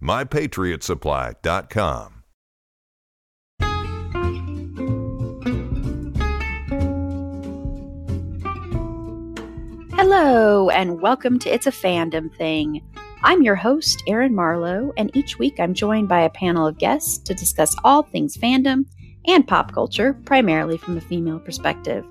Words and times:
mypatriotsupply.com. 0.00 2.12
Hello, 9.94 10.70
and 10.70 11.00
welcome 11.00 11.38
to 11.38 11.48
It's 11.48 11.66
a 11.66 11.72
Fandom 11.72 12.34
Thing. 12.36 12.82
I'm 13.22 13.42
your 13.42 13.56
host, 13.56 14.02
Erin 14.06 14.34
Marlowe, 14.34 14.92
and 14.96 15.14
each 15.16 15.38
week 15.38 15.58
I'm 15.58 15.74
joined 15.74 16.08
by 16.08 16.20
a 16.20 16.30
panel 16.30 16.66
of 16.66 16.78
guests 16.78 17.18
to 17.18 17.34
discuss 17.34 17.74
all 17.82 18.02
things 18.02 18.36
fandom 18.36 18.84
and 19.26 19.48
pop 19.48 19.72
culture, 19.72 20.14
primarily 20.24 20.78
from 20.78 20.96
a 20.96 21.00
female 21.00 21.40
perspective. 21.40 22.04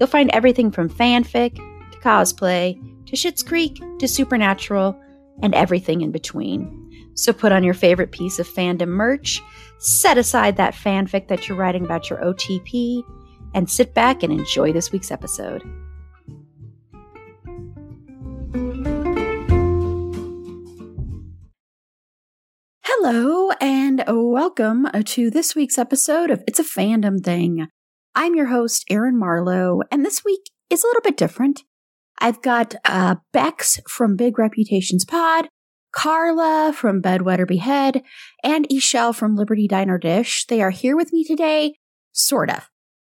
You'll 0.00 0.08
find 0.08 0.30
everything 0.30 0.70
from 0.70 0.90
fanfic 0.90 1.56
to 1.56 1.98
cosplay 1.98 2.74
to 3.06 3.16
Schitt's 3.16 3.42
Creek 3.42 3.80
to 3.98 4.08
Supernatural 4.08 4.98
and 5.42 5.54
everything 5.54 6.00
in 6.00 6.10
between. 6.10 6.85
So 7.18 7.32
put 7.32 7.50
on 7.50 7.64
your 7.64 7.72
favorite 7.72 8.12
piece 8.12 8.38
of 8.38 8.46
fandom 8.46 8.88
merch, 8.88 9.40
set 9.78 10.18
aside 10.18 10.58
that 10.58 10.74
fanfic 10.74 11.28
that 11.28 11.48
you're 11.48 11.56
writing 11.56 11.82
about 11.82 12.10
your 12.10 12.18
OTP, 12.18 13.02
and 13.54 13.70
sit 13.70 13.94
back 13.94 14.22
and 14.22 14.30
enjoy 14.30 14.70
this 14.70 14.92
week's 14.92 15.10
episode. 15.10 15.62
Hello, 22.84 23.50
and 23.62 24.04
welcome 24.06 24.86
to 25.06 25.30
this 25.30 25.56
week's 25.56 25.78
episode 25.78 26.30
of 26.30 26.44
It's 26.46 26.58
a 26.58 26.64
Fandom 26.64 27.24
Thing. 27.24 27.68
I'm 28.14 28.34
your 28.34 28.48
host, 28.48 28.84
Erin 28.90 29.18
Marlowe, 29.18 29.80
and 29.90 30.04
this 30.04 30.22
week 30.22 30.50
is 30.68 30.84
a 30.84 30.86
little 30.86 31.02
bit 31.02 31.16
different. 31.16 31.62
I've 32.18 32.42
got 32.42 32.74
uh, 32.84 33.16
Bex 33.32 33.80
from 33.88 34.16
Big 34.16 34.38
Reputations 34.38 35.06
Pod, 35.06 35.48
Carla 35.96 36.74
from 36.74 37.00
Bed, 37.00 37.22
Wed, 37.22 37.40
or 37.40 37.46
Behead, 37.46 38.02
and 38.44 38.68
E'Shel 38.68 39.14
from 39.14 39.34
Liberty 39.34 39.66
Diner 39.66 39.96
Dish. 39.96 40.44
They 40.44 40.60
are 40.60 40.70
here 40.70 40.94
with 40.94 41.10
me 41.10 41.24
today, 41.24 41.76
sort 42.12 42.50
of. 42.50 42.68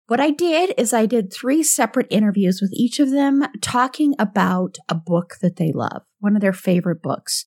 What 0.07 0.19
I 0.19 0.31
did 0.31 0.73
is 0.79 0.91
I 0.91 1.05
did 1.05 1.31
three 1.31 1.61
separate 1.61 2.07
interviews 2.09 2.59
with 2.59 2.73
each 2.73 2.99
of 2.99 3.11
them 3.11 3.45
talking 3.61 4.15
about 4.17 4.79
a 4.89 4.95
book 4.95 5.35
that 5.43 5.57
they 5.57 5.71
love, 5.71 6.01
one 6.19 6.35
of 6.35 6.41
their 6.41 6.53
favorite 6.53 7.03
books. 7.03 7.45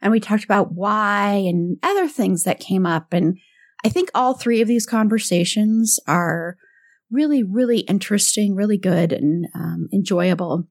And 0.00 0.10
we 0.10 0.18
talked 0.18 0.44
about 0.44 0.72
why 0.72 1.32
and 1.46 1.76
other 1.82 2.08
things 2.08 2.44
that 2.44 2.58
came 2.58 2.86
up. 2.86 3.12
And 3.12 3.36
I 3.84 3.90
think 3.90 4.10
all 4.14 4.32
three 4.32 4.62
of 4.62 4.68
these 4.68 4.86
conversations 4.86 6.00
are 6.08 6.56
really, 7.10 7.42
really 7.42 7.80
interesting, 7.80 8.54
really 8.54 8.78
good, 8.78 9.12
and 9.12 9.46
um, 9.54 9.88
enjoyable. 9.92 10.68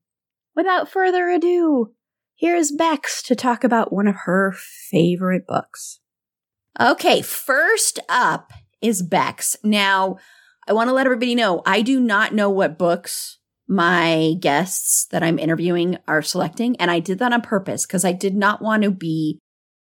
Without 0.56 0.90
further 0.90 1.30
ado, 1.30 1.94
Here's 2.40 2.72
Bex 2.72 3.22
to 3.24 3.36
talk 3.36 3.66
about 3.66 3.92
one 3.92 4.08
of 4.08 4.16
her 4.24 4.54
favorite 4.54 5.46
books. 5.46 6.00
Okay, 6.80 7.22
first 7.22 8.00
up 8.08 8.54
is 8.82 9.04
Bex. 9.04 9.58
Now, 9.62 10.20
I 10.66 10.72
want 10.72 10.88
to 10.88 10.94
let 10.94 11.06
everybody 11.06 11.36
know 11.36 11.62
I 11.66 11.82
do 11.82 12.00
not 12.00 12.34
know 12.34 12.50
what 12.50 12.78
books 12.78 13.40
my 13.68 14.36
guests 14.40 15.06
that 15.08 15.22
I'm 15.22 15.38
interviewing 15.38 15.98
are 16.08 16.22
selecting. 16.22 16.78
And 16.78 16.90
I 16.90 17.00
did 17.00 17.20
that 17.20 17.34
on 17.34 17.42
purpose 17.42 17.86
because 17.86 18.06
I 18.06 18.14
did 18.14 18.38
not 18.38 18.62
want 18.62 18.84
to 18.84 18.92
be 18.92 19.40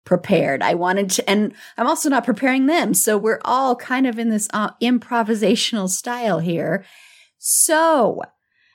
prepared. 0.04 0.62
I 0.62 0.74
wanted 0.74 1.10
to, 1.10 1.28
and 1.28 1.54
I'm 1.76 1.88
also 1.88 2.08
not 2.08 2.24
preparing 2.24 2.66
them. 2.66 2.94
So 2.94 3.18
we're 3.18 3.40
all 3.44 3.74
kind 3.74 4.06
of 4.06 4.16
in 4.16 4.30
this 4.30 4.46
uh, 4.54 4.70
improvisational 4.80 5.88
style 5.88 6.38
here. 6.38 6.84
So 7.38 8.22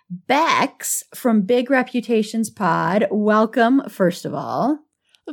Bex 0.10 1.04
from 1.14 1.44
Big 1.44 1.70
Reputations 1.70 2.50
Pod. 2.50 3.08
Welcome, 3.12 3.84
first 3.90 4.26
of 4.26 4.34
all. 4.34 4.80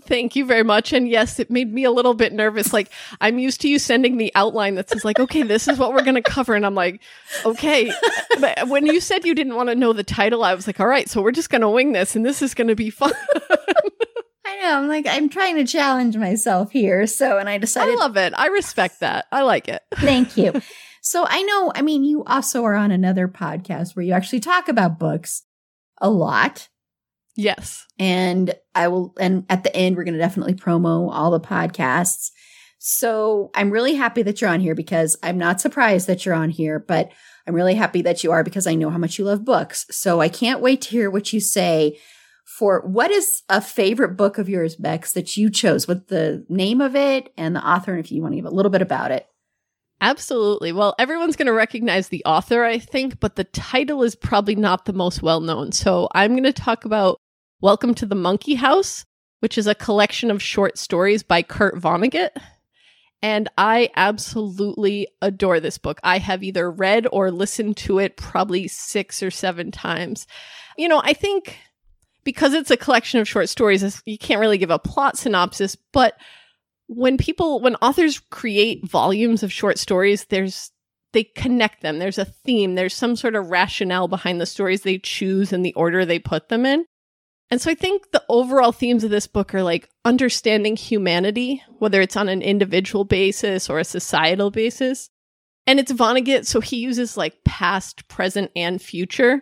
Thank 0.03 0.37
you 0.37 0.45
very 0.45 0.63
much. 0.63 0.93
And 0.93 1.09
yes, 1.09 1.39
it 1.39 1.51
made 1.51 1.73
me 1.73 1.85
a 1.85 1.91
little 1.91 2.13
bit 2.13 2.33
nervous. 2.35 2.73
Like 2.73 2.93
I'm 3.21 3.39
used 3.39 3.63
to 3.63 3.69
you 3.69 3.79
sending 3.79 4.19
the 4.19 4.31
outline 4.35 4.75
that 4.75 4.91
says 4.91 5.07
like, 5.07 5.19
okay, 5.19 5.43
this 5.43 5.69
is 5.69 5.79
what 5.79 5.95
we're 5.95 6.03
going 6.03 6.17
to 6.17 6.23
cover. 6.23 6.55
And 6.55 6.67
I'm 6.67 6.75
like, 6.75 7.01
okay. 7.47 7.91
But 8.39 8.69
when 8.69 8.85
you 8.85 9.01
said 9.01 9.25
you 9.25 9.35
didn't 9.35 9.55
want 9.55 9.71
to 9.71 9.75
know 9.75 9.95
the 9.95 10.05
title, 10.05 10.45
I 10.45 10.55
was 10.55 10.67
like, 10.67 10.81
all 10.81 10.87
right, 10.87 11.09
so 11.09 11.23
we're 11.23 11.33
just 11.33 11.49
going 11.49 11.63
to 11.63 11.69
wing 11.71 11.93
this 11.93 12.15
and 12.15 12.27
this 12.27 12.43
is 12.43 12.53
going 12.53 12.69
to 12.69 12.75
be 12.75 12.91
fun. 12.91 13.15
I 14.45 14.61
know. 14.61 14.79
I'm 14.79 14.89
like, 14.89 15.07
I'm 15.09 15.31
trying 15.31 15.57
to 15.57 15.65
challenge 15.65 16.17
myself 16.17 16.71
here. 16.71 17.07
So, 17.07 17.39
and 17.39 17.49
I 17.49 17.57
decided. 17.57 17.95
I 17.95 17.97
love 17.97 18.17
it. 18.19 18.35
I 18.37 18.49
respect 18.49 19.01
that. 19.01 19.27
I 19.33 19.43
like 19.43 19.69
it. 19.69 19.83
Thank 19.95 20.37
you. 20.37 20.61
So 21.07 21.25
I 21.25 21.45
know, 21.45 21.71
I 21.73 21.83
mean, 21.83 22.03
you 22.03 22.25
also 22.25 22.65
are 22.65 22.75
on 22.75 22.91
another 22.91 23.29
podcast 23.29 23.95
where 23.95 24.05
you 24.05 24.13
actually 24.13 24.41
talk 24.41 24.67
about 24.67 24.99
books 24.99 25.45
a 26.01 26.11
lot. 26.11 26.69
Yes. 27.37 27.87
And 27.97 28.53
I 28.75 28.89
will, 28.89 29.15
and 29.21 29.47
at 29.49 29.63
the 29.63 29.75
end, 29.77 29.95
we're 29.95 30.03
going 30.03 30.15
to 30.15 30.19
definitely 30.19 30.55
promo 30.55 31.09
all 31.13 31.31
the 31.31 31.39
podcasts. 31.39 32.33
So 32.81 33.53
I'm 33.55 33.71
really 33.71 33.95
happy 33.95 34.25
that 34.25 34.41
you're 34.41 34.51
on 34.51 34.59
here 34.59 34.75
because 34.75 35.17
I'm 35.23 35.39
not 35.39 35.61
surprised 35.61 36.09
that 36.09 36.27
you're 36.27 36.35
on 36.35 36.51
here, 36.51 36.81
but 36.81 37.13
I'm 37.47 37.55
really 37.55 37.77
happy 37.77 38.03
that 38.03 38.25
you 38.25 38.33
are 38.33 38.43
because 38.43 38.67
I 38.67 38.75
know 38.75 38.91
how 38.91 38.99
much 38.99 39.17
you 39.17 39.27
love 39.27 39.45
books. 39.45 39.87
So 39.93 40.21
I 40.21 40.29
can't 40.29 40.61
wait 40.61 40.83
to 40.83 40.91
hear 40.91 41.09
what 41.09 41.33
you 41.33 41.39
say 41.39 42.01
for 42.59 42.81
what 42.81 43.13
is 43.13 43.43
a 43.49 43.61
favorite 43.61 44.17
book 44.17 44.39
of 44.39 44.49
yours, 44.49 44.75
Bex, 44.75 45.13
that 45.13 45.37
you 45.37 45.51
chose, 45.51 45.87
with 45.87 46.09
the 46.09 46.45
name 46.49 46.81
of 46.81 46.97
it 46.97 47.33
and 47.37 47.55
the 47.55 47.65
author, 47.65 47.93
and 47.93 48.05
if 48.05 48.11
you 48.11 48.23
want 48.23 48.33
to 48.33 48.37
give 48.39 48.45
a 48.45 48.51
little 48.51 48.71
bit 48.71 48.83
about 48.83 49.13
it. 49.13 49.29
Absolutely. 50.01 50.73
Well, 50.73 50.95
everyone's 50.99 51.37
going 51.37 51.47
to 51.47 51.53
recognize 51.53 52.09
the 52.09 52.25
author, 52.27 52.65
I 52.65 52.79
think, 52.79 53.19
but 53.19 53.37
the 53.37 53.45
title 53.45 54.03
is 54.03 54.15
probably 54.15 54.55
not 54.55 54.85
the 54.85 54.93
most 54.93 55.23
well 55.23 55.41
known. 55.41 55.73
So 55.73 56.09
I'm 56.15 56.33
going 56.33 56.45
to 56.45 56.53
talk 56.53 56.85
about 56.85 57.19
Welcome 57.63 57.95
to 57.95 58.07
the 58.07 58.15
Monkey 58.15 58.55
House, 58.55 59.07
which 59.41 59.57
is 59.57 59.67
a 59.67 59.75
collection 59.75 60.31
of 60.31 60.43
short 60.43 60.77
stories 60.77 61.23
by 61.23 61.41
Kurt 61.41 61.77
Vonnegut. 61.77 62.31
And 63.23 63.49
I 63.57 63.89
absolutely 63.97 65.09
adore 65.23 65.61
this 65.61 65.79
book. 65.79 65.99
I 66.05 66.19
have 66.19 66.43
either 66.43 66.71
read 66.71 67.07
or 67.11 67.31
listened 67.31 67.79
to 67.79 67.99
it 67.99 68.19
probably 68.19 68.69
six 68.69 69.23
or 69.23 69.31
seven 69.31 69.71
times. 69.71 70.27
You 70.77 70.89
know, 70.89 71.01
I 71.03 71.15
think 71.15 71.57
because 72.23 72.53
it's 72.53 72.71
a 72.71 72.77
collection 72.77 73.19
of 73.19 73.27
short 73.27 73.49
stories, 73.49 74.03
you 74.05 74.19
can't 74.19 74.41
really 74.41 74.59
give 74.59 74.71
a 74.71 74.79
plot 74.79 75.17
synopsis, 75.17 75.77
but 75.93 76.15
when 76.89 77.17
people 77.17 77.61
when 77.61 77.77
authors 77.77 78.21
create 78.31 78.89
volumes 78.89 79.43
of 79.43 79.53
short 79.53 79.79
stories 79.79 80.25
there's 80.27 80.71
they 81.13 81.25
connect 81.25 81.81
them. 81.81 81.99
There's 81.99 82.19
a 82.19 82.27
theme. 82.27 82.75
There's 82.75 82.93
some 82.93 83.17
sort 83.17 83.37
of 83.37 83.49
rationale 83.49 84.07
behind 84.07 84.39
the 84.39 84.45
stories 84.45 84.83
they 84.83 84.99
choose 84.99 85.51
and 85.51 85.65
the 85.65 85.73
order 85.73 86.05
they 86.05 86.19
put 86.19 86.51
them 86.51 86.67
in. 86.67 86.85
And 87.51 87.61
so 87.61 87.71
i 87.71 87.75
think 87.75 88.11
the 88.11 88.25
overall 88.29 88.73
themes 88.73 89.05
of 89.05 89.11
this 89.11 89.27
book 89.27 89.55
are 89.55 89.63
like 89.63 89.89
understanding 90.05 90.77
humanity 90.77 91.63
whether 91.79 92.01
it's 92.01 92.17
on 92.17 92.29
an 92.29 92.43
individual 92.43 93.05
basis 93.05 93.71
or 93.71 93.79
a 93.79 93.85
societal 93.85 94.51
basis. 94.51 95.09
And 95.67 95.81
it's 95.81 95.93
vonnegut 95.93 96.45
so 96.45 96.61
he 96.61 96.77
uses 96.77 97.17
like 97.17 97.45
past 97.45 98.07
present 98.09 98.51
and 98.55 98.83
future 98.83 99.41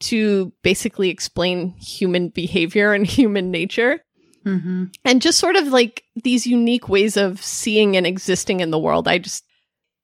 to 0.00 0.52
basically 0.62 1.08
explain 1.08 1.74
human 1.78 2.28
behavior 2.28 2.92
and 2.92 3.06
human 3.18 3.50
nature 3.50 4.00
Mm-hmm. 4.44 4.84
And 5.04 5.22
just 5.22 5.38
sort 5.38 5.56
of 5.56 5.68
like 5.68 6.04
these 6.22 6.46
unique 6.46 6.88
ways 6.88 7.16
of 7.16 7.42
seeing 7.42 7.96
and 7.96 8.06
existing 8.06 8.60
in 8.60 8.70
the 8.70 8.78
world. 8.78 9.08
I 9.08 9.18
just, 9.18 9.44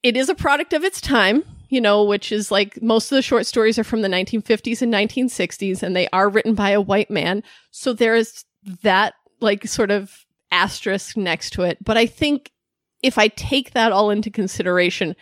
it 0.03 0.17
is 0.17 0.29
a 0.29 0.35
product 0.35 0.73
of 0.73 0.85
its 0.85 1.01
time, 1.01 1.45
you 1.69 1.81
know, 1.81 2.05
which 2.05 2.33
is 2.33 2.51
like 2.51 2.81
most 2.83 3.13
of 3.13 3.17
the 3.17 3.23
short 3.23 3.47
stories 3.47 3.79
are 3.79 3.85
from 3.85 4.03
the 4.03 4.09
1950s 4.09 4.83
and 4.83 4.93
1960s, 4.93 5.83
and 5.83 5.95
they 5.95 6.09
are 6.09 6.29
written 6.29 6.55
by 6.55 6.71
a 6.71 6.81
white 6.81 7.11
man. 7.11 7.43
So 7.71 7.93
there 7.93 8.15
is 8.15 8.45
that 8.83 9.15
like 9.41 9.67
sort 9.67 9.91
of 9.91 10.25
asterisk 10.51 11.17
next 11.17 11.51
to 11.51 11.63
it. 11.63 11.79
But 11.85 11.97
I 11.97 12.07
think 12.07 12.51
if 13.03 13.19
I 13.19 13.29
take 13.29 13.73
that 13.73 13.93
all 13.93 14.11
into 14.11 14.31
consideration, 14.31 15.17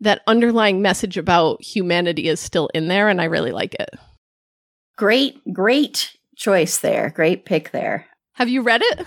that 0.00 0.22
underlying 0.26 0.82
message 0.82 1.16
about 1.16 1.62
humanity 1.62 2.28
is 2.28 2.40
still 2.40 2.68
in 2.74 2.88
there 2.88 3.08
and 3.08 3.20
I 3.20 3.24
really 3.24 3.52
like 3.52 3.74
it. 3.74 3.90
Great, 4.96 5.40
great 5.52 6.16
choice 6.36 6.78
there. 6.78 7.10
Great 7.10 7.44
pick 7.44 7.70
there. 7.72 8.06
Have 8.34 8.48
you 8.48 8.62
read 8.62 8.82
it? 8.82 9.06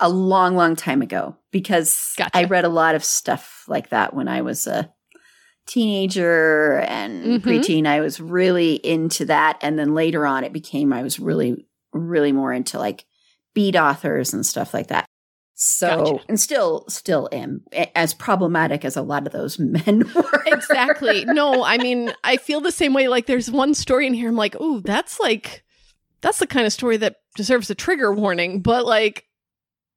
A 0.00 0.08
long, 0.08 0.56
long 0.56 0.74
time 0.76 1.02
ago 1.02 1.36
because 1.52 2.14
Gotcha. 2.16 2.30
I 2.36 2.44
read 2.44 2.64
a 2.64 2.68
lot 2.68 2.94
of 2.94 3.04
stuff 3.04 3.64
like 3.68 3.90
that 3.90 4.14
when 4.14 4.26
I 4.28 4.42
was 4.42 4.66
a 4.66 4.90
teenager 5.66 6.80
and 6.80 7.40
Mhm. 7.40 7.40
preteen. 7.40 7.86
I 7.86 8.00
was 8.00 8.20
really 8.20 8.74
into 8.74 9.24
that. 9.26 9.58
And 9.62 9.78
then 9.78 9.94
later 9.94 10.26
on, 10.26 10.44
it 10.44 10.52
became, 10.52 10.92
I 10.92 11.02
was 11.02 11.18
really, 11.18 11.66
really 11.92 12.32
more 12.32 12.52
into 12.52 12.78
like 12.78 13.04
beat 13.54 13.76
authors 13.76 14.32
and 14.34 14.44
stuff 14.44 14.74
like 14.74 14.88
that. 14.88 15.06
So, 15.56 15.88
Gotcha. 15.88 16.24
and 16.28 16.40
still, 16.40 16.84
still 16.88 17.28
am 17.30 17.62
as 17.94 18.12
problematic 18.12 18.84
as 18.84 18.96
a 18.96 19.02
lot 19.02 19.26
of 19.26 19.32
those 19.32 19.58
men 19.58 20.04
were. 20.14 20.42
Exactly. 20.46 21.24
no, 21.24 21.62
I 21.64 21.78
mean, 21.78 22.12
I 22.24 22.36
feel 22.36 22.60
the 22.60 22.72
same 22.72 22.92
way. 22.92 23.06
Like, 23.08 23.26
there's 23.26 23.50
one 23.50 23.74
story 23.74 24.06
in 24.08 24.14
here, 24.14 24.28
I'm 24.28 24.36
like, 24.36 24.56
oh, 24.58 24.80
that's 24.80 25.20
like, 25.20 25.62
that's 26.24 26.38
the 26.38 26.46
kind 26.46 26.66
of 26.66 26.72
story 26.72 26.96
that 26.96 27.16
deserves 27.36 27.68
a 27.68 27.74
trigger 27.74 28.12
warning. 28.12 28.62
But 28.62 28.86
like, 28.86 29.26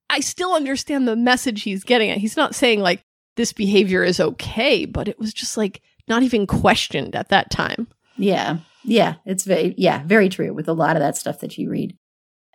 I 0.10 0.20
still 0.20 0.54
understand 0.54 1.08
the 1.08 1.16
message 1.16 1.64
he's 1.64 1.86
getting 1.86 2.10
at. 2.10 2.18
He's 2.18 2.36
not 2.36 2.54
saying 2.54 2.82
like 2.82 3.02
this 3.38 3.54
behavior 3.54 4.04
is 4.04 4.20
okay, 4.20 4.84
but 4.84 5.08
it 5.08 5.18
was 5.18 5.34
just 5.34 5.56
like 5.56 5.82
not 6.08 6.24
even 6.24 6.46
questioned 6.46 7.16
at 7.16 7.30
that 7.30 7.50
time. 7.50 7.88
Yeah. 8.18 8.58
Yeah. 8.84 9.16
It's 9.26 9.46
very, 9.46 9.74
yeah, 9.78 10.04
very 10.06 10.28
true 10.28 10.54
with 10.54 10.68
a 10.68 10.74
lot 10.74 10.98
of 10.98 11.02
that 11.02 11.16
stuff 11.16 11.40
that 11.40 11.58
you 11.58 11.70
read 11.70 11.96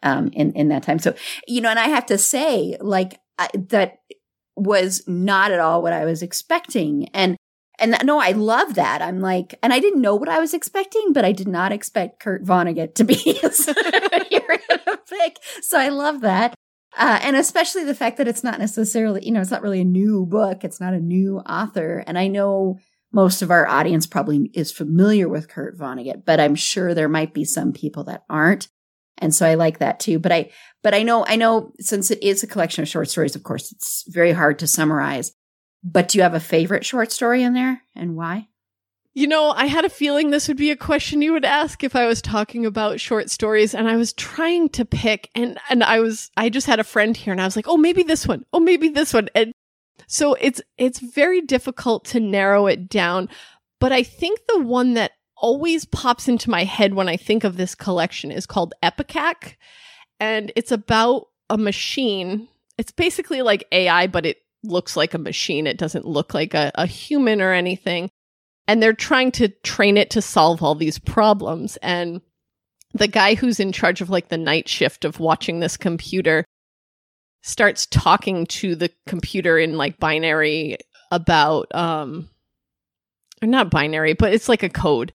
um, 0.03 0.29
in, 0.35 0.53
in 0.53 0.69
that 0.69 0.83
time. 0.83 0.99
So, 0.99 1.15
you 1.49 1.63
know, 1.63 1.71
and 1.71 1.79
I 1.79 1.89
have 1.89 2.07
to 2.07 2.19
say, 2.19 2.77
like, 2.79 3.21
I, 3.39 3.49
that 3.71 4.01
was 4.55 5.03
not 5.07 5.51
at 5.51 5.61
all 5.61 5.81
what 5.81 5.95
I 5.95 6.05
was 6.05 6.23
expecting. 6.23 7.09
And, 7.15 7.37
and 7.79 7.97
no, 8.05 8.21
I 8.21 8.33
love 8.33 8.75
that. 8.75 9.03
I'm 9.03 9.21
like, 9.21 9.59
and 9.63 9.73
I 9.73 9.81
didn't 9.81 10.03
know 10.03 10.15
what 10.15 10.29
I 10.29 10.39
was 10.39 10.55
expecting, 10.55 11.13
but 11.13 11.25
I 11.25 11.33
did 11.33 11.49
not 11.49 11.73
expect 11.73 12.21
Kurt 12.21 12.45
Vonnegut 12.45 12.95
to 12.97 13.05
be 13.05 13.15
gonna 13.43 14.99
pick. 15.09 15.39
So 15.63 15.79
I 15.79 15.89
love 15.89 16.21
that. 16.21 16.55
Uh, 16.97 17.19
and 17.23 17.37
especially 17.37 17.85
the 17.85 17.95
fact 17.95 18.19
that 18.19 18.29
it's 18.29 18.45
not 18.45 18.59
necessarily, 18.59 19.25
you 19.25 19.33
know, 19.33 19.41
it's 19.41 19.51
not 19.51 19.63
really 19.63 19.81
a 19.81 19.85
new 19.85 20.27
book. 20.27 20.63
It's 20.63 20.81
not 20.81 20.93
a 20.93 21.01
new 21.01 21.39
author. 21.39 22.05
And 22.07 22.19
I 22.19 22.29
know 22.29 22.79
most 23.13 23.43
of 23.43 23.51
our 23.51 23.67
audience 23.67 24.07
probably 24.07 24.51
is 24.53 24.73
familiar 24.73 25.29
with 25.29 25.49
Kurt 25.49 25.79
Vonnegut, 25.79 26.25
but 26.25 26.41
I'm 26.41 26.55
sure 26.55 26.93
there 26.93 27.09
might 27.09 27.33
be 27.33 27.45
some 27.45 27.73
people 27.73 28.05
that 28.05 28.25
aren't. 28.29 28.69
And 29.19 29.35
so 29.35 29.47
I 29.47 29.55
like 29.55 29.79
that 29.79 30.01
too. 30.01 30.19
But 30.19 30.33
I, 30.33 30.51
but 30.83 30.95
I 30.95 31.03
know, 31.03 31.25
I 31.27 31.37
know 31.37 31.73
since 31.81 32.11
it 32.11 32.23
is 32.23 32.43
a 32.43 32.47
collection 32.47 32.83
of 32.83 32.89
short 32.89 33.09
stories, 33.09 33.37
of 33.37 33.43
course, 33.43 33.73
it's 33.73 34.05
very 34.09 34.33
hard 34.33 34.59
to 34.59 34.67
summarize. 34.67 35.33
But 35.85 36.09
do 36.09 36.19
you 36.19 36.23
have 36.23 36.35
a 36.35 36.41
favorite 36.41 36.85
short 36.85 37.11
story 37.11 37.43
in 37.43 37.55
there 37.55 37.83
and 37.95 38.17
why? 38.17 38.49
You 39.15 39.27
know, 39.27 39.51
I 39.51 39.67
had 39.67 39.85
a 39.85 39.91
feeling 39.91 40.31
this 40.31 40.49
would 40.49 40.57
be 40.57 40.71
a 40.71 40.77
question 40.77 41.21
you 41.21 41.33
would 41.35 41.45
ask 41.45 41.85
if 41.85 41.95
I 41.95 42.07
was 42.07 42.23
talking 42.23 42.65
about 42.65 43.01
short 43.01 43.31
stories 43.31 43.75
and 43.75 43.87
I 43.87 43.97
was 43.97 44.15
trying 44.15 44.71
to 44.71 44.87
pick 44.87 45.29
and 45.35 45.59
and 45.69 45.85
I 45.85 46.01
was 46.01 46.31
I 46.37 46.49
just 46.49 46.67
had 46.67 46.81
a 46.81 46.85
friend 46.85 47.15
here 47.15 47.33
and 47.33 47.41
I 47.41 47.45
was 47.45 47.57
like, 47.57 47.69
"Oh, 47.69 47.77
maybe 47.77 48.03
this 48.03 48.27
one. 48.27 48.47
Oh, 48.53 48.61
maybe 48.61 48.89
this 48.89 49.13
one." 49.13 49.29
And 49.35 49.53
so 50.07 50.35
it's 50.35 50.63
it's 50.79 50.99
very 50.99 51.43
difficult 51.43 52.07
to 52.07 52.21
narrow 52.21 52.67
it 52.67 52.89
down, 52.89 53.29
but 53.81 53.93
I 53.93 54.03
think 54.03 54.41
the 54.49 54.61
one 54.61 54.95
that 54.95 55.13
always 55.37 55.85
pops 55.85 56.29
into 56.29 56.49
my 56.49 56.65
head 56.65 56.95
when 56.95 57.09
I 57.09 57.17
think 57.17 57.45
of 57.45 57.57
this 57.57 57.75
collection 57.75 58.31
is 58.31 58.47
called 58.47 58.73
Epicac 58.83 59.57
and 60.21 60.53
it's 60.55 60.71
about 60.71 61.27
a 61.51 61.59
machine. 61.59 62.49
It's 62.79 62.93
basically 62.93 63.43
like 63.43 63.67
AI, 63.73 64.07
but 64.07 64.25
it 64.25 64.42
looks 64.63 64.97
like 64.97 65.15
a 65.15 65.19
machine. 65.19 65.67
It 65.67 65.79
doesn't 65.79 66.07
look 66.07 66.35
like 66.35 66.55
a, 66.55 66.71
a 66.75 66.87
human 66.87 67.41
or 67.41 67.53
anything 67.53 68.11
and 68.69 68.83
they're 68.83 68.93
trying 68.93 69.33
to 69.33 69.49
train 69.49 69.97
it 69.97 70.11
to 70.11 70.23
solve 70.23 70.63
all 70.63 70.75
these 70.75 70.99
problems 70.99 71.77
and 71.79 72.21
the 72.95 73.09
guy 73.09 73.35
who's 73.35 73.59
in 73.59 73.73
charge 73.73 74.01
of 74.01 74.11
like 74.11 74.29
the 74.29 74.39
night 74.39 74.69
shift 74.69 75.05
of 75.05 75.19
watching 75.19 75.61
this 75.61 75.77
computer 75.77 76.45
starts 77.43 77.87
talking 77.87 78.47
to 78.47 78.75
the 78.75 78.91
computer 79.07 79.59
in 79.59 79.77
like 79.77 79.99
binary 79.99 80.77
about 81.11 81.67
um 81.75 82.29
or 83.43 83.49
not 83.49 83.71
binary 83.71 84.13
but 84.13 84.33
it's 84.33 84.49
like 84.49 84.63
a 84.63 84.69
code 84.69 85.13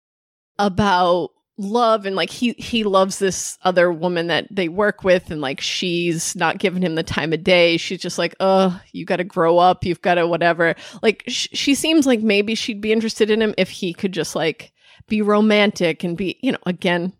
about 0.59 1.29
love 1.57 2.05
and 2.05 2.15
like 2.15 2.29
he 2.29 2.51
he 2.53 2.83
loves 2.83 3.17
this 3.19 3.57
other 3.63 3.91
woman 3.91 4.27
that 4.27 4.47
they 4.51 4.67
work 4.69 5.03
with 5.03 5.31
and 5.31 5.41
like 5.41 5.59
she's 5.59 6.35
not 6.35 6.59
giving 6.59 6.83
him 6.83 6.95
the 6.95 7.03
time 7.03 7.33
of 7.33 7.43
day. 7.43 7.77
She's 7.77 7.99
just 7.99 8.17
like 8.17 8.35
oh 8.39 8.79
you 8.91 9.05
got 9.05 9.15
to 9.17 9.23
grow 9.23 9.57
up. 9.57 9.83
You've 9.85 10.01
got 10.01 10.15
to 10.15 10.27
whatever. 10.27 10.75
Like 11.01 11.23
sh- 11.27 11.47
she 11.53 11.73
seems 11.75 12.05
like 12.05 12.21
maybe 12.21 12.53
she'd 12.55 12.81
be 12.81 12.91
interested 12.91 13.29
in 13.31 13.41
him 13.41 13.55
if 13.57 13.69
he 13.69 13.93
could 13.93 14.11
just 14.11 14.35
like 14.35 14.71
be 15.07 15.21
romantic 15.21 16.03
and 16.03 16.15
be 16.17 16.37
you 16.41 16.51
know 16.51 16.57
again 16.65 17.13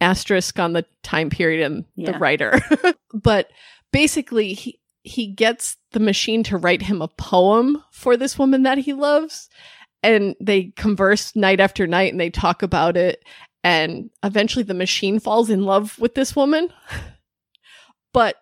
asterisk 0.00 0.58
on 0.58 0.72
the 0.72 0.84
time 1.02 1.28
period 1.30 1.64
and 1.70 1.84
Yeah. 1.96 2.12
the 2.12 2.18
writer. 2.18 2.60
But 3.12 3.50
basically 3.92 4.52
he 4.54 4.80
he 5.02 5.26
gets 5.26 5.76
the 5.92 6.00
machine 6.00 6.42
to 6.44 6.56
write 6.56 6.82
him 6.82 7.02
a 7.02 7.08
poem 7.08 7.82
for 7.92 8.16
this 8.16 8.38
woman 8.38 8.62
that 8.62 8.78
he 8.78 8.92
loves 8.92 9.48
and 10.02 10.36
they 10.40 10.72
converse 10.76 11.34
night 11.34 11.58
after 11.60 11.86
night 11.86 12.12
and 12.12 12.20
they 12.20 12.30
talk 12.30 12.62
about 12.62 12.96
it 12.96 13.22
and 13.62 14.10
eventually 14.22 14.62
the 14.62 14.74
machine 14.74 15.18
falls 15.18 15.50
in 15.50 15.64
love 15.64 15.98
with 15.98 16.14
this 16.14 16.34
woman. 16.34 16.72
But 18.12 18.34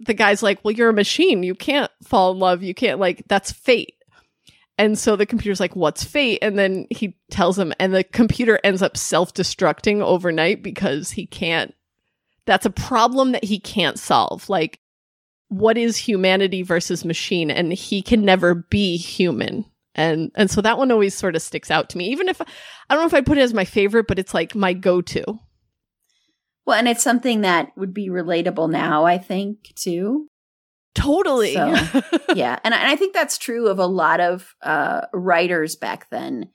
the 0.00 0.12
guy's 0.12 0.42
like 0.42 0.58
well 0.64 0.72
you're 0.72 0.88
a 0.88 0.92
machine. 0.92 1.44
You 1.44 1.54
can't 1.54 1.88
fall 2.02 2.32
in 2.32 2.40
love. 2.40 2.64
You 2.64 2.74
can't 2.74 2.98
like 2.98 3.22
that's 3.28 3.52
fate. 3.52 3.94
And 4.76 4.98
so 4.98 5.14
the 5.14 5.24
computer's 5.24 5.60
like 5.60 5.76
what's 5.76 6.02
fate? 6.02 6.40
And 6.42 6.58
then 6.58 6.88
he 6.90 7.16
tells 7.30 7.56
him 7.56 7.72
and 7.78 7.94
the 7.94 8.02
computer 8.02 8.58
ends 8.64 8.82
up 8.82 8.96
self-destructing 8.96 10.00
overnight 10.00 10.64
because 10.64 11.12
he 11.12 11.26
can't 11.26 11.74
that's 12.44 12.66
a 12.66 12.70
problem 12.70 13.30
that 13.30 13.44
he 13.44 13.60
can't 13.60 14.00
solve. 14.00 14.48
Like 14.48 14.80
what 15.46 15.78
is 15.78 15.96
humanity 15.96 16.62
versus 16.62 17.04
machine? 17.04 17.52
And 17.52 17.72
he 17.72 18.02
can 18.02 18.24
never 18.24 18.52
be 18.56 18.96
human 18.96 19.64
and 19.94 20.30
and 20.34 20.50
so 20.50 20.60
that 20.60 20.78
one 20.78 20.90
always 20.90 21.14
sort 21.14 21.36
of 21.36 21.42
sticks 21.42 21.70
out 21.70 21.88
to 21.88 21.98
me 21.98 22.06
even 22.06 22.28
if 22.28 22.40
i 22.40 22.44
don't 22.94 23.00
know 23.00 23.06
if 23.06 23.14
i 23.14 23.20
put 23.20 23.38
it 23.38 23.42
as 23.42 23.52
my 23.52 23.64
favorite 23.64 24.06
but 24.06 24.18
it's 24.18 24.34
like 24.34 24.54
my 24.54 24.72
go-to 24.72 25.38
Well, 26.64 26.78
and 26.78 26.88
it's 26.88 27.02
something 27.02 27.40
that 27.40 27.72
would 27.76 27.92
be 27.92 28.08
relatable 28.08 28.70
now, 28.70 29.04
I 29.04 29.18
think, 29.18 29.72
too. 29.74 30.28
totally 30.94 31.54
So, 31.54 31.66
yeah, 32.34 32.58
and 32.62 32.74
I, 32.74 32.78
and 32.78 32.88
I 32.88 32.96
think 32.96 33.14
that's 33.14 33.38
true 33.38 33.68
of 33.68 33.78
a 33.78 33.86
lot 33.86 34.20
of 34.20 34.54
uh, 34.62 35.02
writers 35.12 35.76
back 35.76 36.08
then. 36.10 36.50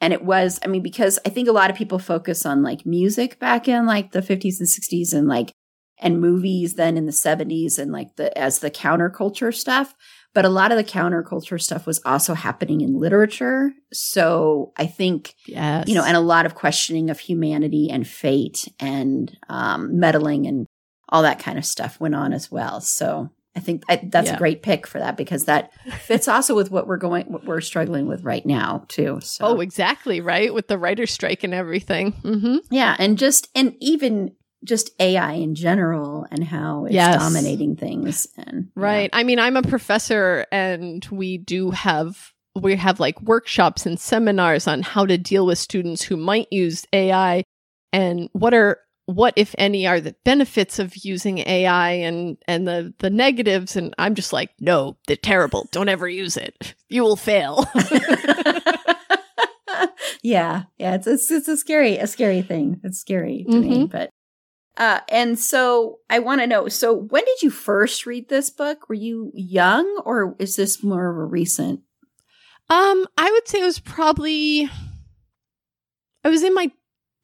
And 0.00 0.12
it 0.12 0.24
was, 0.24 0.58
I 0.64 0.68
mean, 0.68 0.82
because 0.82 1.18
I 1.24 1.28
think 1.28 1.48
a 1.48 1.52
lot 1.52 1.70
of 1.70 1.76
people 1.76 1.98
focus 1.98 2.44
on 2.46 2.62
like 2.62 2.86
music 2.86 3.38
back 3.38 3.68
in 3.68 3.86
like 3.86 4.12
the 4.12 4.20
50s 4.20 4.58
and 4.58 4.68
60s 4.68 5.12
and 5.12 5.28
like, 5.28 5.52
and 5.98 6.20
movies 6.20 6.74
then 6.74 6.96
in 6.96 7.06
the 7.06 7.12
70s 7.12 7.78
and 7.78 7.92
like 7.92 8.16
the, 8.16 8.36
as 8.36 8.58
the 8.58 8.70
counterculture 8.70 9.54
stuff. 9.54 9.94
But 10.34 10.44
a 10.44 10.48
lot 10.48 10.72
of 10.72 10.78
the 10.78 10.84
counterculture 10.84 11.60
stuff 11.60 11.86
was 11.86 12.00
also 12.04 12.32
happening 12.34 12.80
in 12.80 12.98
literature. 12.98 13.72
So 13.92 14.72
I 14.76 14.86
think 14.86 15.34
yes 15.46 15.86
you 15.88 15.94
know, 15.94 16.04
and 16.04 16.16
a 16.16 16.20
lot 16.20 16.46
of 16.46 16.54
questioning 16.54 17.10
of 17.10 17.20
humanity 17.20 17.90
and 17.90 18.06
fate 18.06 18.66
and 18.80 19.36
um, 19.48 19.98
meddling 19.98 20.46
and 20.46 20.66
all 21.08 21.22
that 21.22 21.38
kind 21.38 21.58
of 21.58 21.64
stuff 21.66 22.00
went 22.00 22.14
on 22.14 22.32
as 22.32 22.50
well. 22.50 22.80
So 22.80 23.28
I 23.54 23.60
think 23.60 23.82
I, 23.86 23.96
that's 24.02 24.28
Yeah. 24.28 24.36
a 24.36 24.38
great 24.38 24.62
pick 24.62 24.86
for 24.86 24.98
that 24.98 25.18
because 25.18 25.44
that 25.44 25.72
fits 26.00 26.26
also 26.26 26.54
with 26.54 26.70
what 26.70 26.86
we're 26.86 26.96
going, 26.96 27.26
what 27.26 27.44
we're 27.44 27.60
struggling 27.60 28.06
with 28.06 28.24
right 28.24 28.46
now 28.46 28.86
too. 28.88 29.20
So 29.22 29.44
oh 29.46 29.60
exactly 29.60 30.22
right 30.22 30.54
with 30.54 30.68
the 30.68 30.78
writer's 30.78 31.10
strike 31.10 31.44
and 31.44 31.52
everything 31.52 32.12
Mm-hmm. 32.24 32.56
yeah, 32.70 32.96
and 32.98 33.18
just 33.18 33.48
and 33.54 33.74
even 33.80 34.34
just 34.64 34.90
AI 35.00 35.32
in 35.34 35.54
general 35.54 36.26
and 36.30 36.44
how 36.44 36.84
it's 36.86 36.94
Yes. 36.94 37.18
dominating 37.20 37.76
things 37.76 38.26
and 38.36 38.70
yeah. 38.76 38.82
Right. 38.82 39.10
I 39.12 39.22
mean, 39.24 39.38
I'm 39.38 39.56
a 39.56 39.62
professor 39.62 40.46
and 40.52 41.04
we 41.10 41.38
do 41.38 41.70
have 41.72 42.32
we 42.54 42.76
have 42.76 43.00
like 43.00 43.20
workshops 43.22 43.86
and 43.86 43.98
seminars 43.98 44.66
on 44.68 44.82
how 44.82 45.06
to 45.06 45.16
deal 45.18 45.46
with 45.46 45.58
students 45.58 46.02
who 46.02 46.16
might 46.16 46.48
use 46.52 46.84
AI 46.92 47.44
and 47.92 48.28
what 48.32 48.52
are 48.54 48.78
what 49.06 49.32
if 49.36 49.54
any 49.58 49.86
are 49.86 50.00
the 50.00 50.14
benefits 50.24 50.78
of 50.78 50.94
using 51.04 51.38
AI 51.38 51.90
and 51.92 52.36
and 52.46 52.68
the 52.68 52.94
the 52.98 53.10
negatives 53.10 53.74
and 53.74 53.94
I'm 53.98 54.14
just 54.14 54.32
like, 54.32 54.50
no, 54.60 54.96
they're 55.06 55.16
terrible. 55.16 55.66
Don't 55.72 55.88
ever 55.88 56.08
use 56.08 56.36
it. 56.36 56.74
You 56.88 57.02
will 57.02 57.16
fail. 57.16 57.64
yeah, 60.22 60.64
yeah, 60.78 60.94
it's, 60.94 61.06
it's 61.06 61.30
it's 61.30 61.48
a 61.48 61.56
scary 61.56 61.96
a 61.98 62.06
scary 62.06 62.42
thing. 62.42 62.80
It's 62.84 62.98
scary 62.98 63.44
to 63.50 63.58
me, 63.60 63.78
Mhm. 63.86 63.90
but 63.90 64.10
uh, 64.76 65.00
and 65.08 65.38
so 65.38 65.98
I 66.08 66.18
want 66.18 66.40
to 66.40 66.46
know. 66.46 66.68
So 66.68 66.94
when 66.94 67.24
did 67.24 67.42
you 67.42 67.50
first 67.50 68.06
read 68.06 68.28
this 68.28 68.50
book? 68.50 68.88
Were 68.88 68.94
you 68.94 69.30
young, 69.34 70.00
or 70.04 70.34
is 70.38 70.56
this 70.56 70.82
more 70.82 71.10
of 71.10 71.16
a 71.16 71.24
recent? 71.24 71.80
Um, 72.70 73.06
I 73.18 73.30
would 73.30 73.46
say 73.48 73.60
it 73.60 73.64
was 73.64 73.80
probably 73.80 74.70
I 76.24 76.28
was 76.28 76.42
in 76.42 76.54
my 76.54 76.70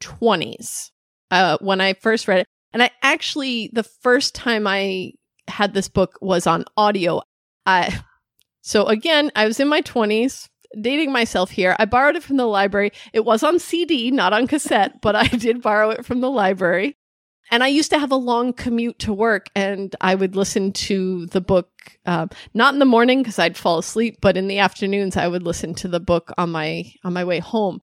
20s 0.00 0.90
uh 1.30 1.58
when 1.60 1.80
I 1.80 1.94
first 1.94 2.28
read 2.28 2.40
it. 2.40 2.46
And 2.72 2.82
I 2.82 2.90
actually 3.02 3.70
the 3.72 3.82
first 3.82 4.34
time 4.34 4.66
I 4.66 5.12
had 5.48 5.72
this 5.72 5.88
book 5.88 6.18
was 6.20 6.46
on 6.46 6.64
audio. 6.76 7.22
I 7.64 7.98
So 8.60 8.84
again, 8.84 9.30
I 9.34 9.46
was 9.46 9.60
in 9.60 9.68
my 9.68 9.80
20s, 9.80 10.48
dating 10.78 11.10
myself 11.10 11.50
here. 11.50 11.74
I 11.78 11.86
borrowed 11.86 12.16
it 12.16 12.22
from 12.22 12.36
the 12.36 12.44
library. 12.44 12.92
It 13.14 13.24
was 13.24 13.42
on 13.42 13.58
CD, 13.58 14.10
not 14.10 14.34
on 14.34 14.46
cassette, 14.46 15.00
but 15.00 15.16
I 15.16 15.26
did 15.26 15.62
borrow 15.62 15.88
it 15.88 16.04
from 16.04 16.20
the 16.20 16.30
library. 16.30 16.97
And 17.50 17.64
I 17.64 17.68
used 17.68 17.90
to 17.90 17.98
have 17.98 18.12
a 18.12 18.16
long 18.16 18.52
commute 18.52 18.98
to 19.00 19.12
work, 19.12 19.48
and 19.54 19.94
I 20.00 20.14
would 20.14 20.36
listen 20.36 20.72
to 20.72 21.26
the 21.26 21.40
book, 21.40 21.70
uh, 22.04 22.26
not 22.52 22.74
in 22.74 22.78
the 22.78 22.84
morning 22.84 23.22
because 23.22 23.38
I'd 23.38 23.56
fall 23.56 23.78
asleep, 23.78 24.18
but 24.20 24.36
in 24.36 24.48
the 24.48 24.58
afternoons 24.58 25.16
I 25.16 25.28
would 25.28 25.42
listen 25.42 25.74
to 25.76 25.88
the 25.88 26.00
book 26.00 26.32
on 26.36 26.50
my 26.50 26.92
on 27.04 27.12
my 27.12 27.24
way 27.24 27.38
home. 27.38 27.80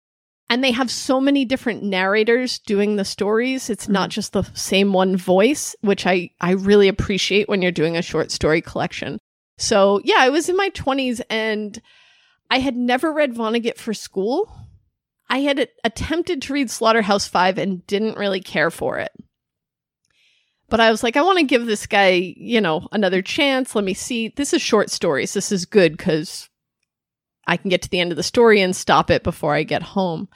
And 0.47 0.63
they 0.63 0.71
have 0.71 0.91
so 0.91 1.19
many 1.19 1.43
different 1.43 1.81
narrators 1.81 2.59
doing 2.59 2.95
the 2.95 3.05
stories. 3.05 3.69
It's 3.71 3.89
not 3.89 4.11
just 4.11 4.33
the 4.33 4.43
same 4.53 4.93
one 4.93 5.17
voice, 5.17 5.75
which 5.81 6.05
I 6.05 6.29
I 6.39 6.51
really 6.51 6.87
appreciate 6.87 7.49
when 7.49 7.63
you're 7.63 7.71
doing 7.71 7.97
a 7.97 8.03
short 8.03 8.29
story 8.31 8.61
collection. 8.61 9.17
So 9.57 10.01
yeah, 10.03 10.17
I 10.19 10.29
was 10.29 10.49
in 10.49 10.57
my 10.57 10.69
20s 10.69 11.21
and 11.29 11.81
I 12.51 12.59
had 12.59 12.75
never 12.75 13.11
read 13.11 13.33
Vonnegut 13.33 13.77
for 13.77 13.93
school. 13.93 14.51
I 15.27 15.39
had 15.39 15.67
attempted 15.83 16.43
to 16.43 16.53
read 16.53 16.69
Slaughterhouse 16.69 17.27
Five 17.27 17.57
and 17.57 17.85
didn't 17.87 18.17
really 18.17 18.41
care 18.41 18.69
for 18.69 18.99
it. 18.99 19.11
But 20.69 20.79
I 20.79 20.89
was 20.89 21.03
like, 21.03 21.15
I 21.15 21.21
want 21.21 21.37
to 21.39 21.45
give 21.45 21.65
this 21.65 21.85
guy, 21.85 22.33
you 22.37 22.59
know, 22.59 22.87
another 22.91 23.21
chance. 23.21 23.75
Let 23.75 23.85
me 23.85 23.93
see. 23.93 24.29
This 24.29 24.53
is 24.53 24.61
short 24.61 24.89
stories. 24.89 25.33
This 25.33 25.51
is 25.51 25.65
good 25.65 25.95
because 25.95 26.49
I 27.45 27.57
can 27.57 27.69
get 27.69 27.81
to 27.83 27.89
the 27.89 27.99
end 27.99 28.11
of 28.11 28.17
the 28.17 28.23
story 28.23 28.61
and 28.61 28.75
stop 28.75 29.11
it 29.11 29.23
before 29.23 29.53
I 29.53 29.63
get 29.63 29.83
home. 29.83 30.27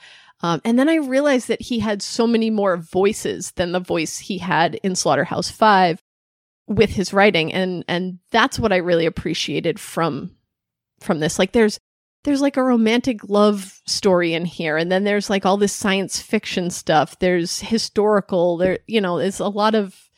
Um, 0.42 0.60
and 0.64 0.78
then 0.78 0.88
I 0.88 0.96
realized 0.96 1.48
that 1.48 1.60
he 1.60 1.80
had 1.80 2.00
so 2.00 2.26
many 2.26 2.48
more 2.48 2.76
voices 2.76 3.50
than 3.52 3.72
the 3.72 3.80
voice 3.80 4.18
he 4.18 4.38
had 4.38 4.76
in 4.76 4.94
Slaughterhouse 4.94 5.50
Five 5.50 6.02
with 6.66 6.90
his 6.90 7.12
writing, 7.12 7.52
and 7.52 7.84
and 7.88 8.20
that's 8.30 8.58
what 8.58 8.72
I 8.72 8.76
really 8.76 9.04
appreciated 9.04 9.78
from 9.78 10.36
from 11.00 11.20
this. 11.20 11.38
Like, 11.38 11.52
there's 11.52 11.78
there's 12.24 12.40
like 12.40 12.56
a 12.56 12.62
romantic 12.62 13.28
love 13.28 13.80
story 13.86 14.34
in 14.34 14.44
here 14.44 14.76
and 14.76 14.92
then 14.92 15.04
there's 15.04 15.30
like 15.30 15.46
all 15.46 15.56
this 15.56 15.72
science 15.72 16.20
fiction 16.20 16.68
stuff 16.68 17.18
there's 17.18 17.60
historical 17.60 18.58
there 18.58 18.78
you 18.86 19.00
know 19.00 19.18
there's 19.18 19.40
a 19.40 19.48
lot 19.48 19.74
of 19.74 20.09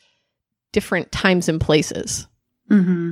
different 0.73 1.11
times 1.11 1.47
and 1.47 1.61
places 1.61 2.27
mm-hmm. 2.69 3.11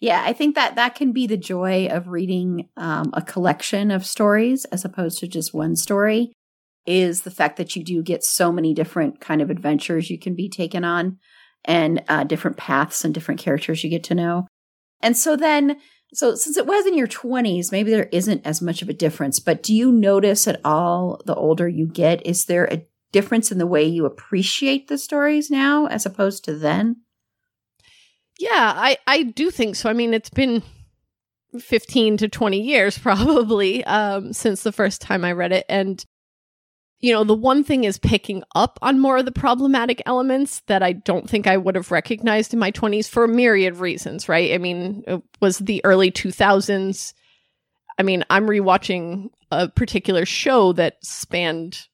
yeah 0.00 0.22
i 0.26 0.32
think 0.32 0.54
that 0.54 0.76
that 0.76 0.94
can 0.94 1.12
be 1.12 1.26
the 1.26 1.36
joy 1.36 1.88
of 1.90 2.08
reading 2.08 2.68
um, 2.76 3.10
a 3.14 3.22
collection 3.22 3.90
of 3.90 4.04
stories 4.04 4.66
as 4.66 4.84
opposed 4.84 5.18
to 5.18 5.26
just 5.26 5.54
one 5.54 5.74
story 5.74 6.32
is 6.84 7.22
the 7.22 7.30
fact 7.30 7.56
that 7.56 7.74
you 7.74 7.82
do 7.82 8.02
get 8.02 8.22
so 8.22 8.52
many 8.52 8.74
different 8.74 9.20
kind 9.20 9.40
of 9.40 9.48
adventures 9.48 10.10
you 10.10 10.18
can 10.18 10.34
be 10.34 10.48
taken 10.48 10.84
on 10.84 11.18
and 11.64 12.02
uh, 12.08 12.24
different 12.24 12.56
paths 12.56 13.04
and 13.04 13.14
different 13.14 13.40
characters 13.40 13.82
you 13.82 13.88
get 13.88 14.04
to 14.04 14.14
know 14.14 14.46
and 15.00 15.16
so 15.16 15.36
then 15.36 15.78
so, 16.14 16.34
since 16.34 16.56
it 16.56 16.66
was 16.66 16.86
in 16.86 16.96
your 16.96 17.06
20s, 17.06 17.70
maybe 17.70 17.90
there 17.90 18.08
isn't 18.12 18.46
as 18.46 18.62
much 18.62 18.80
of 18.80 18.88
a 18.88 18.94
difference, 18.94 19.40
but 19.40 19.62
do 19.62 19.74
you 19.74 19.92
notice 19.92 20.48
at 20.48 20.60
all 20.64 21.20
the 21.26 21.34
older 21.34 21.68
you 21.68 21.86
get? 21.86 22.24
Is 22.26 22.46
there 22.46 22.64
a 22.64 22.86
difference 23.12 23.50
in 23.50 23.58
the 23.58 23.66
way 23.66 23.84
you 23.84 24.04
appreciate 24.04 24.88
the 24.88 24.98
stories 24.98 25.50
now 25.50 25.86
as 25.86 26.06
opposed 26.06 26.44
to 26.44 26.54
then? 26.54 27.02
Yeah, 28.38 28.72
I, 28.76 28.98
I 29.06 29.22
do 29.24 29.50
think 29.50 29.76
so. 29.76 29.90
I 29.90 29.92
mean, 29.92 30.14
it's 30.14 30.30
been 30.30 30.62
15 31.58 32.18
to 32.18 32.28
20 32.28 32.60
years 32.60 32.98
probably 33.00 33.84
um, 33.84 34.32
since 34.32 34.62
the 34.62 34.72
first 34.72 35.00
time 35.00 35.24
I 35.24 35.32
read 35.32 35.52
it. 35.52 35.66
And 35.68 36.04
you 37.00 37.12
know, 37.12 37.22
the 37.22 37.34
one 37.34 37.62
thing 37.62 37.84
is 37.84 37.96
picking 37.98 38.42
up 38.56 38.78
on 38.82 38.98
more 38.98 39.18
of 39.18 39.24
the 39.24 39.32
problematic 39.32 40.02
elements 40.04 40.62
that 40.66 40.82
I 40.82 40.92
don't 40.92 41.30
think 41.30 41.46
I 41.46 41.56
would 41.56 41.76
have 41.76 41.92
recognized 41.92 42.52
in 42.52 42.58
my 42.58 42.72
20s 42.72 43.08
for 43.08 43.24
a 43.24 43.28
myriad 43.28 43.76
reasons, 43.76 44.28
right? 44.28 44.52
I 44.52 44.58
mean, 44.58 45.04
it 45.06 45.22
was 45.40 45.58
the 45.58 45.80
early 45.84 46.10
2000s. 46.10 47.12
I 47.98 48.02
mean, 48.02 48.24
I'm 48.30 48.48
rewatching 48.48 49.28
a 49.52 49.68
particular 49.68 50.24
show 50.24 50.72
that 50.72 50.96
spanned 51.04 51.86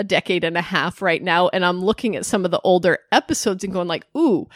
a 0.00 0.04
decade 0.04 0.44
and 0.44 0.56
a 0.56 0.62
half 0.62 1.02
right 1.02 1.22
now, 1.22 1.48
and 1.48 1.64
I'm 1.64 1.84
looking 1.84 2.16
at 2.16 2.24
some 2.24 2.44
of 2.44 2.50
the 2.50 2.60
older 2.64 2.98
episodes 3.12 3.62
and 3.62 3.72
going 3.72 3.86
like, 3.86 4.06
ooh, 4.16 4.48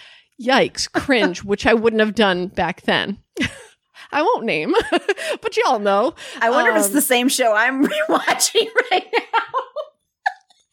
yikes, 0.42 0.90
cringe, 0.92 1.44
which 1.44 1.66
I 1.66 1.74
wouldn't 1.74 2.00
have 2.00 2.14
done 2.14 2.48
back 2.48 2.82
then. 2.82 3.18
I 4.10 4.22
won't 4.22 4.44
name, 4.44 4.74
but 5.40 5.56
y'all 5.56 5.78
know. 5.78 6.14
I 6.40 6.50
wonder 6.50 6.70
um, 6.70 6.76
if 6.76 6.84
it's 6.84 6.92
the 6.92 6.98
um, 6.98 7.02
same 7.02 7.28
show 7.28 7.54
I'm 7.54 7.84
rewatching 7.86 8.68
right 8.90 9.06
now 9.12 9.60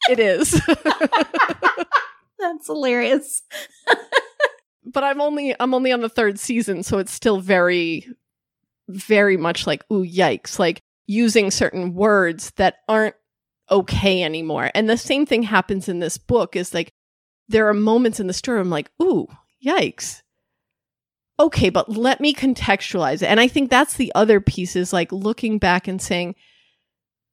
it 0.08 0.18
is. 0.18 0.60
That's 2.38 2.66
hilarious. 2.66 3.42
but 4.84 5.04
I'm 5.04 5.20
only 5.20 5.54
I'm 5.60 5.74
only 5.74 5.92
on 5.92 6.00
the 6.00 6.08
third 6.08 6.38
season, 6.38 6.82
so 6.82 6.98
it's 6.98 7.12
still 7.12 7.40
very 7.40 8.08
very 8.88 9.36
much 9.36 9.66
like 9.66 9.84
ooh 9.92 10.04
yikes, 10.04 10.58
like 10.58 10.82
using 11.06 11.50
certain 11.50 11.94
words 11.94 12.50
that 12.56 12.76
aren't 12.88 13.14
okay 13.72 14.22
anymore. 14.22 14.70
And 14.74 14.88
the 14.88 14.96
same 14.96 15.26
thing 15.26 15.42
happens 15.42 15.88
in 15.88 15.98
this 15.98 16.18
book 16.18 16.54
is 16.54 16.72
like 16.72 16.92
there 17.48 17.68
are 17.68 17.74
moments 17.74 18.20
in 18.20 18.28
the 18.28 18.32
story 18.32 18.60
I'm 18.60 18.70
like, 18.70 18.90
ooh, 19.02 19.26
yikes. 19.64 20.22
Okay, 21.40 21.70
but 21.70 21.88
let 21.88 22.20
me 22.20 22.34
contextualize 22.34 23.22
it. 23.22 23.24
And 23.24 23.40
I 23.40 23.48
think 23.48 23.70
that's 23.70 23.94
the 23.94 24.12
other 24.14 24.40
piece 24.40 24.76
is 24.76 24.92
like 24.92 25.10
looking 25.10 25.58
back 25.58 25.88
and 25.88 26.00
saying, 26.00 26.36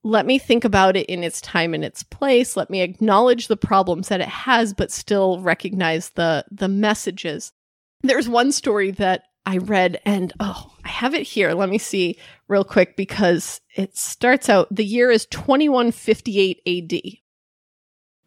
let 0.03 0.25
me 0.25 0.39
think 0.39 0.63
about 0.63 0.95
it 0.95 1.05
in 1.07 1.23
its 1.23 1.41
time 1.41 1.73
and 1.73 1.83
its 1.83 2.03
place 2.03 2.55
let 2.55 2.69
me 2.69 2.81
acknowledge 2.81 3.47
the 3.47 3.57
problems 3.57 4.07
that 4.07 4.21
it 4.21 4.29
has 4.29 4.73
but 4.73 4.91
still 4.91 5.41
recognize 5.41 6.11
the 6.11 6.45
the 6.49 6.69
messages 6.69 7.51
there's 8.01 8.29
one 8.29 8.51
story 8.51 8.91
that 8.91 9.23
i 9.49 9.57
read 9.57 9.99
and 10.05 10.31
oh 10.39 10.71
i 10.85 10.89
have 10.89 11.15
it 11.15 11.23
here. 11.23 11.53
Let 11.53 11.69
me 11.69 11.79
see 11.79 12.19
real 12.47 12.63
quick 12.63 12.95
because 12.95 13.61
it 13.75 13.97
starts 13.97 14.47
out 14.47 14.67
the 14.69 14.85
year 14.85 15.09
is 15.09 15.25
2158 15.25 16.61
ad 16.67 16.99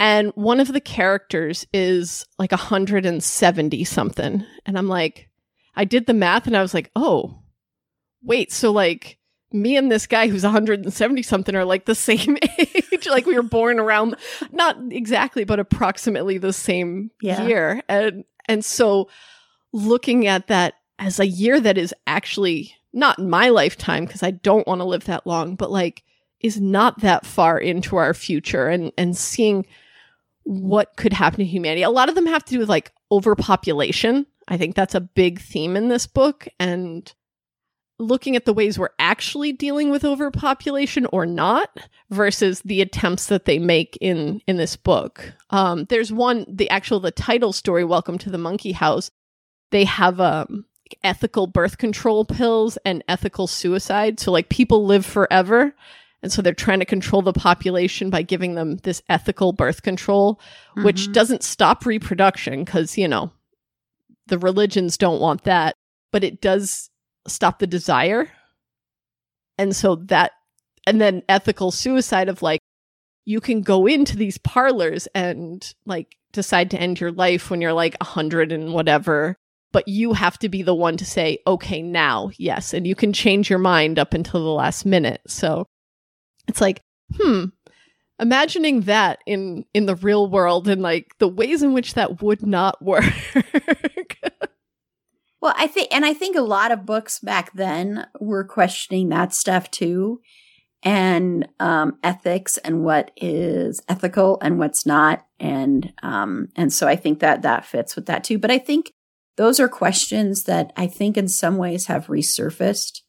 and 0.00 0.33
one 0.35 0.59
of 0.59 0.73
the 0.73 0.81
characters 0.81 1.64
is 1.73 2.26
like 2.41 2.50
170 2.50 3.85
something. 3.85 4.45
And 4.67 4.76
i'm 4.76 4.88
like 4.88 5.29
i 5.76 5.85
did 5.85 6.07
the 6.07 6.14
math 6.14 6.49
and 6.49 6.57
i 6.57 6.62
was 6.62 6.75
like 6.75 6.91
oh 6.97 7.38
wait 8.23 8.52
so 8.52 8.73
like 8.73 9.19
me 9.52 9.76
and 9.76 9.93
this 9.93 10.09
guy 10.09 10.26
who's 10.26 10.43
170 10.43 11.23
something 11.23 11.55
are 11.55 11.64
like 11.64 11.85
the 11.85 11.95
same 12.11 12.37
age. 12.59 13.07
Like 13.07 13.26
we 13.26 13.37
were 13.37 13.43
born 13.43 13.79
around 13.79 14.17
not 14.50 14.76
exactly 14.91 15.45
but 15.45 15.61
approximately 15.61 16.38
the 16.38 16.52
same 16.52 17.12
yeah. 17.21 17.47
year. 17.47 17.83
And 17.88 18.25
and 18.49 18.64
so 18.64 19.09
looking 19.73 20.26
at 20.26 20.49
that 20.49 20.75
as 21.02 21.18
a 21.18 21.26
year 21.26 21.61
that 21.61 21.76
is 21.76 21.92
actually 22.06 22.75
not 22.92 23.18
in 23.18 23.28
my 23.28 23.49
lifetime 23.49 24.04
because 24.04 24.23
I 24.23 24.30
don't 24.30 24.66
want 24.68 24.80
to 24.80 24.85
live 24.85 25.04
that 25.04 25.26
long 25.26 25.56
but 25.56 25.71
like 25.71 26.04
is 26.40 26.61
not 26.61 27.00
that 27.00 27.26
far 27.26 27.59
into 27.59 27.97
our 27.97 28.14
future 28.14 28.68
and 28.68 28.92
and 28.97 29.16
seeing 29.16 29.66
what 30.44 30.97
could 30.97 31.12
happen 31.12 31.38
to 31.38 31.44
humanity. 31.44 31.82
A 31.82 31.90
lot 31.90 32.09
of 32.09 32.14
them 32.14 32.26
have 32.26 32.44
to 32.44 32.52
do 32.52 32.59
with 32.59 32.68
like 32.68 32.92
overpopulation. 33.11 34.26
I 34.49 34.56
think 34.56 34.75
that's 34.75 34.94
a 34.94 35.00
big 35.00 35.40
theme 35.40 35.76
in 35.76 35.88
this 35.88 36.06
book 36.06 36.49
and 36.59 37.12
looking 37.99 38.35
at 38.35 38.44
the 38.44 38.52
ways 38.52 38.78
we're 38.78 38.88
actually 38.99 39.52
dealing 39.52 39.90
with 39.90 40.04
overpopulation 40.04 41.06
or 41.12 41.26
not 41.26 41.68
versus 42.11 42.61
the 42.64 42.80
attempts 42.80 43.26
that 43.26 43.44
they 43.44 43.59
make 43.59 43.99
in 44.00 44.40
in 44.47 44.56
this 44.56 44.76
book. 44.76 45.32
Um, 45.50 45.85
there's 45.88 46.12
one 46.12 46.47
the 46.49 46.71
actual 46.71 47.00
the 47.00 47.11
title 47.11 47.52
story 47.52 47.85
welcome 47.85 48.18
to 48.18 48.30
the 48.30 48.38
monkey 48.38 48.73
house. 48.73 49.11
They 49.71 49.85
have 49.85 50.21
um 50.21 50.64
ethical 51.02 51.46
birth 51.46 51.78
control 51.78 52.25
pills 52.25 52.78
and 52.84 53.04
ethical 53.08 53.46
suicide 53.46 54.18
so 54.18 54.30
like 54.32 54.49
people 54.49 54.84
live 54.87 55.04
forever 55.04 55.75
and 56.22 56.32
so 56.32 56.40
they're 56.40 56.54
trying 56.54 56.78
to 56.78 56.84
control 56.84 57.20
the 57.22 57.32
population 57.32 58.08
by 58.08 58.22
giving 58.22 58.54
them 58.54 58.76
this 58.78 59.02
ethical 59.08 59.52
birth 59.52 59.82
control 59.82 60.37
mm-hmm. 60.70 60.84
which 60.84 61.11
doesn't 61.12 61.42
stop 61.42 61.84
reproduction 61.87 62.64
because 62.64 62.96
you 62.96 63.08
know 63.08 63.30
the 64.26 64.38
religions 64.38 64.96
don't 64.96 65.20
want 65.20 65.44
that 65.44 65.75
but 66.12 66.22
it 66.22 66.40
does 66.40 66.90
stop 67.26 67.58
the 67.58 67.66
desire. 67.66 68.30
And 69.58 69.75
so 69.75 69.96
that, 70.06 70.32
and 70.87 71.00
then 71.00 71.22
ethical 71.28 71.70
suicide 71.70 72.28
of 72.28 72.42
like, 72.42 72.61
you 73.25 73.40
can 73.40 73.62
go 73.62 73.87
into 73.87 74.16
these 74.16 74.38
parlors 74.38 75.06
and 75.14 75.72
like 75.87 76.16
decide 76.32 76.70
to 76.72 76.80
end 76.80 77.00
your 77.00 77.12
life 77.12 77.50
when 77.50 77.61
you're 77.61 77.72
like 77.72 77.96
a 78.00 78.04
hundred 78.04 78.50
and 78.50 78.72
whatever, 78.72 79.37
but 79.73 79.88
you 79.88 80.12
have 80.12 80.38
to 80.41 80.49
be 80.49 80.62
the 80.62 80.75
one 80.75 80.97
to 80.99 81.05
say, 81.05 81.38
okay, 81.47 81.83
now, 81.83 82.31
yes. 82.37 82.75
And 82.75 82.87
you 82.87 82.95
can 82.95 83.12
change 83.12 83.49
your 83.50 83.59
mind 83.59 83.99
up 83.99 84.14
until 84.14 84.43
the 84.43 84.50
last 84.50 84.85
minute. 84.85 85.23
So 85.26 85.67
it's 86.47 86.61
like, 86.61 86.83
hmm, 87.17 87.47
imagining 88.19 88.83
that 88.83 89.19
in 89.26 89.64
in 89.75 89.87
the 89.87 89.97
real 89.97 90.31
world 90.31 90.69
and 90.69 90.83
like 90.83 91.12
the 91.19 91.29
ways 91.29 91.62
in 91.62 91.73
which 91.73 91.95
that 91.95 92.23
would 92.23 92.47
not 92.47 92.81
work 92.83 93.05
Well, 95.43 95.55
I 95.57 95.67
think, 95.67 95.88
and 95.93 96.05
I 96.05 96.14
think 96.14 96.37
a 96.37 96.41
lot 96.41 96.71
of 96.71 96.87
books 96.87 97.19
back 97.19 97.52
then 97.52 98.07
were 98.21 98.45
questioning 98.45 99.09
that 99.09 99.35
stuff 99.35 99.69
too, 99.73 100.21
and 100.85 101.49
um, 101.59 101.99
ethics 102.05 102.59
and 102.59 102.85
what 102.85 103.11
is 103.17 103.83
ethical 103.88 104.38
and 104.41 104.61
what's 104.61 104.87
not, 104.87 105.26
and 105.41 105.93
um, 106.05 106.50
and 106.55 106.73
so 106.73 106.87
I 106.87 106.95
think 106.95 107.19
that 107.19 107.43
that 107.43 107.67
fits 107.67 107.97
with 107.97 108.07
that 108.07 108.23
too. 108.23 108.38
But 108.38 108.52
I 108.52 108.59
think 108.59 108.93
those 109.37 109.61
are 109.61 109.69
questions 109.69 110.45
that 110.45 110.73
I 110.77 110.87
think 110.87 111.17
in 111.17 111.29
some 111.29 111.57
ways 111.57 111.87
have 111.87 112.07
resurfaced. 112.07 113.01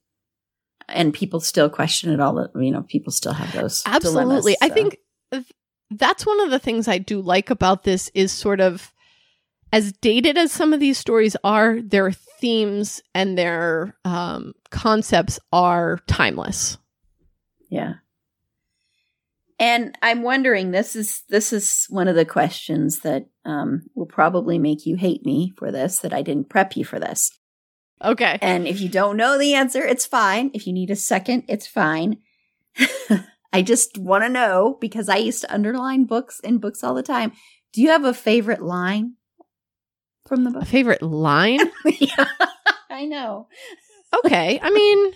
And 0.89 1.13
people 1.13 1.39
still 1.39 1.70
question 1.70 2.12
it 2.12 2.20
all 2.20 2.50
you 2.56 2.70
know 2.70 2.84
people 2.84 3.12
still 3.12 3.32
have 3.32 3.53
those 3.53 3.84
absolutely. 3.86 4.22
dilemmas, 4.22 4.46
so. 4.46 4.56
i 4.62 4.70
think 4.70 4.98
that's 5.92 6.25
one 6.25 6.42
of 6.42 6.51
the 6.51 6.60
things 6.60 6.89
i 6.89 6.98
do 6.98 7.22
like 7.22 7.50
about 7.50 7.84
this 7.84 8.12
is 8.13 8.34
sort 8.34 8.60
of 8.60 8.94
as 9.72 9.94
dated 9.94 10.38
as 10.38 10.51
some 10.51 10.74
of 10.74 10.82
these 10.82 10.98
stories 10.98 11.38
are 11.42 11.82
their 11.82 12.12
themes 12.12 13.01
and 13.15 13.38
their 13.38 13.98
um, 14.03 14.53
concepts 14.70 15.39
are 15.53 16.00
timeless. 16.06 16.77
Yeah 17.70 17.94
and 19.60 19.98
i'm 20.01 20.22
wondering 20.22 20.72
this 20.72 20.95
is 20.95 21.24
this 21.29 21.53
is 21.53 21.86
one 21.89 22.07
of 22.07 22.15
the 22.15 22.25
questions 22.25 23.00
that 23.00 23.25
um, 23.45 23.83
will 23.95 24.05
probably 24.05 24.57
make 24.57 24.86
you 24.86 24.95
hate 24.95 25.25
me 25.25 25.51
for 25.57 25.72
this 25.72 26.00
that 26.00 26.13
i 26.13 26.22
didn't 26.22 26.50
prep 26.50 26.75
you 26.75 26.86
for 26.86 27.00
this 27.00 27.31
Okay. 28.03 28.38
And 28.41 28.67
if 28.67 28.81
you 28.81 28.89
don't 28.89 29.17
know 29.17 29.38
the 29.38 29.53
answer, 29.53 29.81
it's 29.81 30.05
fine. 30.05 30.51
If 30.53 30.67
you 30.67 30.74
need 30.74 30.91
a 30.91 30.95
second, 30.95 31.43
it's 31.48 31.67
fine. 31.67 32.17
I 33.53 33.62
just 33.62 33.98
want 33.98 34.24
to 34.24 34.29
know 34.29 34.77
because 34.81 35.07
I 35.07 35.17
used 35.17 35.41
to 35.41 35.53
underline 35.53 36.05
books 36.05 36.39
in 36.41 36.57
books 36.57 36.83
all 36.83 36.95
the 36.95 37.03
time. 37.03 37.31
Do 37.72 37.81
you 37.81 37.89
have 37.89 38.03
a 38.03 38.13
favorite 38.13 38.62
line 38.62 39.15
from 40.27 40.43
the 40.43 40.51
book? 40.51 40.63
A 40.63 40.65
favorite 40.65 41.01
line? 41.01 41.60
yeah, 41.86 42.25
I 42.89 43.05
know. 43.05 43.48
Okay. 44.25 44.60
I 44.62 44.69
mean, 44.69 45.13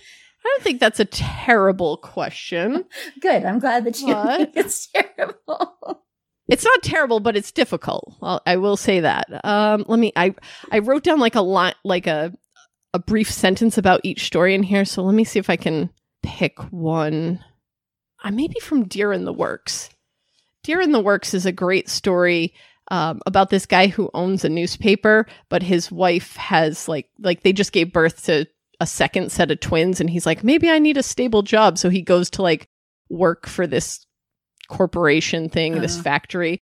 I 0.47 0.53
don't 0.55 0.63
think 0.63 0.79
that's 0.79 0.99
a 0.99 1.05
terrible 1.05 1.97
question. 1.97 2.85
Good. 3.19 3.43
I'm 3.43 3.59
glad 3.59 3.83
that 3.83 3.99
you 3.99 4.13
think 4.13 4.51
it's 4.55 4.87
terrible. 4.87 6.03
It's 6.49 6.63
not 6.63 6.81
terrible, 6.81 7.19
but 7.19 7.35
it's 7.35 7.51
difficult. 7.51 8.15
I'll, 8.21 8.41
I 8.45 8.55
will 8.55 8.77
say 8.77 9.01
that. 9.01 9.25
Um, 9.43 9.83
let 9.89 9.99
me. 9.99 10.13
I 10.15 10.33
I 10.71 10.79
wrote 10.79 11.03
down 11.03 11.19
like 11.19 11.35
a 11.35 11.41
line, 11.41 11.73
like 11.83 12.07
a 12.07 12.31
a 12.93 12.99
brief 12.99 13.29
sentence 13.29 13.77
about 13.77 13.99
each 14.05 14.25
story 14.25 14.55
in 14.55 14.63
here. 14.63 14.85
So 14.85 15.03
let 15.03 15.13
me 15.13 15.25
see 15.25 15.39
if 15.39 15.49
I 15.49 15.57
can 15.57 15.89
pick 16.23 16.57
one. 16.71 17.43
I 18.23 18.29
uh, 18.29 18.31
maybe 18.31 18.61
from 18.61 18.85
Deer 18.85 19.11
in 19.11 19.25
the 19.25 19.33
Works. 19.33 19.89
Deer 20.63 20.79
in 20.79 20.93
the 20.93 21.01
Works 21.01 21.33
is 21.33 21.45
a 21.45 21.51
great 21.51 21.89
story 21.89 22.53
um, 22.91 23.21
about 23.25 23.49
this 23.49 23.65
guy 23.65 23.87
who 23.87 24.09
owns 24.13 24.45
a 24.45 24.49
newspaper, 24.49 25.27
but 25.49 25.63
his 25.63 25.91
wife 25.91 26.37
has 26.37 26.87
like 26.87 27.09
like 27.19 27.43
they 27.43 27.51
just 27.51 27.73
gave 27.73 27.91
birth 27.91 28.23
to 28.23 28.47
a 28.79 28.87
second 28.87 29.31
set 29.31 29.51
of 29.51 29.59
twins, 29.59 29.99
and 29.99 30.09
he's 30.09 30.25
like, 30.25 30.43
maybe 30.43 30.69
I 30.69 30.79
need 30.79 30.97
a 30.97 31.03
stable 31.03 31.41
job, 31.41 31.77
so 31.77 31.89
he 31.89 32.01
goes 32.01 32.29
to 32.31 32.41
like 32.41 32.67
work 33.09 33.47
for 33.47 33.67
this 33.67 34.05
corporation 34.69 35.49
thing, 35.49 35.73
uh-huh. 35.73 35.81
this 35.81 35.99
factory, 35.99 36.61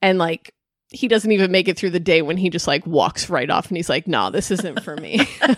and 0.00 0.18
like 0.18 0.54
he 0.88 1.08
doesn't 1.08 1.32
even 1.32 1.50
make 1.50 1.68
it 1.68 1.78
through 1.78 1.90
the 1.90 2.00
day 2.00 2.22
when 2.22 2.36
he 2.36 2.50
just 2.50 2.66
like 2.66 2.86
walks 2.86 3.30
right 3.30 3.50
off 3.50 3.68
and 3.68 3.76
he's 3.76 3.88
like, 3.88 4.06
"No, 4.06 4.18
nah, 4.18 4.30
this 4.30 4.50
isn't 4.50 4.82
for 4.82 4.96
me." 4.96 5.26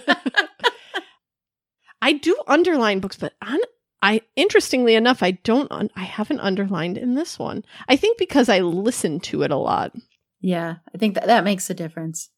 I 2.02 2.12
do 2.12 2.36
underline 2.46 3.00
books, 3.00 3.16
but 3.16 3.32
un- 3.42 3.60
I 4.02 4.20
interestingly 4.36 4.94
enough, 4.94 5.22
I 5.22 5.32
don't. 5.32 5.70
Un- 5.72 5.90
I 5.96 6.04
haven't 6.04 6.40
underlined 6.40 6.98
in 6.98 7.14
this 7.14 7.38
one. 7.38 7.64
I 7.88 7.96
think 7.96 8.18
because 8.18 8.48
I 8.48 8.60
listen 8.60 9.20
to 9.20 9.42
it 9.42 9.50
a 9.50 9.56
lot. 9.56 9.92
Yeah, 10.40 10.76
I 10.94 10.98
think 10.98 11.14
that 11.14 11.26
that 11.26 11.44
makes 11.44 11.70
a 11.70 11.74
difference. 11.74 12.28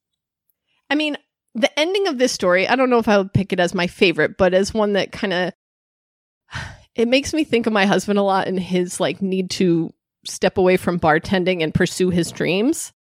I 0.89 0.95
mean, 0.95 1.19
the 1.57 1.79
ending 1.79 2.07
of 2.07 2.19
this 2.19 2.33
story. 2.33 2.69
I 2.69 2.77
don't 2.77 2.91
know 2.91 2.99
if 2.99 3.09
I 3.09 3.19
would 3.19 3.33
pick 3.33 3.53
it 3.53 3.61
as 3.61 3.75
my 3.75 3.87
favorite, 3.87 4.37
but 4.37 4.55
as 4.55 4.75
one 4.75 4.93
that 4.93 5.11
kind 5.11 5.33
of 5.33 5.53
it 6.95 7.09
makes 7.09 7.35
me 7.35 7.45
think 7.45 7.67
of 7.67 7.73
my 7.73 7.87
husband 7.87 8.19
a 8.19 8.23
lot 8.23 8.47
and 8.47 8.61
his 8.61 9.01
like 9.01 9.21
need 9.21 9.51
to 9.51 9.93
step 10.25 10.59
away 10.59 10.77
from 10.77 11.01
bartending 11.01 11.63
and 11.63 11.75
pursue 11.75 12.11
his 12.11 12.31
dreams 12.31 12.93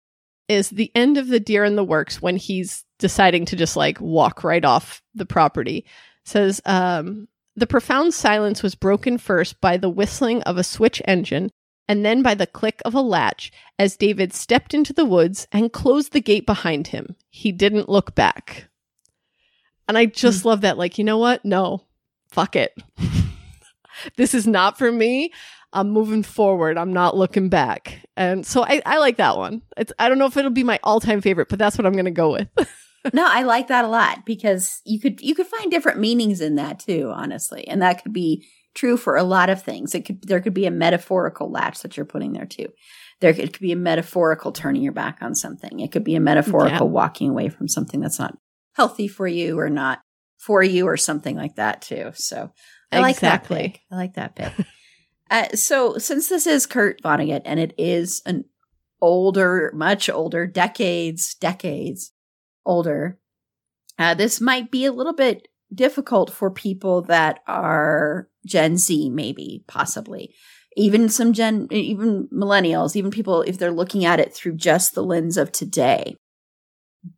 is 0.49 0.69
the 0.71 0.91
end 0.95 1.17
of 1.17 1.29
the 1.29 1.41
deer 1.41 1.65
in 1.65 1.75
the 1.75 1.85
works 1.85 2.21
when 2.21 2.37
he's 2.37 2.85
deciding 2.99 3.47
to 3.47 3.57
just 3.57 3.77
like 3.77 3.99
walk 4.01 4.45
right 4.45 4.65
off 4.65 5.03
the 5.15 5.25
property 5.25 5.87
says 6.27 6.61
um, 6.67 7.27
the 7.57 7.67
profound 7.67 8.13
silence 8.13 8.63
was 8.63 8.75
broken 8.75 9.17
first 9.17 9.61
by 9.61 9.77
the 9.77 9.89
whistling 9.89 10.43
of 10.43 10.59
a 10.59 10.65
switch 10.65 11.01
engine 11.07 11.51
and 11.89 12.05
then 12.05 12.23
by 12.23 12.35
the 12.35 12.47
click 12.47 12.81
of 12.85 12.95
a 12.95 13.01
latch 13.01 13.53
as 13.79 13.97
david 13.97 14.33
stepped 14.33 14.75
into 14.75 14.93
the 14.93 15.05
woods 15.05 15.47
and 15.53 15.73
closed 15.73 16.13
the 16.13 16.21
gate 16.21 16.47
behind 16.47 16.89
him 16.89 17.17
he 17.31 17.53
didn't 17.53 17.89
look 17.89 18.15
back 18.15 18.69
and 19.89 19.99
i 19.99 20.07
just 20.07 20.43
mm. 20.43 20.47
love 20.47 20.61
that 20.63 20.79
like 20.79 20.99
you 20.99 21.05
know 21.05 21.19
what 21.19 21.45
no 21.45 21.83
fuck 22.31 22.57
it 22.57 22.75
this 24.17 24.35
is 24.35 24.47
not 24.47 24.79
for 24.79 24.91
me 24.91 25.31
I'm 25.75 25.91
moving 25.91 26.23
forward. 26.23 26.79
I'm 26.79 26.93
not 26.93 27.17
looking 27.17 27.49
back. 27.49 28.07
And 28.17 28.47
so 28.47 28.65
I, 28.65 28.81
I 28.87 28.99
like 28.99 29.17
that 29.17 29.37
one. 29.37 29.61
It's 29.77 29.93
I 29.99 30.09
don't 30.09 30.19
know 30.19 30.27
if 30.27 30.37
it'll 30.37 30.51
be 30.51 30.65
my 30.65 30.79
all 30.83 31.01
time 31.01 31.21
favorite, 31.21 31.49
but 31.49 31.59
that's 31.59 31.77
what 31.77 31.85
I'm 31.85 31.95
gonna 31.95 32.13
go 32.13 32.33
with. 32.33 32.49
no, 33.13 33.27
I 33.29 33.43
like 33.43 33.69
that 33.69 33.85
a 33.85 33.89
lot 33.89 34.25
because 34.25 34.81
you 34.85 35.01
could 35.01 35.21
you 35.21 35.35
could 35.35 35.47
find 35.47 35.71
different 35.71 35.99
meanings 35.99 36.41
in 36.41 36.55
that 36.55 36.79
too, 36.79 37.13
honestly. 37.13 37.67
And 37.67 37.83
that 37.83 38.03
could 38.03 38.13
be 38.13 38.47
true 38.75 38.97
for 38.97 39.17
a 39.17 39.23
lot 39.23 39.51
of 39.51 39.63
things. 39.63 39.95
It 39.95 40.05
could 40.05 40.23
there 40.23 40.41
could 40.41 40.55
be 40.55 40.67
a 40.67 40.71
metaphorical 40.71 41.51
latch 41.51 41.81
that 41.83 41.97
you're 41.97 42.07
putting 42.07 42.33
there 42.33 42.47
too. 42.47 42.69
There 43.21 43.31
it 43.31 43.53
could 43.53 43.63
be 43.63 43.73
a 43.73 43.77
metaphorical 43.77 44.53
turning 44.53 44.83
your 44.83 44.93
back 44.93 45.19
on 45.21 45.35
something. 45.35 45.81
It 45.81 45.93
could 45.93 46.05
be 46.05 46.17
a 46.17 46.21
metaphorical 46.21 46.87
yeah. 46.87 46.93
walking 46.93 47.31
away 47.31 47.49
from 47.49 47.69
something 47.69 48.01
that's 48.01 48.19
not 48.19 48.37
healthy 48.75 49.09
for 49.09 49.27
you 49.27 49.59
or 49.59 49.71
not 49.71 50.01
for 50.39 50.63
you 50.63 50.87
or 50.87 50.97
something 50.97 51.37
like 51.37 51.57
that 51.57 51.83
too. 51.83 52.11
So 52.15 52.51
I 52.93 53.09
exactly. 53.09 53.09
like 53.09 53.21
that 53.21 53.45
pick. 53.49 53.81
I 53.91 53.97
like 53.97 54.15
that 54.15 54.37
pick. 54.37 54.53
Uh, 55.31 55.49
so 55.55 55.97
since 55.97 56.29
this 56.29 56.47
is 56.47 56.67
Kurt 56.67 57.03
Vonnegut 57.03 57.41
and 57.47 57.59
it 57.59 57.73
is 57.79 58.21
an 58.27 58.45
older, 59.01 59.73
much 59.75 60.11
older, 60.11 60.47
decades, 60.47 61.35
decades 61.35 62.13
older, 62.67 63.19
uh, 63.99 64.15
this 64.15 64.41
might 64.41 64.71
be 64.71 64.85
a 64.85 64.93
little 64.93 65.15
bit 65.15 65.49
difficult 65.75 66.33
for 66.33 66.51
people 66.51 67.03
that 67.03 67.41
are 67.47 68.29
Gen 68.47 68.77
Z, 68.77 69.11
maybe, 69.11 69.65
possibly. 69.67 70.35
Even 70.77 71.09
some 71.09 71.33
Gen, 71.33 71.69
even 71.71 72.29
millennials, 72.33 72.97
even 72.97 73.11
people, 73.11 73.43
if 73.43 73.59
they're 73.59 73.71
looking 73.71 74.05
at 74.05 74.21
it 74.21 74.35
through 74.35 74.57
just 74.57 74.95
the 74.95 75.03
lens 75.03 75.37
of 75.37 75.53
today. 75.53 76.17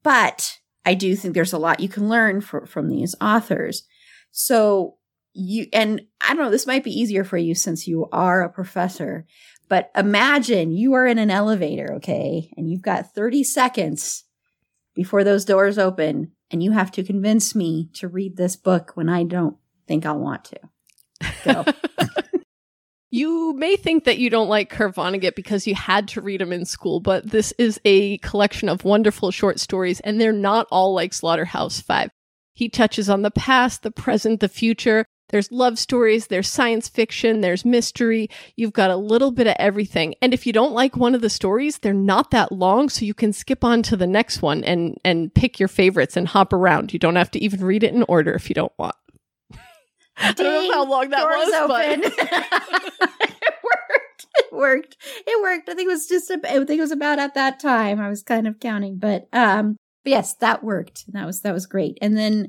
But 0.02 0.58
I 0.84 0.94
do 0.94 1.16
think 1.16 1.34
there's 1.34 1.52
a 1.52 1.58
lot 1.58 1.80
you 1.80 1.88
can 1.88 2.08
learn 2.08 2.40
for, 2.40 2.66
from 2.66 2.88
these 2.88 3.14
authors. 3.20 3.84
So 4.30 4.96
you 5.32 5.66
and 5.72 6.02
I 6.20 6.34
don't 6.34 6.44
know, 6.44 6.50
this 6.50 6.66
might 6.66 6.84
be 6.84 6.98
easier 6.98 7.24
for 7.24 7.36
you 7.36 7.54
since 7.54 7.86
you 7.86 8.08
are 8.12 8.42
a 8.42 8.48
professor, 8.48 9.26
but 9.68 9.90
imagine 9.94 10.72
you 10.72 10.94
are 10.94 11.06
in 11.06 11.18
an 11.18 11.30
elevator, 11.30 11.94
okay, 11.96 12.52
and 12.56 12.70
you've 12.70 12.82
got 12.82 13.14
30 13.14 13.44
seconds 13.44 14.24
before 14.94 15.24
those 15.24 15.44
doors 15.44 15.78
open, 15.78 16.32
and 16.50 16.62
you 16.62 16.72
have 16.72 16.90
to 16.92 17.02
convince 17.02 17.54
me 17.54 17.88
to 17.94 18.08
read 18.08 18.36
this 18.36 18.56
book 18.56 18.92
when 18.94 19.08
I 19.08 19.24
don't 19.24 19.56
think 19.86 20.06
I'll 20.06 20.18
want 20.18 20.44
to. 20.46 20.60
Go. 21.44 21.64
You 23.16 23.54
may 23.54 23.76
think 23.76 24.04
that 24.04 24.18
you 24.18 24.28
don't 24.28 24.48
like 24.48 24.68
Kurt 24.68 24.94
Vonnegut 24.94 25.36
because 25.36 25.66
you 25.66 25.74
had 25.74 26.08
to 26.08 26.20
read 26.20 26.42
him 26.42 26.52
in 26.52 26.66
school, 26.66 27.00
but 27.00 27.30
this 27.30 27.50
is 27.56 27.80
a 27.86 28.18
collection 28.18 28.68
of 28.68 28.84
wonderful 28.84 29.30
short 29.30 29.60
stories, 29.60 30.00
and 30.00 30.20
they're 30.20 30.32
not 30.32 30.66
all 30.70 30.92
like 30.92 31.14
Slaughterhouse 31.14 31.80
Five. 31.80 32.10
He 32.52 32.68
touches 32.68 33.08
on 33.08 33.22
the 33.22 33.30
past, 33.30 33.82
the 33.82 33.90
present, 33.90 34.40
the 34.40 34.48
future, 34.50 35.06
there's 35.28 35.50
love 35.50 35.78
stories, 35.78 36.28
there's 36.28 36.48
science 36.48 36.88
fiction, 36.88 37.40
there's 37.40 37.64
mystery. 37.64 38.28
You've 38.54 38.72
got 38.72 38.90
a 38.90 38.96
little 38.96 39.32
bit 39.32 39.46
of 39.46 39.56
everything. 39.58 40.14
And 40.22 40.32
if 40.32 40.46
you 40.46 40.52
don't 40.52 40.72
like 40.72 40.96
one 40.96 41.14
of 41.14 41.20
the 41.20 41.30
stories, 41.30 41.78
they're 41.78 41.92
not 41.92 42.30
that 42.30 42.52
long, 42.52 42.88
so 42.88 43.04
you 43.04 43.14
can 43.14 43.32
skip 43.32 43.64
on 43.64 43.82
to 43.84 43.96
the 43.96 44.06
next 44.06 44.42
one 44.42 44.62
and 44.64 44.98
and 45.04 45.34
pick 45.34 45.58
your 45.58 45.68
favorites 45.68 46.16
and 46.16 46.28
hop 46.28 46.52
around. 46.52 46.92
You 46.92 46.98
don't 46.98 47.16
have 47.16 47.30
to 47.32 47.42
even 47.42 47.64
read 47.64 47.82
it 47.82 47.94
in 47.94 48.04
order 48.04 48.34
if 48.34 48.48
you 48.48 48.54
don't 48.54 48.72
want. 48.78 48.94
I 50.18 50.32
don't 50.32 50.68
know 50.68 50.72
how 50.72 50.88
long 50.88 51.10
that 51.10 51.24
was, 51.24 51.54
open. 51.54 52.00
but 52.00 53.20
it 53.20 53.54
worked. 53.62 54.26
It 54.38 54.52
worked. 54.52 54.96
It 55.26 55.42
worked. 55.42 55.68
I 55.68 55.74
think 55.74 55.88
it 55.88 55.92
was 55.92 56.06
just. 56.06 56.30
I 56.30 56.36
think 56.36 56.70
it 56.70 56.80
was 56.80 56.92
about 56.92 57.18
at 57.18 57.34
that 57.34 57.60
time. 57.60 58.00
I 58.00 58.08
was 58.08 58.22
kind 58.22 58.46
of 58.46 58.60
counting, 58.60 58.98
but 58.98 59.28
um, 59.32 59.76
but 60.04 60.10
yes, 60.10 60.34
that 60.36 60.62
worked. 60.62 61.12
That 61.12 61.26
was 61.26 61.40
that 61.42 61.52
was 61.52 61.66
great. 61.66 61.98
And 62.00 62.16
then 62.16 62.48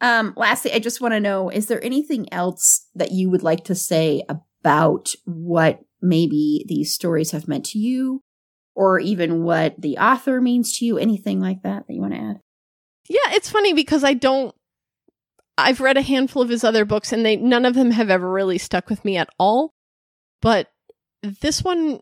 um, 0.00 0.34
lastly, 0.36 0.72
I 0.72 0.78
just 0.78 1.00
want 1.00 1.12
to 1.14 1.20
know 1.20 1.48
is 1.48 1.66
there 1.66 1.82
anything 1.84 2.32
else 2.32 2.86
that 2.94 3.12
you 3.12 3.30
would 3.30 3.42
like 3.42 3.64
to 3.64 3.74
say 3.74 4.22
about 4.28 5.14
what 5.24 5.80
maybe 6.02 6.64
these 6.68 6.92
stories 6.92 7.30
have 7.30 7.48
meant 7.48 7.64
to 7.66 7.78
you, 7.78 8.22
or 8.74 9.00
even 9.00 9.42
what 9.42 9.80
the 9.80 9.96
author 9.98 10.40
means 10.40 10.76
to 10.78 10.84
you? 10.84 10.98
Anything 10.98 11.40
like 11.40 11.62
that 11.62 11.86
that 11.86 11.94
you 11.94 12.00
want 12.00 12.14
to 12.14 12.20
add? 12.20 12.40
Yeah, 13.08 13.34
it's 13.34 13.50
funny 13.50 13.72
because 13.72 14.04
I 14.04 14.14
don't. 14.14 14.54
I've 15.58 15.80
read 15.80 15.96
a 15.96 16.02
handful 16.02 16.42
of 16.42 16.50
his 16.50 16.64
other 16.64 16.84
books, 16.84 17.12
and 17.12 17.24
they 17.24 17.36
none 17.36 17.64
of 17.64 17.74
them 17.74 17.92
have 17.92 18.10
ever 18.10 18.30
really 18.30 18.58
stuck 18.58 18.90
with 18.90 19.04
me 19.04 19.16
at 19.16 19.30
all. 19.38 19.72
But 20.42 20.68
this 21.22 21.64
one 21.64 22.00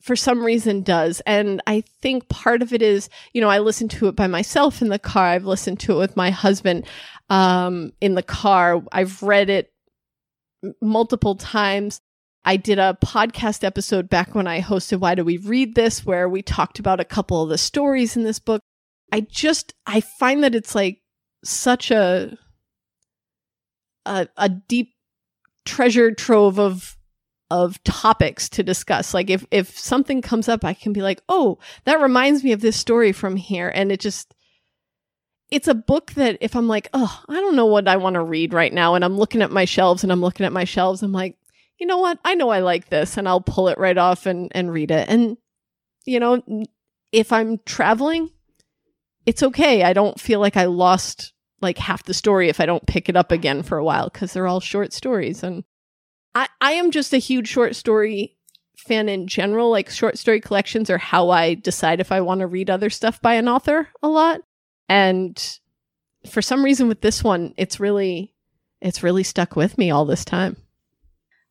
for 0.00 0.16
some 0.16 0.42
reason 0.42 0.82
does. 0.82 1.20
And 1.26 1.62
I 1.66 1.82
think 2.00 2.28
part 2.28 2.62
of 2.62 2.72
it 2.72 2.82
is, 2.82 3.08
you 3.32 3.40
know, 3.40 3.48
I 3.48 3.58
listen 3.58 3.88
to 3.88 4.08
it 4.08 4.16
by 4.16 4.26
myself 4.26 4.82
in 4.82 4.88
the 4.88 4.98
car. 4.98 5.26
I've 5.26 5.44
listened 5.44 5.80
to 5.80 5.92
it 5.92 5.98
with 5.98 6.16
my 6.16 6.30
husband 6.30 6.86
um, 7.28 7.92
in 8.00 8.14
the 8.14 8.22
car. 8.22 8.82
I've 8.92 9.22
read 9.22 9.50
it 9.50 9.72
multiple 10.80 11.36
times. 11.36 12.00
I 12.44 12.56
did 12.56 12.78
a 12.78 12.96
podcast 13.04 13.64
episode 13.64 14.08
back 14.08 14.34
when 14.34 14.46
I 14.46 14.62
hosted 14.62 15.00
Why 15.00 15.14
Do 15.14 15.24
We 15.24 15.36
Read 15.36 15.74
This, 15.74 16.06
where 16.06 16.28
we 16.28 16.40
talked 16.40 16.78
about 16.78 17.00
a 17.00 17.04
couple 17.04 17.42
of 17.42 17.50
the 17.50 17.58
stories 17.58 18.16
in 18.16 18.24
this 18.24 18.38
book. 18.38 18.62
I 19.12 19.20
just 19.20 19.74
I 19.86 20.00
find 20.00 20.42
that 20.44 20.54
it's 20.54 20.74
like 20.74 21.02
such 21.44 21.90
a 21.90 22.38
a, 24.06 24.28
a 24.38 24.48
deep 24.48 24.94
treasure 25.66 26.12
trove 26.12 26.58
of 26.58 26.96
of 27.50 27.82
topics 27.84 28.48
to 28.50 28.62
discuss. 28.62 29.12
Like 29.12 29.30
if 29.30 29.44
if 29.50 29.78
something 29.78 30.22
comes 30.22 30.48
up, 30.48 30.64
I 30.64 30.74
can 30.74 30.92
be 30.92 31.02
like, 31.02 31.22
"Oh, 31.28 31.58
that 31.84 32.00
reminds 32.00 32.44
me 32.44 32.52
of 32.52 32.60
this 32.60 32.76
story 32.76 33.12
from 33.12 33.36
here," 33.36 33.70
and 33.74 33.90
it 33.90 34.00
just 34.00 34.34
it's 35.50 35.68
a 35.68 35.74
book 35.74 36.12
that 36.12 36.38
if 36.40 36.54
I'm 36.54 36.68
like, 36.68 36.88
"Oh, 36.94 37.22
I 37.28 37.34
don't 37.34 37.56
know 37.56 37.66
what 37.66 37.88
I 37.88 37.96
want 37.96 38.14
to 38.14 38.22
read 38.22 38.54
right 38.54 38.72
now," 38.72 38.94
and 38.94 39.04
I'm 39.04 39.18
looking 39.18 39.42
at 39.42 39.50
my 39.50 39.64
shelves 39.64 40.02
and 40.02 40.12
I'm 40.12 40.20
looking 40.20 40.46
at 40.46 40.52
my 40.52 40.64
shelves, 40.64 41.02
I'm 41.02 41.12
like, 41.12 41.36
"You 41.78 41.86
know 41.86 41.98
what? 41.98 42.18
I 42.24 42.34
know 42.34 42.50
I 42.50 42.60
like 42.60 42.88
this," 42.88 43.16
and 43.16 43.28
I'll 43.28 43.40
pull 43.40 43.68
it 43.68 43.78
right 43.78 43.98
off 43.98 44.26
and 44.26 44.50
and 44.54 44.72
read 44.72 44.90
it. 44.90 45.08
And 45.08 45.36
you 46.06 46.20
know, 46.20 46.42
if 47.12 47.32
I'm 47.32 47.58
traveling, 47.66 48.30
it's 49.26 49.42
okay. 49.42 49.82
I 49.82 49.92
don't 49.92 50.20
feel 50.20 50.40
like 50.40 50.56
I 50.56 50.66
lost 50.66 51.32
like 51.60 51.78
half 51.78 52.04
the 52.04 52.14
story 52.14 52.48
if 52.48 52.60
I 52.60 52.66
don't 52.66 52.86
pick 52.86 53.08
it 53.08 53.16
up 53.16 53.32
again 53.32 53.62
for 53.62 53.76
a 53.76 53.84
while 53.84 54.08
because 54.08 54.32
they're 54.32 54.46
all 54.46 54.60
short 54.60 54.92
stories 54.92 55.42
and 55.42 55.64
I, 56.34 56.48
I 56.60 56.72
am 56.72 56.90
just 56.90 57.12
a 57.12 57.18
huge 57.18 57.48
short 57.48 57.76
story 57.76 58.36
fan 58.76 59.08
in 59.08 59.26
general. 59.26 59.70
Like 59.70 59.90
short 59.90 60.18
story 60.18 60.40
collections 60.40 60.90
are 60.90 60.98
how 60.98 61.30
I 61.30 61.54
decide 61.54 62.00
if 62.00 62.12
I 62.12 62.20
want 62.20 62.40
to 62.40 62.46
read 62.46 62.70
other 62.70 62.90
stuff 62.90 63.20
by 63.20 63.34
an 63.34 63.48
author 63.48 63.88
a 64.02 64.08
lot. 64.08 64.40
And 64.88 65.58
for 66.28 66.42
some 66.42 66.64
reason 66.64 66.88
with 66.88 67.00
this 67.00 67.22
one, 67.22 67.54
it's 67.56 67.80
really 67.80 68.34
it's 68.80 69.02
really 69.02 69.22
stuck 69.22 69.56
with 69.56 69.76
me 69.76 69.90
all 69.90 70.04
this 70.04 70.24
time. 70.24 70.56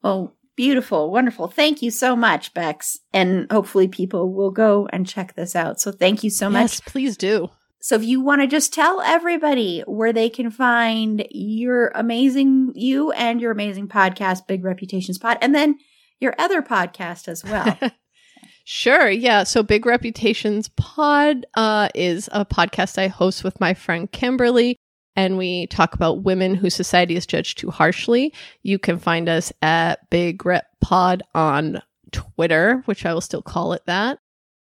Oh, 0.03 0.33
beautiful, 0.55 1.11
wonderful. 1.11 1.47
Thank 1.47 1.81
you 1.81 1.91
so 1.91 2.15
much, 2.15 2.53
Bex. 2.53 2.99
And 3.13 3.51
hopefully 3.51 3.87
people 3.87 4.33
will 4.33 4.51
go 4.51 4.87
and 4.91 5.07
check 5.07 5.35
this 5.35 5.55
out. 5.55 5.79
So 5.79 5.91
thank 5.91 6.23
you 6.23 6.29
so 6.29 6.49
yes, 6.49 6.81
much. 6.81 6.85
please 6.91 7.17
do. 7.17 7.49
So 7.81 7.95
if 7.95 8.03
you 8.03 8.19
want 8.19 8.41
to 8.41 8.47
just 8.47 8.73
tell 8.73 9.01
everybody 9.01 9.81
where 9.87 10.11
they 10.11 10.29
can 10.29 10.51
find 10.51 11.25
your 11.31 11.91
amazing 11.95 12.73
you 12.75 13.11
and 13.13 13.39
your 13.39 13.51
amazing 13.51 13.87
podcast, 13.87 14.47
Big 14.47 14.65
Reputations 14.65 15.17
Pod, 15.17 15.37
and 15.41 15.55
then 15.55 15.77
your 16.19 16.35
other 16.37 16.61
podcast 16.61 17.29
as 17.29 17.43
well. 17.43 17.77
sure. 18.65 19.09
Yeah. 19.09 19.43
So 19.43 19.63
Big 19.63 19.85
Reputations 19.85 20.67
Pod 20.75 21.45
uh, 21.55 21.87
is 21.95 22.27
a 22.33 22.45
podcast 22.45 22.97
I 22.97 23.07
host 23.07 23.45
with 23.45 23.59
my 23.61 23.73
friend 23.73 24.11
Kimberly. 24.11 24.75
And 25.15 25.37
we 25.37 25.67
talk 25.67 25.93
about 25.93 26.23
women 26.23 26.55
who 26.55 26.69
society 26.69 27.13
has 27.15 27.25
judged 27.25 27.57
too 27.57 27.71
harshly. 27.71 28.33
You 28.63 28.77
can 28.77 28.99
find 28.99 29.27
us 29.27 29.51
at 29.61 30.09
Big 30.09 30.45
Rep 30.45 30.67
Pod 30.81 31.23
on 31.33 31.81
Twitter, 32.11 32.81
which 32.85 33.05
I 33.05 33.13
will 33.13 33.21
still 33.21 33.41
call 33.41 33.73
it 33.73 33.81
that 33.85 34.19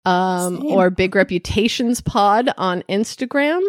um, 0.07 0.64
or 0.64 0.88
Big 0.88 1.14
Reputations 1.14 2.01
Pod 2.01 2.49
on 2.57 2.83
Instagram. 2.88 3.62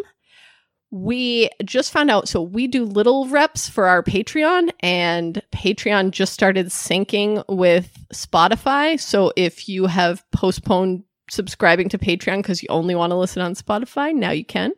We 0.89 1.49
just 1.65 1.91
found 1.91 2.09
out, 2.09 2.29
so 2.29 2.41
we 2.41 2.67
do 2.67 2.85
little 2.85 3.27
reps 3.27 3.67
for 3.67 3.87
our 3.87 4.01
Patreon, 4.01 4.69
and 4.79 5.41
Patreon 5.51 6.11
just 6.11 6.31
started 6.31 6.67
syncing 6.67 7.43
with 7.49 8.05
Spotify. 8.13 8.97
So 8.97 9.33
if 9.35 9.67
you 9.67 9.87
have 9.87 10.23
postponed 10.31 11.03
subscribing 11.29 11.89
to 11.89 11.97
Patreon 11.97 12.37
because 12.37 12.63
you 12.63 12.69
only 12.69 12.95
want 12.95 13.11
to 13.11 13.17
listen 13.17 13.41
on 13.41 13.53
Spotify, 13.55 14.15
now 14.15 14.31
you 14.31 14.45
can. 14.45 14.71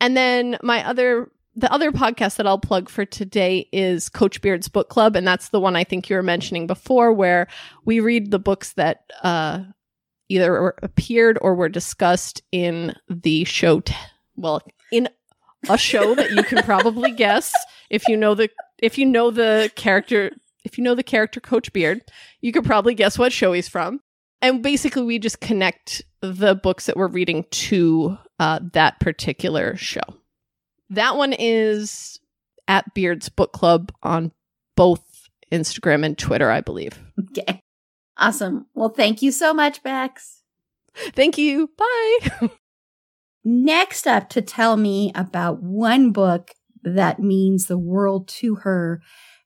And 0.00 0.16
then 0.16 0.58
my 0.62 0.86
other 0.86 1.32
the 1.54 1.72
other 1.72 1.92
podcast 1.92 2.36
that 2.36 2.46
I'll 2.46 2.58
plug 2.58 2.88
for 2.88 3.04
today 3.04 3.68
is 3.72 4.08
Coach 4.08 4.40
Beard's 4.40 4.68
Book 4.68 4.88
Club, 4.88 5.16
and 5.16 5.26
that's 5.26 5.48
the 5.50 5.60
one 5.60 5.76
I 5.76 5.84
think 5.84 6.08
you 6.08 6.16
were 6.16 6.22
mentioning 6.22 6.66
before, 6.66 7.12
where 7.12 7.48
we 7.84 8.00
read 8.00 8.30
the 8.30 8.38
books 8.38 8.72
that 8.74 9.04
uh, 9.22 9.64
either 10.32 10.74
appeared 10.82 11.38
or 11.40 11.54
were 11.54 11.68
discussed 11.68 12.42
in 12.52 12.94
the 13.08 13.44
show. 13.44 13.80
T- 13.80 13.94
well, 14.36 14.62
in 14.90 15.08
a 15.68 15.78
show 15.78 16.14
that 16.14 16.32
you 16.32 16.42
can 16.42 16.62
probably 16.64 17.10
guess 17.16 17.52
if 17.90 18.08
you 18.08 18.16
know 18.16 18.34
the 18.34 18.48
if 18.78 18.98
you 18.98 19.06
know 19.06 19.30
the 19.30 19.70
character 19.76 20.32
if 20.64 20.78
you 20.78 20.84
know 20.84 20.94
the 20.94 21.02
character 21.02 21.40
Coach 21.40 21.72
Beard, 21.72 22.02
you 22.40 22.52
could 22.52 22.64
probably 22.64 22.94
guess 22.94 23.18
what 23.18 23.32
show 23.32 23.52
he's 23.52 23.68
from. 23.68 24.00
And 24.40 24.62
basically, 24.62 25.02
we 25.02 25.18
just 25.18 25.40
connect 25.40 26.02
the 26.20 26.54
books 26.54 26.86
that 26.86 26.96
we're 26.96 27.08
reading 27.08 27.44
to 27.50 28.18
uh, 28.40 28.60
that 28.72 28.98
particular 29.00 29.76
show. 29.76 30.00
That 30.90 31.16
one 31.16 31.32
is 31.32 32.18
at 32.66 32.92
Beard's 32.94 33.28
Book 33.28 33.52
Club 33.52 33.92
on 34.02 34.32
both 34.76 35.28
Instagram 35.52 36.04
and 36.04 36.18
Twitter, 36.18 36.50
I 36.50 36.60
believe. 36.60 36.98
Okay. 37.30 37.61
Awesome. 38.16 38.66
Well, 38.74 38.90
thank 38.90 39.22
you 39.22 39.32
so 39.32 39.54
much, 39.54 39.82
Bex. 39.82 40.42
Thank 40.94 41.38
you. 41.38 41.70
Bye. 41.76 42.50
Next 43.44 44.06
up 44.06 44.28
to 44.30 44.42
tell 44.42 44.76
me 44.76 45.10
about 45.14 45.62
one 45.62 46.12
book 46.12 46.50
that 46.84 47.18
means 47.18 47.66
the 47.66 47.78
world 47.78 48.28
to 48.28 48.56
her. 48.56 49.00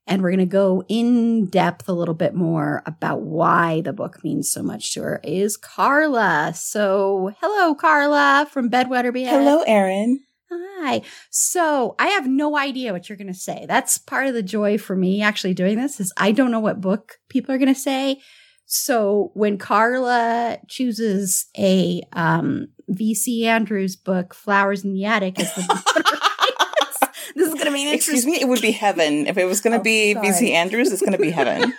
And 0.08 0.22
we're 0.22 0.30
going 0.30 0.38
to 0.38 0.46
go 0.46 0.84
in 0.88 1.46
depth 1.46 1.88
a 1.88 1.92
little 1.92 2.14
bit 2.14 2.34
more 2.34 2.82
about 2.86 3.22
why 3.22 3.80
the 3.80 3.92
book 3.92 4.22
means 4.22 4.50
so 4.50 4.62
much 4.62 4.94
to 4.94 5.02
her 5.02 5.20
is 5.24 5.56
Carla. 5.56 6.52
So, 6.54 7.32
hello, 7.40 7.74
Carla 7.74 8.46
from 8.48 8.68
Bed, 8.68 8.88
Wed, 8.88 9.04
or 9.04 9.12
Behead. 9.12 9.30
Hello, 9.30 9.62
Erin. 9.66 10.20
Hi. 10.50 11.02
So 11.30 11.96
I 11.98 12.08
have 12.08 12.28
no 12.28 12.56
idea 12.56 12.92
what 12.92 13.08
you're 13.08 13.18
going 13.18 13.32
to 13.32 13.34
say. 13.34 13.64
That's 13.66 13.98
part 13.98 14.28
of 14.28 14.34
the 14.34 14.42
joy 14.42 14.78
for 14.78 14.94
me 14.94 15.22
actually 15.22 15.54
doing 15.54 15.76
this 15.76 15.98
is 15.98 16.12
I 16.16 16.30
don't 16.32 16.52
know 16.52 16.60
what 16.60 16.80
book 16.80 17.18
people 17.28 17.52
are 17.54 17.58
going 17.58 17.74
to 17.74 17.80
say. 17.80 18.20
So 18.66 19.30
when 19.34 19.58
Carla 19.58 20.58
chooses 20.66 21.46
a 21.56 22.02
um, 22.12 22.66
VC 22.90 23.44
Andrews 23.44 23.94
book, 23.94 24.34
Flowers 24.34 24.84
in 24.84 24.92
the 24.92 25.04
Attic, 25.04 25.38
as 25.38 25.54
the 25.54 25.62
this 27.36 27.46
is 27.46 27.54
going 27.54 27.66
to 27.66 27.72
be 27.72 27.86
an 27.86 27.94
Excuse 27.94 28.26
me, 28.26 28.40
it 28.40 28.48
would 28.48 28.60
be 28.60 28.72
heaven. 28.72 29.28
If 29.28 29.38
it 29.38 29.44
was 29.44 29.60
going 29.60 29.74
to 29.74 29.80
oh, 29.80 29.84
be 29.84 30.14
sorry. 30.14 30.26
VC 30.26 30.50
Andrews, 30.50 30.90
it's 30.90 31.00
going 31.00 31.12
to 31.12 31.18
be 31.18 31.30
heaven. 31.30 31.72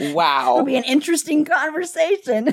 wow. 0.12 0.54
It'll 0.54 0.64
be 0.64 0.74
an 0.74 0.82
interesting 0.82 1.44
conversation. 1.44 2.50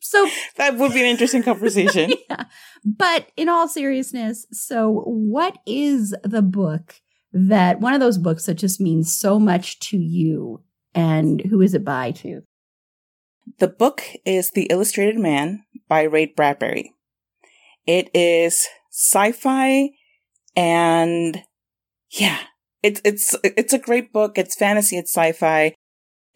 so 0.00 0.28
that 0.58 0.76
would 0.76 0.92
be 0.92 1.00
an 1.00 1.06
interesting 1.06 1.42
conversation. 1.42 2.12
yeah. 2.28 2.44
But 2.84 3.28
in 3.34 3.48
all 3.48 3.66
seriousness, 3.66 4.46
so 4.52 5.04
what 5.06 5.56
is 5.64 6.14
the 6.22 6.42
book 6.42 6.96
that 7.32 7.80
one 7.80 7.94
of 7.94 8.00
those 8.00 8.18
books 8.18 8.44
that 8.44 8.54
just 8.54 8.78
means 8.78 9.14
so 9.14 9.38
much 9.38 9.80
to 9.80 9.96
you 9.96 10.62
and 10.94 11.40
who 11.42 11.60
is 11.60 11.74
it 11.74 11.84
by 11.84 12.10
too? 12.10 12.42
The 13.58 13.68
book 13.68 14.04
is 14.24 14.50
The 14.50 14.64
Illustrated 14.64 15.18
Man 15.18 15.64
by 15.88 16.02
Ray 16.02 16.26
Bradbury. 16.26 16.94
It 17.86 18.10
is 18.14 18.68
sci-fi 18.90 19.90
and 20.54 21.42
yeah, 22.10 22.38
it's 22.82 23.00
it's 23.04 23.34
it's 23.42 23.72
a 23.72 23.78
great 23.78 24.12
book. 24.12 24.38
It's 24.38 24.54
fantasy, 24.54 24.98
it's 24.98 25.12
sci-fi. 25.12 25.74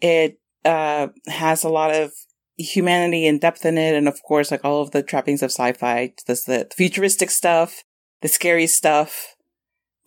It 0.01 0.39
uh 0.65 1.07
has 1.27 1.63
a 1.63 1.69
lot 1.69 1.93
of 1.93 2.11
humanity 2.57 3.27
and 3.27 3.39
depth 3.39 3.65
in 3.65 3.77
it 3.77 3.93
and 3.93 4.07
of 4.07 4.21
course 4.23 4.49
like 4.49 4.65
all 4.65 4.81
of 4.81 4.91
the 4.91 5.03
trappings 5.03 5.43
of 5.43 5.51
sci-fi, 5.51 6.13
this 6.25 6.43
the 6.45 6.67
futuristic 6.75 7.29
stuff, 7.29 7.83
the 8.21 8.27
scary 8.27 8.67
stuff, 8.67 9.35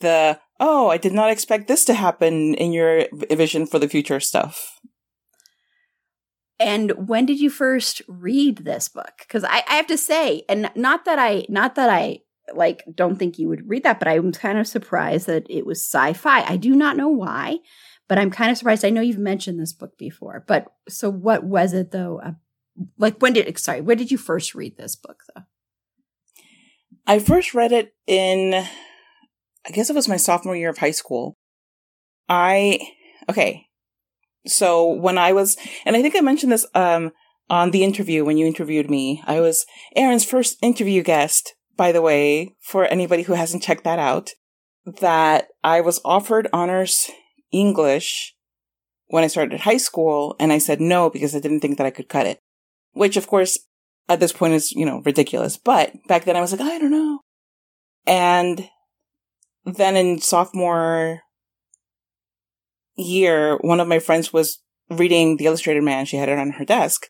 the 0.01 0.39
oh, 0.61 0.89
I 0.89 0.99
did 0.99 1.13
not 1.13 1.31
expect 1.31 1.69
this 1.69 1.85
to 1.87 1.95
happen 1.95 2.55
in 2.55 2.73
your 2.73 3.07
vision 3.31 3.67
for 3.67 3.79
the 3.79 3.89
future 3.89 4.21
stuff. 4.21 4.79
And 6.61 7.09
when 7.09 7.25
did 7.25 7.41
you 7.41 7.49
first 7.49 8.03
read 8.07 8.59
this 8.59 8.89
book? 8.89 9.13
Because 9.21 9.45
I, 9.45 9.63
I 9.67 9.77
have 9.77 9.87
to 9.87 9.97
say, 9.97 10.43
and 10.47 10.71
not 10.77 11.07
that 11.07 11.19
I, 11.19 11.47
not 11.49 11.75
that 11.77 11.89
I 11.89 12.21
like 12.53 12.85
don't 12.95 13.17
think 13.17 13.39
you 13.39 13.49
would 13.49 13.69
read 13.69 13.85
that, 13.85 13.99
but 13.99 14.09
I'm 14.09 14.33
kind 14.33 14.59
of 14.59 14.67
surprised 14.67 15.27
that 15.27 15.47
it 15.49 15.65
was 15.65 15.81
sci-fi. 15.81 16.43
I 16.43 16.57
do 16.59 16.75
not 16.75 16.99
know 16.99 17.09
why, 17.09 17.59
but 18.09 18.19
I'm 18.19 18.31
kind 18.31 18.51
of 18.51 18.59
surprised. 18.59 18.85
I 18.85 18.91
know 18.91 19.01
you've 19.01 19.19
mentioned 19.19 19.59
this 19.59 19.73
book 19.73 19.97
before, 19.97 20.45
but 20.47 20.67
so 20.89 21.09
what 21.09 21.45
was 21.45 21.73
it 21.73 21.93
though? 21.93 22.21
Uh, 22.23 22.33
like 22.99 23.19
when 23.21 23.33
did 23.33 23.59
sorry, 23.59 23.81
when 23.81 23.97
did 23.97 24.11
you 24.11 24.19
first 24.19 24.55
read 24.55 24.77
this 24.77 24.97
book 24.97 25.23
though? 25.35 25.43
I 27.07 27.21
first 27.21 27.55
read 27.55 27.73
it 27.73 27.95
in 28.07 28.67
I 29.67 29.73
guess 29.73 29.91
it 29.91 29.97
was 29.97 30.09
my 30.09 30.17
sophomore 30.17 30.57
year 30.57 30.71
of 30.71 30.79
high 30.79 30.91
school. 30.91 31.37
I, 32.29 32.81
okay. 33.29 33.67
So 34.47 34.87
when 34.87 35.19
I 35.19 35.33
was, 35.33 35.57
and 35.85 35.97
I 35.97 36.03
think 36.03 36.17
I 36.17 36.21
mentioned 36.21 36.53
this, 36.53 36.67
um, 36.75 37.13
on 37.51 37.73
the 37.73 37.83
interview 37.83 38.25
when 38.25 38.39
you 38.39 38.47
interviewed 38.47 38.89
me, 38.89 39.23
I 39.27 39.41
was 39.41 39.67
Erin's 39.97 40.25
first 40.25 40.57
interview 40.63 41.03
guest, 41.03 41.55
by 41.77 41.93
the 41.93 42.01
way, 42.01 42.55
for 42.61 42.85
anybody 42.87 43.25
who 43.25 43.33
hasn't 43.33 43.63
checked 43.63 43.85
that 43.85 43.99
out, 43.99 44.31
that 44.87 45.49
I 45.63 45.81
was 45.81 46.01
offered 46.05 46.49
honors 46.53 47.11
English 47.51 48.35
when 49.09 49.25
I 49.25 49.27
started 49.27 49.61
high 49.61 49.79
school. 49.79 50.37
And 50.39 50.53
I 50.53 50.59
said 50.59 50.81
no 50.81 51.11
because 51.11 51.35
I 51.35 51.41
didn't 51.41 51.61
think 51.61 51.77
that 51.79 51.87
I 51.87 51.91
could 51.91 52.09
cut 52.09 52.27
it, 52.27 52.39
which 52.93 53.17
of 53.17 53.27
course 53.27 53.59
at 54.09 54.21
this 54.21 54.33
point 54.33 54.55
is, 54.55 54.73
you 54.73 54.87
know, 54.87 55.03
ridiculous. 55.05 55.57
But 55.57 55.93
back 56.07 56.25
then 56.25 56.37
I 56.37 56.41
was 56.41 56.53
like, 56.53 56.61
I 56.61 56.79
don't 56.79 56.91
know. 56.91 57.21
And 58.07 58.69
then 59.65 59.97
in 59.97 60.21
sophomore 60.21 61.21
year, 62.97 63.57
one 63.59 63.81
of 63.81 63.89
my 63.89 63.99
friends 63.99 64.33
was 64.33 64.63
reading 64.89 65.37
The 65.37 65.47
Illustrated 65.47 65.83
Man. 65.83 66.07
She 66.07 66.17
had 66.17 66.29
it 66.29 66.39
on 66.39 66.53
her 66.53 66.65
desk. 66.65 67.07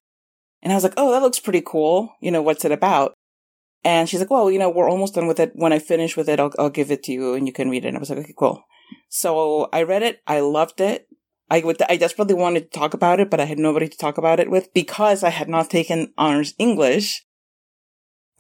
And 0.63 0.73
I 0.73 0.77
was 0.77 0.85
like, 0.85 0.95
oh, 0.97 1.13
that 1.13 1.23
looks 1.23 1.41
pretty 1.41 1.63
cool. 1.65 2.15
You 2.21 2.31
know, 2.31 2.43
what's 2.43 2.65
it 2.65 2.73
about? 2.73 3.15
And 3.83 4.09
she's 4.09 4.21
like, 4.21 4.31
well, 4.31 4.51
you 4.51 4.59
know, 4.59 4.69
we're 4.69 4.91
almost 4.91 5.15
done 5.15 5.27
with 5.27 5.41
it. 5.41 5.53
When 5.55 5.73
I 5.73 5.79
finish 5.79 6.17
with 6.17 6.29
it, 6.29 6.39
I'll, 6.39 6.53
I'll 6.59 6.71
give 6.71 6.91
it 6.91 7.03
to 7.05 7.13
you 7.13 7.35
and 7.35 7.47
you 7.47 7.53
can 7.53 7.71
read 7.71 7.85
it. 7.85 7.89
And 7.89 7.97
I 7.97 8.01
was 8.01 8.11
like, 8.11 8.19
okay, 8.19 8.35
cool. 8.37 8.63
So 9.09 9.69
I 9.73 9.83
read 9.85 10.03
it. 10.03 10.21
I 10.27 10.41
loved 10.41 10.81
it. 10.81 11.07
I 11.49 11.61
would, 11.61 11.81
I 11.89 11.97
desperately 11.97 12.35
wanted 12.35 12.71
to 12.71 12.79
talk 12.79 12.95
about 12.95 13.21
it, 13.21 13.31
but 13.31 13.41
I 13.41 13.45
had 13.45 13.59
nobody 13.59 13.89
to 13.89 13.99
talk 13.99 14.19
about 14.19 14.39
it 14.39 14.51
with 14.51 14.73
because 14.75 15.25
I 15.25 15.31
had 15.31 15.49
not 15.49 15.71
taken 15.71 16.13
honors 16.17 16.55
English. 16.59 17.25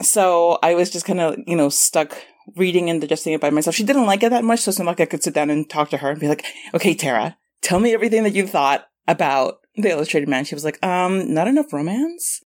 So 0.03 0.59
I 0.63 0.75
was 0.75 0.91
just 0.91 1.07
kind 1.07 1.21
of, 1.21 1.37
you 1.47 1.57
know, 1.57 1.71
stuck 1.71 2.17
reading 2.57 2.91
and 2.91 3.01
digesting 3.01 3.33
it 3.33 3.41
by 3.41 3.51
myself. 3.51 3.77
She 3.77 3.85
didn't 3.85 4.07
like 4.07 4.23
it 4.23 4.31
that 4.31 4.45
much, 4.45 4.61
so 4.61 4.71
it's 4.71 4.79
not 4.79 4.87
like 4.87 5.01
I 5.01 5.07
could 5.07 5.23
sit 5.23 5.35
down 5.35 5.51
and 5.51 5.69
talk 5.69 5.91
to 5.91 5.99
her 5.99 6.11
and 6.11 6.21
be 6.21 6.29
like, 6.29 6.45
okay, 6.75 6.95
Tara, 6.95 7.37
tell 7.63 7.81
me 7.81 7.95
everything 7.95 8.23
that 8.25 8.35
you 8.35 8.47
thought 8.47 8.87
about 9.07 9.59
the 9.77 9.91
illustrated 9.91 10.29
man. 10.29 10.45
She 10.45 10.55
was 10.55 10.65
like, 10.65 10.85
um, 10.85 11.33
not 11.33 11.49
enough 11.49 11.73
romance. 11.73 12.41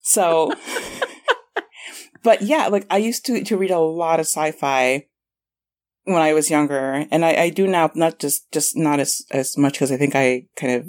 So, 0.00 0.52
but 2.22 2.42
yeah, 2.42 2.68
like 2.68 2.86
I 2.90 2.98
used 2.98 3.26
to, 3.26 3.42
to 3.44 3.56
read 3.56 3.70
a 3.70 3.78
lot 3.78 4.20
of 4.20 4.26
sci-fi 4.26 5.06
when 6.04 6.22
I 6.22 6.32
was 6.32 6.50
younger, 6.50 7.06
and 7.10 7.24
I, 7.24 7.34
I 7.34 7.50
do 7.50 7.66
now, 7.66 7.90
not 7.94 8.18
just, 8.18 8.50
just 8.50 8.76
not 8.76 8.98
as, 8.98 9.22
as 9.30 9.58
much 9.58 9.74
because 9.74 9.92
I 9.92 9.98
think 9.98 10.14
I 10.14 10.46
kind 10.56 10.72
of 10.72 10.88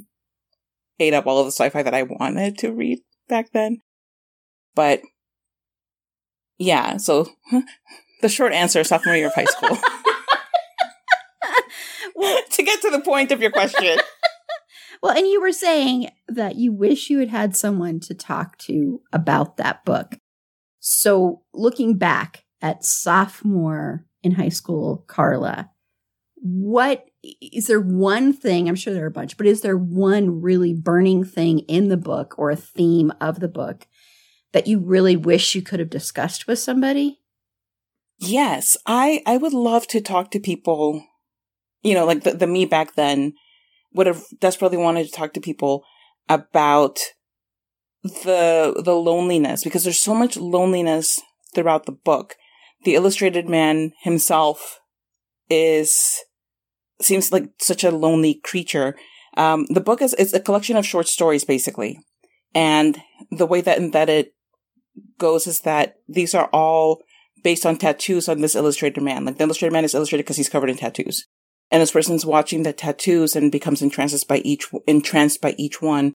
ate 1.00 1.14
up 1.14 1.28
all 1.28 1.40
of 1.40 1.46
the 1.46 1.52
sci-fi 1.52 1.84
that 1.84 1.94
I 1.94 2.04
wanted 2.04 2.58
to 2.60 2.72
read 2.72 3.00
back 3.28 3.52
then. 3.52 3.80
But 4.76 5.02
yeah, 6.60 6.98
so 6.98 7.28
the 8.22 8.30
short 8.30 8.54
answer, 8.54 8.84
sophomore 8.84 9.16
year 9.16 9.28
of 9.28 9.34
high 9.34 9.46
school. 9.46 9.78
well, 12.16 12.40
to 12.52 12.64
get 12.64 12.82
to 12.82 12.92
the 12.92 13.00
point 13.00 13.32
of 13.32 13.42
your 13.42 13.52
question. 13.52 13.98
well, 15.02 15.18
and 15.18 15.26
you 15.26 15.42
were 15.42 15.54
saying 15.54 16.10
that 16.28 16.56
you 16.56 16.74
wish 16.74 17.10
you 17.10 17.20
had 17.20 17.30
had 17.30 17.56
someone 17.56 18.00
to 18.02 18.14
talk 18.14 18.58
to 18.60 19.02
about 19.12 19.58
that 19.58 19.84
book. 19.86 20.18
So, 20.80 21.42
looking 21.54 21.98
back 21.98 22.44
at 22.62 22.84
sophomore 22.84 24.06
in 24.22 24.34
high 24.34 24.50
school, 24.50 25.06
Carla, 25.08 25.72
what 26.36 27.06
is 27.42 27.68
there 27.68 27.82
one 27.82 28.34
thing? 28.34 28.68
I'm 28.68 28.76
sure 28.76 28.94
there 28.94 29.04
are 29.04 29.08
a 29.08 29.12
bunch, 29.12 29.38
but 29.38 29.46
is 29.46 29.62
there 29.62 29.78
one 29.78 30.42
really 30.42 30.74
burning 30.74 31.24
thing 31.24 31.60
in 31.60 31.90
the 31.90 31.98
book 31.98 32.36
or 32.38 32.50
a 32.50 32.56
theme 32.56 33.12
of 33.20 33.40
the 33.40 33.50
book 33.50 33.88
that 34.52 34.68
you 34.68 34.80
really 34.80 35.16
wish 35.16 35.56
you 35.56 35.62
could 35.62 35.80
have 35.80 35.90
discussed 35.90 36.48
with 36.48 36.60
somebody? 36.60 37.20
Yes, 38.18 38.76
I 38.86 39.22
I 39.26 39.38
would 39.38 39.54
love 39.54 39.88
to 39.88 40.02
talk 40.02 40.32
to 40.32 40.40
people, 40.40 41.06
you 41.82 41.94
know, 41.94 42.06
like 42.06 42.24
the, 42.24 42.34
the 42.34 42.48
me 42.48 42.66
back 42.66 42.96
then 42.96 43.34
would 43.94 44.08
have 44.08 44.24
desperately 44.40 44.78
wanted 44.78 45.06
to 45.06 45.12
talk 45.12 45.34
to 45.34 45.42
people 45.42 45.84
about 46.28 47.00
the 48.04 48.82
the 48.84 48.96
loneliness 48.96 49.64
because 49.64 49.84
there's 49.84 50.02
so 50.02 50.14
much 50.14 50.38
loneliness 50.38 51.22
throughout 51.56 51.86
the 51.86 51.92
book. 51.92 52.36
The 52.84 52.96
illustrated 52.96 53.50
man 53.50 53.94
himself 54.02 54.80
is 55.50 56.20
seems 57.02 57.32
like 57.32 57.50
such 57.60 57.84
a 57.84 57.92
lonely 57.92 58.36
creature. 58.44 58.96
Um, 59.38 59.66
the 59.70 59.82
book 59.82 60.02
is 60.02 60.14
it's 60.18 60.34
a 60.34 60.40
collection 60.40 60.76
of 60.76 60.86
short 60.86 61.08
stories 61.08 61.46
basically, 61.46 62.00
and 62.54 63.02
the 63.32 63.46
way 63.46 63.62
that 63.62 63.92
that 63.94 64.10
it 64.10 64.34
goes 65.18 65.48
is 65.48 65.62
that 65.62 65.96
these 66.08 66.34
are 66.34 66.50
all 66.52 67.02
based 67.44 67.66
on 67.66 67.78
tattoos 67.78 68.28
on 68.28 68.42
this 68.42 68.56
illustrated 68.56 69.02
man. 69.02 69.26
Like 69.26 69.38
the 69.38 69.44
illustrated 69.44 69.74
man 69.74 69.86
is 69.86 69.96
illustrated 69.96 70.24
because 70.24 70.38
he's 70.38 70.50
covered 70.50 70.70
in 70.70 70.78
tattoos. 70.78 71.26
And 71.72 71.82
this 71.82 71.92
person's 71.92 72.26
watching 72.26 72.64
the 72.64 72.74
tattoos 72.74 73.36
and 73.36 73.52
becomes 73.52 73.82
entranced 73.82 74.28
by 74.28 74.38
each, 74.38 74.68
entranced 74.88 75.42
by 75.42 75.56
each 75.58 75.82
one. 75.82 76.14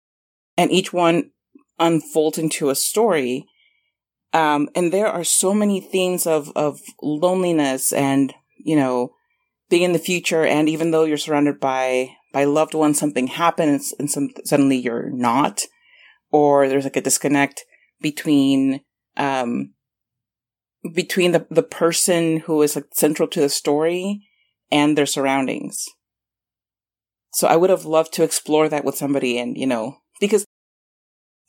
And 0.56 0.70
each 0.70 0.92
one 0.92 1.30
unfolds 1.78 2.38
into 2.38 2.70
a 2.70 2.74
story. 2.74 3.46
Um, 4.32 4.68
and 4.76 4.92
there 4.92 5.08
are 5.08 5.24
so 5.24 5.52
many 5.52 5.80
themes 5.80 6.26
of, 6.26 6.52
of 6.54 6.80
loneliness 7.02 7.92
and, 7.92 8.32
you 8.58 8.76
know, 8.76 9.12
being 9.68 9.82
in 9.82 9.92
the 9.92 9.98
future. 9.98 10.44
And 10.44 10.68
even 10.68 10.90
though 10.90 11.04
you're 11.04 11.16
surrounded 11.16 11.58
by, 11.58 12.10
by 12.32 12.44
loved 12.44 12.74
ones, 12.74 12.98
something 12.98 13.26
happens 13.26 13.92
and 13.98 14.08
some, 14.08 14.30
suddenly 14.44 14.76
you're 14.76 15.10
not, 15.10 15.62
or 16.30 16.68
there's 16.68 16.84
like 16.84 16.96
a 16.96 17.00
disconnect 17.00 17.64
between, 18.00 18.80
um, 19.16 19.74
between 20.94 21.32
the, 21.32 21.46
the 21.50 21.62
person 21.62 22.40
who 22.40 22.62
is 22.62 22.76
like 22.76 22.86
central 22.92 23.28
to 23.28 23.40
the 23.40 23.48
story 23.48 24.26
and 24.70 24.96
their 24.96 25.06
surroundings. 25.06 25.86
So 27.32 27.46
I 27.46 27.56
would 27.56 27.70
have 27.70 27.84
loved 27.84 28.12
to 28.14 28.24
explore 28.24 28.68
that 28.68 28.84
with 28.84 28.96
somebody 28.96 29.38
and, 29.38 29.56
you 29.56 29.66
know, 29.66 29.98
because 30.20 30.44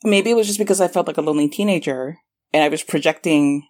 maybe 0.04 0.30
it 0.30 0.36
was 0.36 0.46
just 0.46 0.58
because 0.58 0.80
I 0.80 0.88
felt 0.88 1.06
like 1.06 1.16
a 1.16 1.22
lonely 1.22 1.48
teenager 1.48 2.18
and 2.52 2.62
I 2.62 2.68
was 2.68 2.82
projecting 2.82 3.66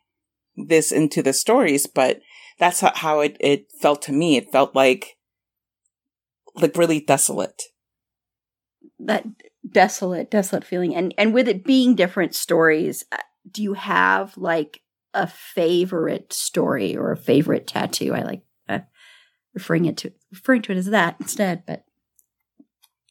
this 0.56 0.92
into 0.92 1.22
the 1.22 1.32
stories, 1.32 1.86
but 1.86 2.20
that's 2.58 2.80
how 2.80 3.20
it, 3.20 3.36
it 3.40 3.66
felt 3.80 4.02
to 4.02 4.12
me. 4.12 4.36
It 4.36 4.52
felt 4.52 4.74
like, 4.74 5.16
like 6.54 6.76
really 6.76 7.00
desolate. 7.00 7.62
That 8.98 9.24
desolate, 9.72 10.30
desolate 10.30 10.64
feeling. 10.64 10.94
And, 10.94 11.14
and 11.18 11.34
with 11.34 11.48
it 11.48 11.64
being 11.64 11.94
different 11.94 12.34
stories, 12.34 13.04
uh, 13.12 13.18
do 13.50 13.62
you 13.62 13.74
have 13.74 14.36
like 14.36 14.80
a 15.14 15.26
favorite 15.26 16.32
story 16.32 16.96
or 16.96 17.12
a 17.12 17.16
favorite 17.16 17.66
tattoo? 17.66 18.14
I 18.14 18.22
like 18.22 18.42
uh, 18.68 18.80
referring 19.54 19.86
it 19.86 19.96
to 19.98 20.12
referring 20.30 20.62
to 20.62 20.72
it 20.72 20.78
as 20.78 20.86
that 20.86 21.16
instead, 21.20 21.64
but 21.66 21.84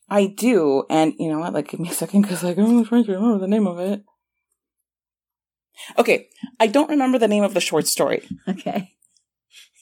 I 0.10 0.28
do, 0.28 0.84
and 0.90 1.14
you 1.18 1.30
know 1.30 1.40
what? 1.40 1.54
Like, 1.54 1.70
give 1.70 1.80
me 1.80 1.90
a 1.90 1.94
second 1.94 2.24
because 2.24 2.44
like 2.44 2.58
I'm 2.58 2.84
trying 2.84 3.06
to 3.06 3.14
remember 3.14 3.40
the 3.40 3.48
name 3.48 3.66
of 3.66 3.80
it. 3.80 4.04
Okay, 5.98 6.28
I 6.60 6.68
don't 6.68 6.90
remember 6.90 7.18
the 7.18 7.30
name 7.30 7.44
of 7.44 7.54
the 7.54 7.62
short 7.62 7.88
story. 7.88 8.28
Okay, 8.48 8.92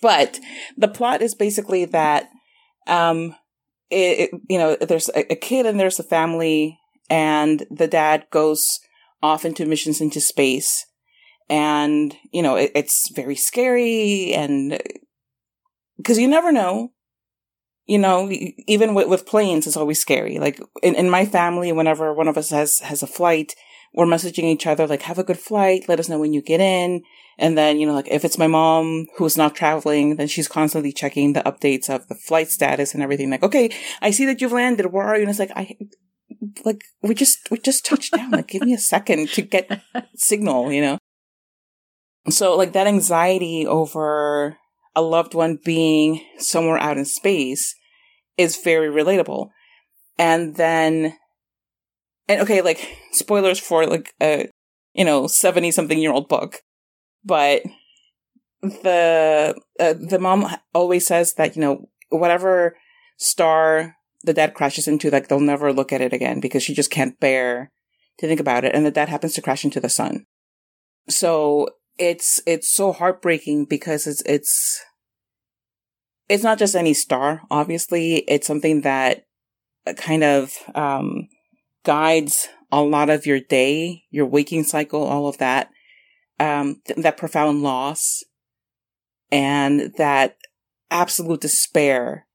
but 0.03 0.39
the 0.77 0.87
plot 0.87 1.23
is 1.23 1.33
basically 1.33 1.85
that, 1.85 2.29
um, 2.85 3.35
it, 3.89 4.31
it 4.33 4.41
you 4.49 4.57
know, 4.57 4.75
there's 4.75 5.09
a, 5.09 5.31
a 5.31 5.35
kid 5.35 5.65
and 5.65 5.79
there's 5.79 5.99
a 5.99 6.03
family, 6.03 6.79
and 7.09 7.65
the 7.69 7.87
dad 7.87 8.25
goes 8.31 8.79
off 9.21 9.45
into 9.45 9.65
missions 9.65 10.01
into 10.01 10.21
space, 10.21 10.85
and 11.49 12.15
you 12.31 12.41
know, 12.41 12.55
it, 12.55 12.71
it's 12.75 13.09
very 13.11 13.35
scary 13.35 14.33
and 14.33 14.81
because 15.97 16.17
you 16.17 16.27
never 16.27 16.51
know. 16.51 16.91
You 17.85 17.97
know, 17.97 18.29
even 18.67 18.93
with, 18.93 19.07
with 19.07 19.25
planes, 19.25 19.65
it's 19.65 19.75
always 19.75 19.99
scary. 19.99 20.37
Like 20.37 20.61
in, 20.83 20.93
in 20.93 21.09
my 21.09 21.25
family, 21.25 21.71
whenever 21.71 22.13
one 22.13 22.27
of 22.27 22.37
us 22.37 22.51
has, 22.51 22.77
has 22.81 23.01
a 23.01 23.07
flight, 23.07 23.55
we're 23.93 24.05
messaging 24.05 24.43
each 24.43 24.67
other, 24.67 24.87
like, 24.87 25.03
have 25.03 25.19
a 25.19 25.23
good 25.23 25.39
flight. 25.39 25.85
Let 25.87 25.99
us 25.99 26.09
know 26.09 26.19
when 26.19 26.33
you 26.33 26.41
get 26.41 26.59
in. 26.59 27.01
And 27.37 27.57
then, 27.57 27.79
you 27.79 27.87
know, 27.87 27.93
like 27.93 28.09
if 28.09 28.25
it's 28.25 28.37
my 28.37 28.47
mom 28.47 29.07
who's 29.15 29.37
not 29.37 29.55
traveling, 29.55 30.17
then 30.17 30.27
she's 30.27 30.49
constantly 30.49 30.91
checking 30.91 31.33
the 31.33 31.41
updates 31.43 31.89
of 31.89 32.07
the 32.07 32.15
flight 32.15 32.49
status 32.49 32.93
and 32.93 33.01
everything. 33.01 33.29
Like, 33.29 33.43
okay, 33.43 33.71
I 34.01 34.11
see 34.11 34.25
that 34.25 34.41
you've 34.41 34.51
landed. 34.51 34.87
Where 34.87 35.05
are 35.05 35.15
you? 35.15 35.21
And 35.21 35.29
it's 35.29 35.39
like, 35.39 35.51
I, 35.55 35.77
like, 36.65 36.83
we 37.01 37.15
just, 37.15 37.49
we 37.49 37.57
just 37.57 37.85
touched 37.85 38.13
down. 38.13 38.31
Like, 38.31 38.49
give 38.49 38.61
me 38.61 38.73
a 38.73 38.77
second 38.77 39.29
to 39.29 39.41
get 39.41 39.81
signal, 40.15 40.71
you 40.71 40.81
know? 40.81 40.97
So 42.29 42.57
like 42.57 42.73
that 42.73 42.87
anxiety 42.87 43.65
over 43.65 44.57
a 44.95 45.01
loved 45.01 45.33
one 45.33 45.59
being 45.63 46.21
somewhere 46.37 46.77
out 46.77 46.97
in 46.97 47.05
space 47.05 47.73
is 48.37 48.61
very 48.61 48.89
relatable. 48.89 49.49
And 50.17 50.57
then, 50.57 51.15
and 52.29 52.41
okay, 52.41 52.61
like 52.61 52.95
spoilers 53.11 53.59
for 53.59 53.85
like 53.87 54.13
a, 54.21 54.49
you 54.93 55.03
know, 55.03 55.27
70 55.27 55.71
something 55.71 55.97
year 55.97 56.13
old 56.13 56.29
book, 56.29 56.61
but 57.25 57.63
the, 58.61 59.55
uh, 59.79 59.93
the 59.93 60.19
mom 60.19 60.47
always 60.73 61.07
says 61.07 61.33
that, 61.33 61.55
you 61.55 61.61
know, 61.61 61.89
whatever 62.09 62.77
star 63.17 63.95
the 64.23 64.33
dad 64.33 64.53
crashes 64.53 64.87
into, 64.87 65.09
like 65.09 65.27
they'll 65.27 65.39
never 65.39 65.73
look 65.73 65.91
at 65.91 66.01
it 66.01 66.13
again 66.13 66.39
because 66.39 66.61
she 66.61 66.73
just 66.73 66.91
can't 66.91 67.19
bear 67.19 67.71
to 68.19 68.27
think 68.27 68.39
about 68.39 68.63
it. 68.63 68.75
And 68.75 68.85
the 68.85 68.91
dad 68.91 69.09
happens 69.09 69.33
to 69.33 69.41
crash 69.41 69.65
into 69.65 69.79
the 69.79 69.89
sun. 69.89 70.25
So 71.07 71.69
it's, 71.97 72.41
it's 72.45 72.71
so 72.71 72.91
heartbreaking 72.91 73.65
because 73.65 74.05
it's, 74.05 74.21
it's, 74.25 74.83
it's 76.27 76.43
not 76.43 76.59
just 76.59 76.75
any 76.75 76.93
star, 76.93 77.41
obviously. 77.49 78.17
It's 78.27 78.45
something 78.45 78.81
that 78.81 79.23
kind 79.97 80.23
of 80.23 80.53
um, 80.75 81.28
guides 81.83 82.47
a 82.71 82.81
lot 82.81 83.09
of 83.09 83.25
your 83.25 83.39
day, 83.39 84.03
your 84.11 84.25
waking 84.25 84.63
cycle, 84.63 85.03
all 85.03 85.27
of 85.27 85.37
that. 85.39 85.69
Um, 86.39 86.81
th- 86.85 86.99
that 86.99 87.17
profound 87.17 87.63
loss 87.63 88.23
and 89.29 89.93
that 89.97 90.37
absolute 90.89 91.41
despair 91.41 92.25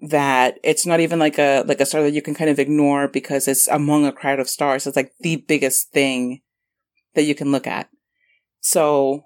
that 0.00 0.58
it's 0.64 0.84
not 0.84 1.00
even 1.00 1.18
like 1.18 1.38
a 1.38 1.62
like 1.66 1.80
a 1.80 1.86
star 1.86 2.02
that 2.02 2.12
you 2.12 2.22
can 2.22 2.34
kind 2.34 2.50
of 2.50 2.58
ignore 2.58 3.08
because 3.08 3.46
it's 3.46 3.68
among 3.68 4.06
a 4.06 4.12
crowd 4.12 4.40
of 4.40 4.48
stars. 4.48 4.86
It's 4.86 4.96
like 4.96 5.12
the 5.20 5.36
biggest 5.36 5.90
thing 5.92 6.40
that 7.14 7.24
you 7.24 7.34
can 7.34 7.52
look 7.52 7.66
at. 7.66 7.88
So 8.60 9.24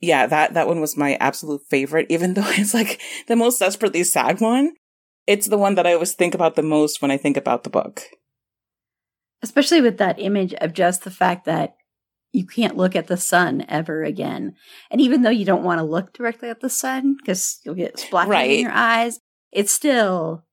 yeah, 0.00 0.26
that, 0.26 0.54
that 0.54 0.68
one 0.68 0.80
was 0.80 0.96
my 0.96 1.14
absolute 1.16 1.62
favorite, 1.68 2.06
even 2.10 2.34
though 2.34 2.42
it's 2.46 2.74
like 2.74 3.00
the 3.26 3.36
most 3.36 3.58
desperately 3.58 4.04
sad 4.04 4.40
one. 4.40 4.74
It's 5.26 5.48
the 5.48 5.58
one 5.58 5.74
that 5.76 5.86
I 5.86 5.94
always 5.94 6.12
think 6.12 6.34
about 6.34 6.54
the 6.54 6.62
most 6.62 7.00
when 7.00 7.10
I 7.10 7.16
think 7.16 7.36
about 7.36 7.64
the 7.64 7.70
book. 7.70 8.02
Especially 9.44 9.80
with 9.80 9.98
that 9.98 10.18
image 10.18 10.54
of 10.54 10.72
just 10.72 11.04
the 11.04 11.10
fact 11.10 11.44
that 11.44 11.76
you 12.32 12.44
can't 12.46 12.76
look 12.76 12.96
at 12.96 13.06
the 13.06 13.16
sun 13.16 13.64
ever 13.68 14.02
again. 14.02 14.54
And 14.90 15.00
even 15.00 15.22
though 15.22 15.30
you 15.30 15.44
don't 15.44 15.62
want 15.62 15.78
to 15.78 15.84
look 15.84 16.12
directly 16.12 16.48
at 16.48 16.60
the 16.60 16.70
sun 16.70 17.16
because 17.16 17.60
you'll 17.64 17.74
get 17.76 17.98
splashes 17.98 18.30
Right. 18.30 18.50
in 18.50 18.60
your 18.60 18.72
eyes, 18.72 19.20
it's 19.52 19.70
still, 19.70 20.44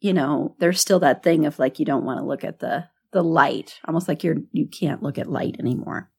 you 0.00 0.14
know, 0.14 0.54
there's 0.58 0.80
still 0.80 1.00
that 1.00 1.22
thing 1.22 1.44
of 1.44 1.58
like 1.58 1.78
you 1.78 1.84
don't 1.84 2.04
want 2.04 2.18
to 2.20 2.24
look 2.26 2.44
at 2.44 2.60
the 2.60 2.86
the 3.12 3.22
light, 3.24 3.78
almost 3.86 4.06
like 4.08 4.22
you're 4.24 4.36
you 4.52 4.66
can't 4.66 5.02
look 5.02 5.18
at 5.18 5.30
light 5.30 5.56
anymore. 5.58 6.10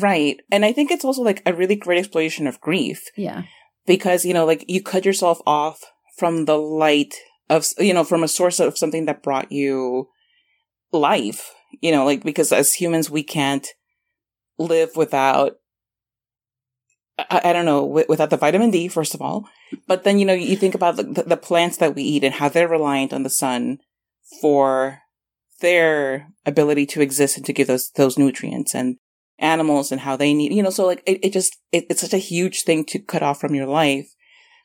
Right. 0.00 0.40
And 0.50 0.64
I 0.64 0.72
think 0.72 0.90
it's 0.90 1.04
also 1.04 1.22
like 1.22 1.42
a 1.44 1.52
really 1.52 1.76
great 1.76 1.98
exploration 1.98 2.46
of 2.46 2.60
grief 2.60 3.10
Yeah. 3.16 3.42
because, 3.86 4.24
you 4.24 4.32
know, 4.32 4.46
like 4.46 4.64
you 4.68 4.82
cut 4.82 5.04
yourself 5.04 5.40
off 5.46 5.80
from 6.16 6.44
the 6.46 6.56
light 6.56 7.14
of, 7.50 7.66
you 7.78 7.92
know, 7.92 8.04
from 8.04 8.22
a 8.22 8.28
source 8.28 8.58
of 8.60 8.78
something 8.78 9.04
that 9.06 9.22
brought 9.22 9.52
you 9.52 10.08
life, 10.92 11.52
you 11.80 11.90
know, 11.90 12.04
like 12.04 12.22
because 12.22 12.52
as 12.52 12.74
humans, 12.74 13.10
we 13.10 13.22
can't 13.22 13.66
live 14.58 14.96
without, 14.96 15.56
I, 17.18 17.40
I 17.44 17.52
don't 17.52 17.64
know, 17.64 17.82
wi- 17.82 18.06
without 18.08 18.30
the 18.30 18.36
vitamin 18.36 18.70
D, 18.70 18.88
first 18.88 19.14
of 19.14 19.22
all. 19.22 19.48
But 19.86 20.04
then, 20.04 20.18
you 20.18 20.24
know, 20.24 20.34
you 20.34 20.56
think 20.56 20.74
about 20.74 20.96
the, 20.96 21.24
the 21.26 21.36
plants 21.36 21.78
that 21.78 21.94
we 21.94 22.02
eat 22.02 22.24
and 22.24 22.34
how 22.34 22.48
they're 22.48 22.68
reliant 22.68 23.12
on 23.12 23.22
the 23.22 23.30
sun 23.30 23.78
for 24.40 24.98
their 25.60 26.28
ability 26.44 26.86
to 26.86 27.00
exist 27.00 27.36
and 27.36 27.46
to 27.46 27.52
give 27.52 27.68
those, 27.68 27.90
those 27.92 28.18
nutrients 28.18 28.74
and 28.74 28.96
animals 29.38 29.90
and 29.90 30.02
how 30.02 30.16
they 30.16 30.34
need, 30.34 30.52
you 30.52 30.62
know, 30.62 30.70
so 30.70 30.86
like 30.86 31.02
it, 31.06 31.24
it 31.24 31.32
just, 31.32 31.56
it, 31.72 31.86
it's 31.88 32.00
such 32.00 32.14
a 32.14 32.18
huge 32.18 32.62
thing 32.62 32.84
to 32.84 32.98
cut 32.98 33.22
off 33.22 33.40
from 33.40 33.54
your 33.54 33.66
life 33.66 34.08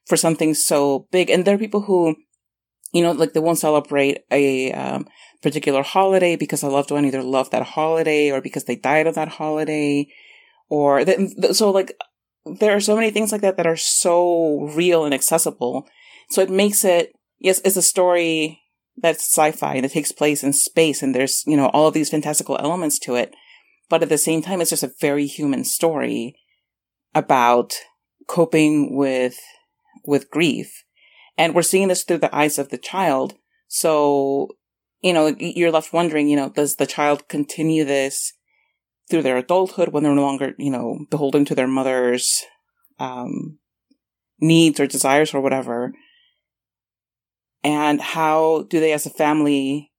for 0.06 0.18
something 0.18 0.54
so 0.54 1.08
big. 1.12 1.30
And 1.30 1.46
there 1.46 1.56
are 1.56 1.60
people 1.60 1.82
who, 1.82 2.16
you 2.92 3.04
know, 3.04 3.12
like 3.12 3.34
they 3.34 3.40
won't 3.40 3.58
celebrate 3.58 4.20
a 4.32 4.72
um, 4.72 5.08
particular 5.42 5.84
holiday 5.84 6.36
because 6.36 6.64
a 6.64 6.68
loved 6.68 6.92
one 6.92 7.06
either 7.06 7.24
loved 7.24 7.52
that 7.52 7.64
holiday 7.64 8.32
or 8.32 8.42
because 8.42 8.66
they 8.66 8.76
died 8.76 9.08
on 9.08 9.14
that 9.14 9.28
holiday 9.28 10.08
or 10.70 11.06
th- 11.06 11.36
th- 11.40 11.54
so 11.54 11.72
like 11.72 11.96
there 12.46 12.76
are 12.76 12.80
so 12.80 12.96
many 12.96 13.12
things 13.12 13.32
like 13.32 13.42
that 13.42 13.58
that 13.58 13.68
are 13.68 13.78
so 13.78 14.62
real 14.76 15.06
and 15.06 15.14
accessible. 15.14 15.88
So 16.30 16.42
it 16.42 16.50
makes 16.50 16.84
it, 16.84 17.14
yes, 17.40 17.62
it's 17.64 17.78
a 17.78 17.82
story 17.82 18.62
that's 18.98 19.24
sci-fi 19.24 19.76
and 19.76 19.86
it 19.86 19.92
takes 19.92 20.12
place 20.12 20.44
in 20.44 20.54
space 20.54 21.04
and 21.04 21.14
there's, 21.14 21.44
you 21.46 21.58
know, 21.58 21.68
all 21.68 21.88
of 21.88 21.94
these 21.94 22.10
fantastical 22.10 22.58
elements 22.58 23.00
to 23.00 23.16
it. 23.16 23.34
But 23.90 24.04
at 24.04 24.10
the 24.10 24.18
same 24.18 24.42
time, 24.42 24.60
it's 24.60 24.72
just 24.72 24.84
a 24.84 24.92
very 25.00 25.28
human 25.28 25.64
story 25.64 26.36
about 27.16 27.74
coping 28.28 28.96
with, 28.96 29.40
with 30.06 30.30
grief. 30.30 30.84
And 31.38 31.54
we're 31.54 31.62
seeing 31.62 31.88
this 31.88 32.04
through 32.04 32.18
the 32.18 32.36
eyes 32.36 32.58
of 32.58 32.70
the 32.70 32.78
child. 32.78 33.36
So, 33.68 34.50
you 35.02 35.14
know, 35.14 35.36
you're 35.40 35.72
left 35.72 35.94
wondering, 35.94 36.28
you 36.28 36.36
know, 36.36 36.50
does 36.50 36.76
the 36.76 36.88
child 36.88 37.28
continue 37.28 37.86
this 37.86 38.34
through 39.10 39.22
their 39.22 39.38
adulthood 39.38 39.90
when 39.90 40.04
they're 40.04 40.16
no 40.16 40.22
longer, 40.22 40.54
you 40.58 40.72
know, 40.72 41.06
beholden 41.10 41.46
to 41.46 41.56
their 41.56 41.68
mother's, 41.68 42.44
um, 43.00 43.60
needs 44.40 44.80
or 44.80 44.88
desires 44.88 45.34
or 45.34 45.42
whatever? 45.42 45.94
And 47.64 48.02
how 48.02 48.66
do 48.70 48.80
they 48.80 48.94
as 48.94 49.06
a 49.06 49.12
family 49.12 49.92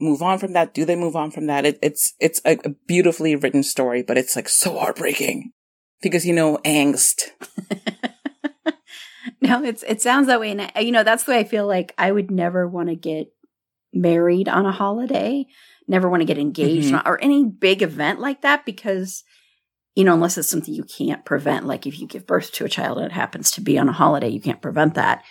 move 0.00 0.22
on 0.22 0.38
from 0.38 0.52
that? 0.52 0.74
Do 0.74 0.84
they 0.84 0.96
move 0.96 1.16
on 1.16 1.30
from 1.30 1.46
that? 1.46 1.64
It, 1.64 1.78
it's, 1.82 2.14
it's 2.20 2.40
a, 2.44 2.56
beautifully 2.86 3.36
written 3.36 3.62
story, 3.62 4.02
but 4.02 4.18
it's 4.18 4.36
like 4.36 4.48
so 4.48 4.78
heartbreaking 4.78 5.52
because, 6.02 6.26
you 6.26 6.34
know, 6.34 6.58
angst. 6.58 7.22
no, 9.40 9.62
it's 9.62 9.82
it 9.84 10.02
sounds 10.02 10.26
that 10.26 10.40
way, 10.40 10.50
and 10.50 10.70
you 10.84 10.92
know 10.92 11.02
that's 11.02 11.24
the 11.24 11.32
way 11.32 11.38
I 11.38 11.44
feel 11.44 11.66
like 11.66 11.94
I 11.98 12.12
would 12.12 12.30
never 12.30 12.66
want 12.66 12.88
to 12.88 12.94
get 12.94 13.28
married 13.92 14.48
on 14.48 14.66
a 14.66 14.72
holiday, 14.72 15.46
never 15.88 16.08
want 16.08 16.20
to 16.20 16.26
get 16.26 16.38
engaged 16.38 16.92
Mhm. 16.92 17.02
or 17.06 17.22
any 17.22 17.44
big 17.44 17.82
event 17.82 18.20
like 18.20 18.42
that 18.42 18.64
because 18.66 19.22
you 19.94 20.04
know 20.04 20.14
unless 20.14 20.36
it's 20.36 20.48
something 20.48 20.74
you 20.74 20.84
can't 20.84 21.24
prevent, 21.24 21.66
like 21.66 21.86
if 21.86 21.98
you 22.00 22.06
give 22.06 22.26
birth 22.26 22.52
to 22.52 22.64
a 22.64 22.68
child 22.68 22.98
and 22.98 23.06
it 23.06 23.12
happens 23.12 23.50
to 23.52 23.60
be 23.60 23.78
on 23.78 23.88
a 23.88 23.92
holiday, 23.92 24.28
you 24.28 24.40
can't 24.40 24.60
prevent 24.62 24.94
that. 24.94 25.24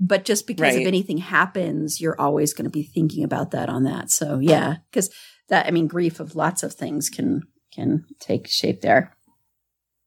But 0.00 0.24
just 0.24 0.46
because 0.46 0.74
if 0.82 0.86
anything 0.86 1.18
happens, 1.18 2.00
you're 2.00 2.20
always 2.20 2.52
going 2.54 2.64
to 2.64 2.70
be 2.70 2.84
thinking 2.84 3.24
about 3.24 3.50
that 3.50 3.68
on 3.68 3.82
that. 3.84 4.10
So 4.10 4.38
yeah, 4.38 4.76
because 4.90 5.10
that 5.48 5.66
I 5.66 5.70
mean, 5.70 5.86
grief 5.88 6.20
of 6.20 6.36
lots 6.36 6.62
of 6.62 6.74
things 6.74 7.10
can 7.10 7.42
can 7.72 8.04
take 8.20 8.48
shape 8.48 8.80
there. 8.80 9.12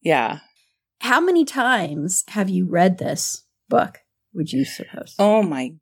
Yeah. 0.02 0.40
How 1.00 1.20
many 1.20 1.46
times 1.46 2.24
have 2.30 2.50
you 2.50 2.68
read 2.68 2.98
this 2.98 3.44
book? 3.70 4.00
Would 4.34 4.52
you 4.52 4.66
suppose? 4.66 5.16
Oh 5.20 5.42
my 5.44 5.74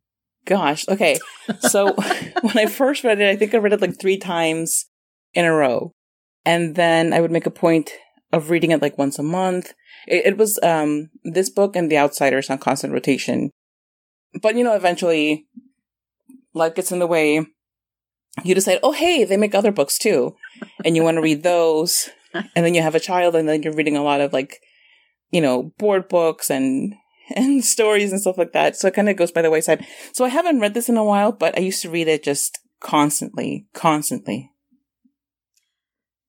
gosh. 0.46 0.88
Okay. 0.88 1.18
So 1.60 1.94
when 2.42 2.58
I 2.58 2.66
first 2.66 3.04
read 3.04 3.20
it, 3.20 3.30
I 3.30 3.36
think 3.36 3.54
I 3.54 3.58
read 3.58 3.74
it 3.74 3.82
like 3.82 4.00
three 4.00 4.18
times 4.18 4.86
in 5.34 5.46
a 5.46 5.54
row. 5.54 5.94
And 6.46 6.76
then 6.76 7.14
I 7.14 7.22
would 7.22 7.32
make 7.32 7.46
a 7.46 7.52
point 7.52 7.92
of 8.32 8.50
reading 8.50 8.72
it 8.72 8.82
like 8.82 8.98
once 8.98 9.20
a 9.20 9.24
month. 9.24 9.74
It, 10.08 10.26
it 10.26 10.38
was, 10.38 10.60
um, 10.64 11.10
this 11.24 11.50
book 11.50 11.76
and 11.76 11.92
The 11.92 11.98
Outsiders 11.98 12.50
on 12.50 12.58
constant 12.58 12.94
rotation. 12.94 13.52
But, 14.42 14.56
you 14.56 14.64
know, 14.64 14.76
eventually 14.76 15.48
life 16.54 16.76
gets 16.76 16.92
in 16.92 17.00
the 17.00 17.08
way. 17.08 17.46
You 18.44 18.56
decide, 18.56 18.80
oh, 18.84 18.92
hey, 18.92 19.26
they 19.26 19.38
make 19.38 19.56
other 19.56 19.72
books 19.72 19.98
too. 19.98 20.36
And 20.86 20.96
you 20.96 21.04
want 21.04 21.16
to 21.16 21.22
read 21.22 21.44
those. 21.44 22.10
And 22.56 22.64
then 22.64 22.76
you 22.76 22.84
have 22.84 22.94
a 22.94 23.00
child 23.00 23.34
and 23.34 23.50
then 23.50 23.64
you're 23.64 23.74
reading 23.74 23.98
a 23.98 24.04
lot 24.04 24.22
of 24.22 24.34
like, 24.34 24.60
you 25.32 25.42
know, 25.42 25.72
board 25.80 26.08
books 26.08 26.52
and 26.52 26.94
and 27.36 27.64
stories 27.64 28.12
and 28.12 28.22
stuff 28.22 28.38
like 28.38 28.54
that. 28.54 28.76
So 28.76 28.88
it 28.88 28.94
kind 28.94 29.10
of 29.10 29.16
goes 29.18 29.32
by 29.32 29.42
the 29.42 29.52
wayside. 29.52 29.86
So 30.14 30.26
I 30.26 30.30
haven't 30.30 30.60
read 30.60 30.74
this 30.74 30.90
in 30.90 30.98
a 30.98 31.04
while, 31.04 31.32
but 31.32 31.58
I 31.58 31.62
used 31.62 31.82
to 31.84 31.90
read 31.90 32.08
it 32.08 32.24
just 32.24 32.60
constantly, 32.82 33.68
constantly. 33.74 34.52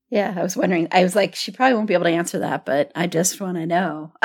Yeah, 0.09 0.33
I 0.35 0.43
was 0.43 0.57
wondering. 0.57 0.89
I 0.91 1.03
was 1.03 1.15
like, 1.15 1.35
she 1.35 1.51
probably 1.51 1.75
won't 1.75 1.87
be 1.87 1.93
able 1.93 2.03
to 2.03 2.09
answer 2.11 2.39
that, 2.39 2.65
but 2.65 2.91
I 2.95 3.07
just 3.07 3.39
want 3.39 3.55
to 3.57 3.65
know. 3.65 4.11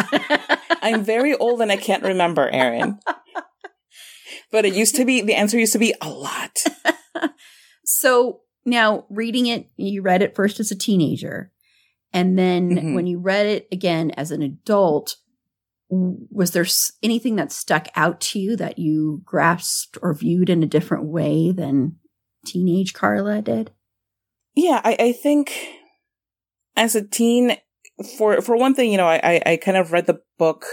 I'm 0.82 1.04
very 1.04 1.34
old 1.36 1.60
and 1.60 1.70
I 1.70 1.76
can't 1.76 2.02
remember, 2.02 2.48
Erin. 2.48 2.98
But 4.50 4.64
it 4.64 4.74
used 4.74 4.96
to 4.96 5.04
be, 5.04 5.22
the 5.22 5.34
answer 5.34 5.58
used 5.58 5.72
to 5.74 5.78
be 5.78 5.94
a 6.00 6.08
lot. 6.08 6.58
so 7.84 8.40
now 8.64 9.06
reading 9.10 9.46
it, 9.46 9.68
you 9.76 10.02
read 10.02 10.22
it 10.22 10.34
first 10.34 10.58
as 10.58 10.72
a 10.72 10.76
teenager. 10.76 11.52
And 12.12 12.38
then 12.38 12.70
Mhm. 12.70 12.94
when 12.94 13.06
you 13.06 13.20
read 13.20 13.46
it 13.46 13.68
again 13.70 14.10
as 14.12 14.30
an 14.32 14.42
adult, 14.42 15.16
was 15.88 16.51
there 16.51 16.66
anything 17.03 17.37
that 17.37 17.53
stuck 17.53 17.88
out 17.94 18.20
to 18.20 18.38
you 18.38 18.57
that 18.57 18.79
you 18.79 19.22
grasped 19.25 19.99
or 20.03 20.14
viewed 20.14 20.51
in 20.51 20.62
a 20.62 20.66
different 20.66 21.05
way 21.05 21.53
than 21.53 21.96
teenage 22.44 22.92
Carla 22.92 23.40
did? 23.42 23.70
Yeah, 24.55 24.81
I, 24.83 24.96
I 24.99 25.12
think 25.12 25.53
as 26.77 26.94
a 26.94 27.07
teen, 27.07 27.57
for 28.18 28.40
for 28.40 28.57
one 28.57 28.75
thing, 28.75 28.90
you 28.90 28.96
know, 28.96 29.07
I, 29.07 29.20
I, 29.22 29.42
I 29.53 29.57
kind 29.57 29.77
of 29.77 29.92
read 29.92 30.07
the 30.07 30.20
book, 30.38 30.64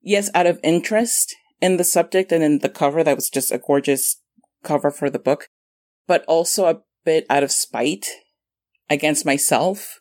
yes, 0.00 0.30
out 0.34 0.46
of 0.46 0.60
interest 0.62 1.34
in 1.60 1.76
the 1.76 1.84
subject 1.84 2.30
and 2.32 2.44
in 2.44 2.60
the 2.60 2.68
cover. 2.68 3.02
That 3.02 3.16
was 3.16 3.30
just 3.30 3.50
a 3.50 3.58
gorgeous 3.58 4.20
cover 4.62 4.90
for 4.90 5.10
the 5.10 5.18
book, 5.18 5.48
but 6.06 6.24
also 6.26 6.66
a 6.66 6.82
bit 7.04 7.26
out 7.28 7.42
of 7.42 7.50
spite 7.50 8.06
against 8.88 9.26
myself 9.26 9.99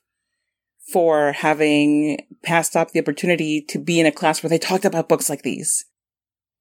for 0.91 1.33
having 1.33 2.19
passed 2.43 2.75
up 2.75 2.91
the 2.91 2.99
opportunity 2.99 3.61
to 3.69 3.79
be 3.79 3.99
in 3.99 4.05
a 4.05 4.11
class 4.11 4.41
where 4.41 4.49
they 4.49 4.57
talked 4.57 4.85
about 4.85 5.09
books 5.09 5.29
like 5.29 5.43
these. 5.43 5.85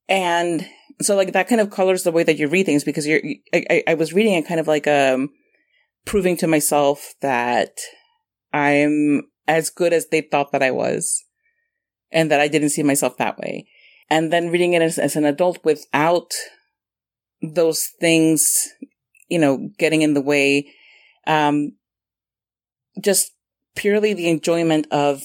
And 0.09 0.67
so 1.01 1.15
like 1.15 1.33
that 1.33 1.49
kind 1.49 1.61
of 1.61 1.71
colors 1.71 2.03
the 2.03 2.13
way 2.13 2.23
that 2.25 2.39
you 2.39 2.49
read 2.49 2.67
things 2.67 2.85
because 2.85 3.07
you're, 3.07 3.21
I, 3.55 3.83
I- 3.87 3.95
was 3.95 4.13
reading 4.13 4.35
it 4.35 4.47
kind 4.49 4.61
of 4.61 4.67
like, 4.67 4.87
um, 4.87 5.31
proving 6.05 6.37
to 6.39 6.47
myself 6.47 7.15
that 7.21 7.73
I'm 8.53 9.23
as 9.47 9.71
good 9.71 9.93
as 9.93 10.09
they 10.09 10.23
thought 10.23 10.53
that 10.53 10.63
I 10.63 10.71
was 10.71 11.25
and 12.11 12.31
that 12.31 12.41
I 12.41 12.49
didn't 12.49 12.71
see 12.71 12.83
myself 12.83 13.17
that 13.19 13.39
way. 13.39 13.69
And 14.11 14.33
then 14.33 14.49
reading 14.51 14.73
it 14.73 14.83
as, 14.83 14.99
as 14.99 15.17
an 15.17 15.25
adult 15.25 15.63
without 15.65 16.33
those 17.43 17.91
things, 18.01 18.69
you 19.29 19.39
know, 19.39 19.69
getting 19.79 20.03
in 20.03 20.15
the 20.15 20.23
way, 20.23 20.73
um, 21.27 21.73
just 23.03 23.33
purely 23.79 24.13
the 24.13 24.29
enjoyment 24.29 24.87
of, 24.91 25.23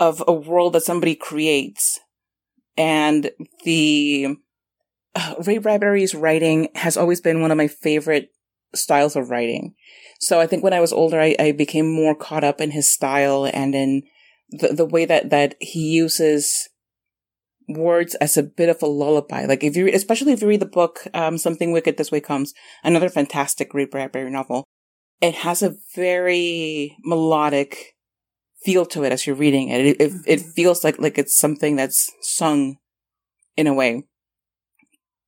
of 0.00 0.22
a 0.26 0.32
world 0.32 0.72
that 0.72 0.82
somebody 0.82 1.14
creates 1.14 2.00
and 2.76 3.30
the, 3.64 4.36
uh, 5.14 5.34
Ray 5.46 5.58
Bradbury's 5.58 6.14
writing 6.14 6.68
has 6.74 6.96
always 6.96 7.20
been 7.20 7.40
one 7.40 7.50
of 7.50 7.56
my 7.56 7.68
favorite 7.68 8.30
styles 8.74 9.16
of 9.16 9.30
writing. 9.30 9.74
So 10.20 10.40
I 10.40 10.46
think 10.46 10.62
when 10.62 10.72
I 10.72 10.80
was 10.80 10.92
older, 10.92 11.20
I, 11.20 11.34
I 11.38 11.52
became 11.52 11.92
more 11.92 12.14
caught 12.14 12.44
up 12.44 12.60
in 12.60 12.72
his 12.72 12.90
style 12.90 13.44
and 13.46 13.74
in 13.74 14.02
the, 14.50 14.68
the 14.68 14.84
way 14.84 15.04
that, 15.04 15.30
that 15.30 15.54
he 15.60 15.90
uses 15.90 16.68
words 17.68 18.14
as 18.16 18.36
a 18.36 18.42
bit 18.42 18.68
of 18.68 18.82
a 18.82 18.86
lullaby. 18.86 19.44
Like 19.44 19.62
if 19.62 19.76
you, 19.76 19.88
especially 19.88 20.32
if 20.32 20.42
you 20.42 20.48
read 20.48 20.60
the 20.60 20.66
book, 20.66 21.06
um, 21.14 21.38
Something 21.38 21.72
Wicked 21.72 21.96
This 21.96 22.10
Way 22.10 22.20
Comes, 22.20 22.54
another 22.82 23.08
fantastic 23.08 23.74
Ray 23.74 23.84
Bradbury 23.84 24.30
novel. 24.30 24.64
It 25.20 25.34
has 25.36 25.62
a 25.62 25.76
very 25.94 26.96
melodic 27.02 27.96
feel 28.64 28.86
to 28.86 29.04
it 29.04 29.12
as 29.12 29.26
you're 29.26 29.36
reading 29.36 29.68
it. 29.68 29.86
It, 29.86 30.00
it, 30.00 30.12
it 30.26 30.40
feels 30.40 30.84
like, 30.84 30.98
like 30.98 31.18
it's 31.18 31.36
something 31.36 31.76
that's 31.76 32.10
sung 32.20 32.76
in 33.56 33.66
a 33.66 33.74
way. 33.74 34.04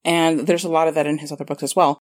And 0.05 0.47
there's 0.47 0.65
a 0.65 0.71
lot 0.71 0.89
of 0.89 0.95
that 0.95 1.07
in 1.07 1.19
his 1.19 1.33
other 1.33 1.45
books 1.45 1.63
as 1.63 1.77
well. 1.77 1.99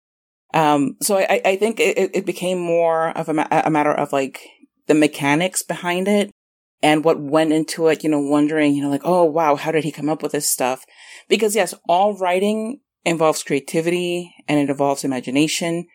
Um, 0.53 0.95
so 1.01 1.17
I, 1.17 1.41
I 1.43 1.55
think 1.57 1.79
it, 1.79 2.11
it 2.13 2.25
became 2.25 2.59
more 2.59 3.09
of 3.09 3.27
a, 3.29 3.33
ma- 3.33 3.47
a 3.49 3.69
matter 3.69 3.91
of 3.91 4.13
like 4.13 4.41
the 4.87 4.93
mechanics 4.93 5.61
behind 5.63 6.07
it 6.07 6.31
and 6.81 7.03
what 7.03 7.19
went 7.19 7.51
into 7.51 7.87
it, 7.87 8.03
you 8.03 8.09
know, 8.09 8.19
wondering, 8.19 8.73
you 8.73 8.83
know, 8.83 8.89
like, 8.89 9.01
oh, 9.03 9.23
wow, 9.23 9.55
how 9.55 9.71
did 9.71 9.83
he 9.83 9.91
come 9.91 10.09
up 10.09 10.21
with 10.21 10.31
this 10.31 10.49
stuff? 10.49 10.85
Because 11.27 11.55
yes, 11.55 11.73
all 11.89 12.17
writing 12.17 12.79
involves 13.03 13.43
creativity 13.43 14.33
and 14.47 14.59
it 14.59 14.69
involves 14.69 15.03
imagination, 15.03 15.87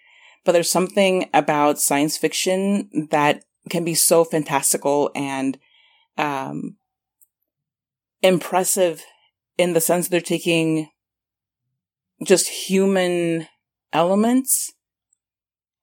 but 0.45 0.53
there's 0.53 0.71
something 0.71 1.29
about 1.33 1.81
science 1.81 2.17
fiction 2.17 3.09
that 3.11 3.45
can 3.71 3.85
be 3.85 3.95
so 3.95 4.25
fantastical 4.25 5.11
and, 5.15 5.59
um, 6.19 6.77
impressive 8.23 9.05
in 9.59 9.73
the 9.73 9.81
sense 9.81 10.09
they're 10.09 10.21
taking 10.21 10.89
just 12.25 12.49
human 12.49 13.47
elements 13.93 14.73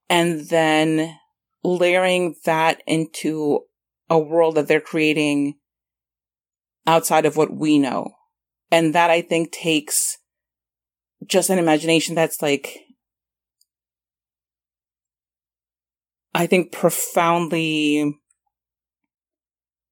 and 0.09 0.49
then 0.49 1.17
layering 1.63 2.35
that 2.45 2.81
into 2.87 3.61
a 4.09 4.17
world 4.17 4.55
that 4.55 4.67
they're 4.67 4.81
creating 4.81 5.55
outside 6.87 7.25
of 7.25 7.37
what 7.37 7.53
we 7.53 7.77
know. 7.77 8.11
And 8.71 8.95
that 8.95 9.09
I 9.09 9.21
think 9.21 9.51
takes 9.51 10.17
just 11.25 11.49
an 11.49 11.59
imagination 11.59 12.15
that's 12.15 12.41
like, 12.41 12.79
I 16.33 16.47
think 16.47 16.71
profoundly 16.71 18.19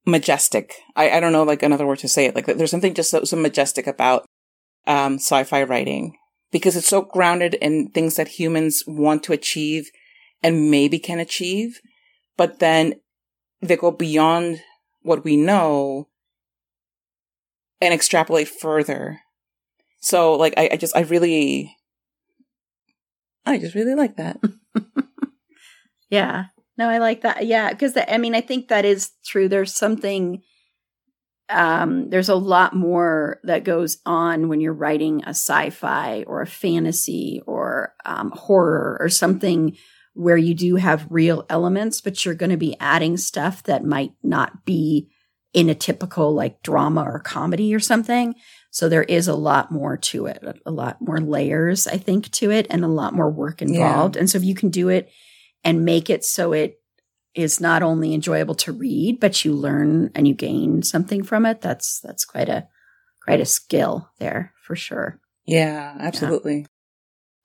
majestic. 0.06 0.76
I, 0.96 1.12
I 1.12 1.20
don't 1.20 1.34
know 1.34 1.44
like 1.44 1.64
another 1.64 1.86
word 1.86 2.00
to 2.00 2.08
say 2.08 2.26
it. 2.26 2.36
Like 2.36 2.46
there's 2.46 2.72
something 2.72 2.94
just 2.94 3.10
so, 3.10 3.24
so 3.24 3.36
majestic 3.38 3.88
about 3.88 4.26
um, 4.86 5.16
sci-fi 5.16 5.64
writing 5.64 6.16
because 6.52 6.76
it's 6.76 6.88
so 6.88 7.02
grounded 7.02 7.56
in 7.56 7.90
things 7.90 8.16
that 8.16 8.28
humans 8.28 8.84
want 8.88 9.24
to 9.24 9.34
achieve 9.34 9.90
and 10.42 10.72
maybe 10.72 11.00
can 11.00 11.20
achieve, 11.20 11.82
but 12.38 12.60
then 12.60 12.94
they 13.62 13.76
go 13.76 13.92
beyond 13.92 14.62
what 15.02 15.24
we 15.24 15.36
know 15.36 16.08
and 17.82 17.94
extrapolate 17.94 18.48
further. 18.48 19.20
So 20.00 20.36
like 20.36 20.54
I, 20.58 20.70
I 20.74 20.78
just 20.78 20.96
I 20.96 21.02
really 21.02 21.76
I 23.46 23.58
just 23.58 23.76
really 23.76 23.96
like 23.96 24.16
that. 24.18 24.40
yeah. 26.10 26.46
No, 26.78 26.90
I 26.90 27.00
like 27.00 27.22
that. 27.22 27.46
Yeah, 27.46 27.72
because 27.72 27.98
I 28.08 28.18
mean 28.18 28.36
I 28.36 28.42
think 28.42 28.68
that 28.68 28.86
is 28.86 29.12
true. 29.26 29.50
There's 29.50 29.74
something 29.74 30.42
um, 31.50 32.10
there's 32.10 32.30
a 32.30 32.36
lot 32.36 32.76
more 32.76 33.40
that 33.44 33.64
goes 33.64 34.00
on 34.06 34.50
when 34.50 34.60
you're 34.60 34.74
writing 34.74 35.24
a 35.24 35.30
sci-fi 35.30 36.24
or 36.28 36.42
a 36.42 36.48
fantasy 36.48 37.42
or 37.48 37.94
um, 38.06 38.32
horror 38.32 38.98
or 39.00 39.10
something 39.10 39.78
where 40.14 40.38
you 40.38 40.54
do 40.54 40.76
have 40.76 41.08
real 41.10 41.46
elements, 41.50 42.02
but 42.02 42.26
you're 42.26 42.34
going 42.34 42.50
to 42.50 42.58
be 42.58 42.76
adding 42.80 43.16
stuff 43.18 43.64
that 43.64 43.86
might 43.86 44.12
not 44.24 44.66
be 44.66 45.10
in 45.54 45.70
a 45.70 45.76
typical 45.76 46.34
like 46.34 46.62
drama 46.64 47.04
or 47.04 47.20
comedy 47.20 47.74
or 47.74 47.80
something. 47.80 48.36
So 48.70 48.90
there 48.90 49.04
is 49.04 49.28
a 49.28 49.36
lot 49.36 49.72
more 49.72 49.96
to 49.98 50.26
it, 50.26 50.44
a 50.66 50.72
lot 50.72 50.98
more 51.00 51.20
layers, 51.20 51.88
I 51.88 51.98
think, 51.98 52.30
to 52.32 52.52
it, 52.52 52.68
and 52.70 52.84
a 52.84 52.90
lot 52.90 53.14
more 53.14 53.30
work 53.30 53.62
involved. 53.62 54.16
Yeah. 54.16 54.22
And 54.22 54.30
so 54.30 54.38
if 54.38 54.44
you 54.44 54.54
can 54.54 54.70
do 54.70 54.90
it 54.90 55.10
and 55.64 55.86
make 55.86 56.10
it 56.10 56.24
so 56.24 56.54
it 56.54 56.80
is 57.36 57.62
not 57.62 57.84
only 57.84 58.14
enjoyable 58.14 58.56
to 58.56 58.72
read, 58.72 59.20
but 59.20 59.46
you 59.46 59.54
learn 59.54 60.12
and 60.16 60.28
you 60.28 60.34
gain 60.34 60.82
something 60.82 61.24
from 61.24 61.46
it. 61.46 61.62
That's 61.62 62.00
that's 62.02 62.26
quite 62.26 62.50
a 62.50 62.68
quite 63.24 63.40
a 63.40 63.46
skill 63.46 64.10
there 64.20 64.54
for 64.64 64.76
sure. 64.76 65.20
Yeah, 65.46 65.96
absolutely. 66.00 66.66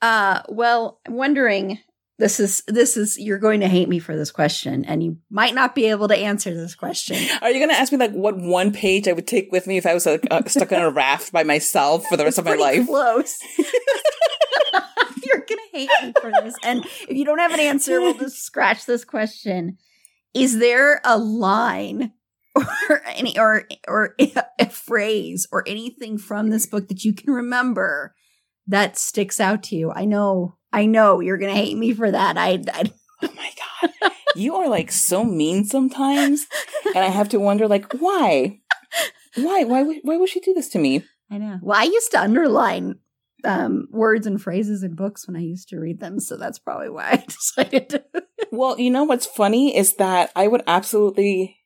Yeah. 0.02 0.08
Uh 0.08 0.42
well, 0.48 1.00
I'm 1.06 1.14
wondering 1.14 1.78
this 2.18 2.38
is 2.38 2.62
this 2.68 2.96
is 2.96 3.18
you're 3.18 3.38
going 3.38 3.60
to 3.60 3.68
hate 3.68 3.88
me 3.88 3.98
for 3.98 4.16
this 4.16 4.30
question 4.30 4.84
and 4.84 5.02
you 5.02 5.18
might 5.28 5.54
not 5.54 5.74
be 5.74 5.86
able 5.86 6.08
to 6.08 6.16
answer 6.16 6.54
this 6.54 6.74
question. 6.74 7.16
Are 7.40 7.50
you 7.50 7.58
going 7.58 7.70
to 7.70 7.76
ask 7.76 7.92
me 7.92 7.98
like 7.98 8.12
what 8.12 8.36
one 8.36 8.72
page 8.72 9.08
I 9.08 9.12
would 9.12 9.26
take 9.26 9.50
with 9.50 9.66
me 9.66 9.76
if 9.76 9.86
I 9.86 9.94
was 9.94 10.06
like, 10.06 10.24
uh, 10.30 10.44
stuck 10.46 10.72
on 10.72 10.82
a 10.82 10.90
raft 10.90 11.32
by 11.32 11.42
myself 11.42 12.06
for 12.06 12.16
the 12.16 12.24
rest 12.24 12.38
of 12.38 12.44
my 12.44 12.54
life? 12.54 12.86
Close. 12.86 13.38
going 15.56 15.68
to 15.70 15.78
hate 15.78 15.90
me 16.02 16.12
for 16.20 16.30
this. 16.42 16.54
And 16.62 16.84
if 17.08 17.16
you 17.16 17.24
don't 17.24 17.38
have 17.38 17.52
an 17.52 17.60
answer, 17.60 18.00
we'll 18.00 18.14
just 18.14 18.42
scratch 18.44 18.86
this 18.86 19.04
question. 19.04 19.78
Is 20.34 20.58
there 20.58 21.00
a 21.04 21.18
line 21.18 22.12
or 22.88 23.02
any 23.06 23.38
or 23.38 23.64
or 23.88 24.14
a 24.58 24.66
phrase 24.66 25.46
or 25.52 25.64
anything 25.66 26.18
from 26.18 26.50
this 26.50 26.66
book 26.66 26.88
that 26.88 27.04
you 27.04 27.12
can 27.12 27.32
remember 27.32 28.14
that 28.66 28.98
sticks 28.98 29.40
out 29.40 29.62
to 29.64 29.76
you? 29.76 29.92
I 29.92 30.04
know, 30.04 30.56
I 30.72 30.86
know 30.86 31.20
you're 31.20 31.38
going 31.38 31.54
to 31.54 31.60
hate 31.60 31.76
me 31.76 31.92
for 31.92 32.10
that. 32.10 32.38
I, 32.38 32.62
I 32.72 32.92
Oh 33.22 33.32
my 33.36 33.50
god. 34.02 34.12
You 34.34 34.56
are 34.56 34.68
like 34.68 34.90
so 34.90 35.24
mean 35.24 35.64
sometimes. 35.64 36.46
And 36.94 37.04
I 37.04 37.08
have 37.08 37.28
to 37.30 37.38
wonder 37.38 37.68
like 37.68 37.92
why? 37.92 38.60
Why? 39.36 39.64
Why 39.64 39.82
why 40.02 40.16
would 40.16 40.28
she 40.28 40.40
do 40.40 40.54
this 40.54 40.68
to 40.70 40.78
me? 40.78 41.04
I 41.30 41.38
know. 41.38 41.58
Well, 41.62 41.78
I 41.78 41.84
used 41.84 42.10
to 42.12 42.20
underline 42.20 42.96
um, 43.44 43.88
words 43.90 44.26
and 44.26 44.40
phrases 44.40 44.82
in 44.82 44.94
books 44.94 45.26
when 45.26 45.36
I 45.36 45.40
used 45.40 45.68
to 45.70 45.78
read 45.78 46.00
them. 46.00 46.20
So 46.20 46.36
that's 46.36 46.58
probably 46.58 46.90
why 46.90 47.10
I 47.10 47.16
decided 47.26 47.88
to. 47.90 48.04
well, 48.50 48.78
you 48.78 48.90
know 48.90 49.04
what's 49.04 49.26
funny 49.26 49.76
is 49.76 49.96
that 49.96 50.30
I 50.36 50.48
would 50.48 50.62
absolutely 50.66 51.58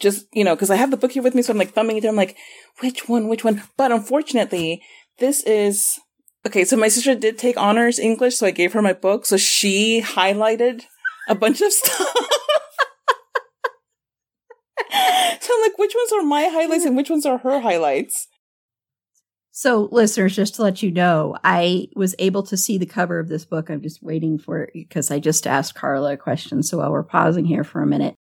just, 0.00 0.26
you 0.32 0.44
know, 0.44 0.54
because 0.54 0.70
I 0.70 0.76
have 0.76 0.90
the 0.90 0.96
book 0.96 1.12
here 1.12 1.22
with 1.22 1.34
me. 1.34 1.42
So 1.42 1.52
I'm 1.52 1.58
like 1.58 1.72
thumbing 1.72 1.96
it. 1.96 2.04
I'm 2.04 2.16
like, 2.16 2.36
which 2.80 3.08
one, 3.08 3.28
which 3.28 3.44
one? 3.44 3.62
But 3.76 3.92
unfortunately, 3.92 4.82
this 5.18 5.42
is. 5.44 5.98
Okay, 6.46 6.64
so 6.64 6.76
my 6.76 6.86
sister 6.86 7.16
did 7.16 7.38
take 7.38 7.56
honors 7.56 7.98
English, 7.98 8.36
so 8.36 8.46
I 8.46 8.52
gave 8.52 8.72
her 8.72 8.80
my 8.80 8.92
book. 8.92 9.26
So 9.26 9.36
she 9.36 10.00
highlighted 10.00 10.84
a 11.28 11.34
bunch 11.34 11.60
of 11.60 11.72
stuff. 11.72 12.14
so 15.40 15.54
I'm 15.54 15.62
like, 15.62 15.76
which 15.76 15.94
ones 15.96 16.12
are 16.12 16.22
my 16.22 16.44
highlights 16.44 16.84
and 16.84 16.96
which 16.96 17.10
ones 17.10 17.26
are 17.26 17.38
her 17.38 17.60
highlights? 17.60 18.28
So, 19.58 19.88
listeners, 19.90 20.36
just 20.36 20.56
to 20.56 20.62
let 20.62 20.82
you 20.82 20.90
know, 20.90 21.34
I 21.42 21.88
was 21.96 22.14
able 22.18 22.42
to 22.42 22.58
see 22.58 22.76
the 22.76 22.84
cover 22.84 23.18
of 23.18 23.28
this 23.28 23.46
book. 23.46 23.70
I'm 23.70 23.80
just 23.80 24.02
waiting 24.02 24.38
for 24.38 24.64
it 24.64 24.72
because 24.74 25.10
I 25.10 25.18
just 25.18 25.46
asked 25.46 25.74
Carla 25.74 26.12
a 26.12 26.18
question. 26.18 26.62
So, 26.62 26.76
while 26.76 26.92
we're 26.92 27.02
pausing 27.02 27.46
here 27.46 27.64
for 27.64 27.80
a 27.80 27.86
minute, 27.86 28.14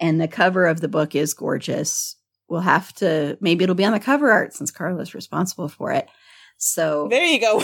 and 0.00 0.18
the 0.18 0.26
cover 0.26 0.64
of 0.64 0.80
the 0.80 0.88
book 0.88 1.14
is 1.14 1.34
gorgeous. 1.34 2.16
We'll 2.48 2.62
have 2.62 2.94
to, 2.94 3.36
maybe 3.38 3.64
it'll 3.64 3.74
be 3.74 3.84
on 3.84 3.92
the 3.92 4.00
cover 4.00 4.32
art 4.32 4.54
since 4.54 4.70
Carla's 4.70 5.14
responsible 5.14 5.68
for 5.68 5.92
it. 5.92 6.08
So, 6.56 7.08
there 7.10 7.26
you 7.26 7.38
go. 7.38 7.58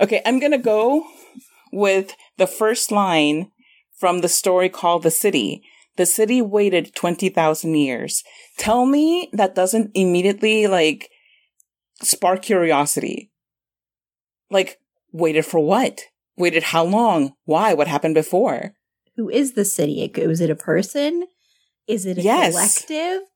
okay, 0.00 0.22
I'm 0.24 0.38
going 0.38 0.52
to 0.52 0.58
go 0.58 1.04
with 1.72 2.14
the 2.38 2.46
first 2.46 2.92
line 2.92 3.50
from 3.98 4.20
the 4.20 4.28
story 4.28 4.68
called 4.68 5.02
The 5.02 5.10
City. 5.10 5.64
The 6.00 6.06
city 6.06 6.40
waited 6.40 6.94
20,000 6.94 7.74
years. 7.74 8.24
Tell 8.56 8.86
me 8.86 9.28
that 9.34 9.54
doesn't 9.54 9.90
immediately 9.92 10.66
like 10.66 11.10
spark 12.00 12.40
curiosity. 12.40 13.30
Like, 14.50 14.78
waited 15.12 15.44
for 15.44 15.60
what? 15.60 16.04
Waited 16.38 16.62
how 16.62 16.84
long? 16.84 17.34
Why? 17.44 17.74
What 17.74 17.86
happened 17.86 18.14
before? 18.14 18.72
Who 19.16 19.28
is 19.28 19.52
the 19.52 19.66
city? 19.66 20.10
Was 20.26 20.40
it 20.40 20.48
a 20.48 20.56
person? 20.56 21.26
Is 21.86 22.06
it 22.06 22.16
a 22.16 22.22
yes. 22.22 22.54
collective? 22.54 23.28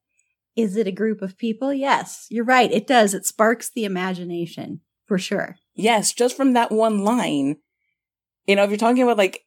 Is 0.57 0.79
it 0.79 0.87
a 0.87 0.91
group 0.91 1.21
of 1.21 1.37
people? 1.37 1.71
Yes, 1.71 2.27
you're 2.31 2.47
right. 2.47 2.73
It 2.73 2.87
does. 2.87 3.13
It 3.13 3.27
sparks 3.27 3.71
the 3.71 3.85
imagination 3.85 4.81
for 5.05 5.19
sure. 5.19 5.57
Yes, 5.75 6.15
just 6.15 6.35
from 6.35 6.55
that 6.55 6.73
one 6.73 7.05
line. 7.05 7.57
You 8.47 8.57
know, 8.57 8.65
if 8.65 8.71
you're 8.71 8.79
talking 8.79 9.03
about 9.03 9.19
like 9.19 9.43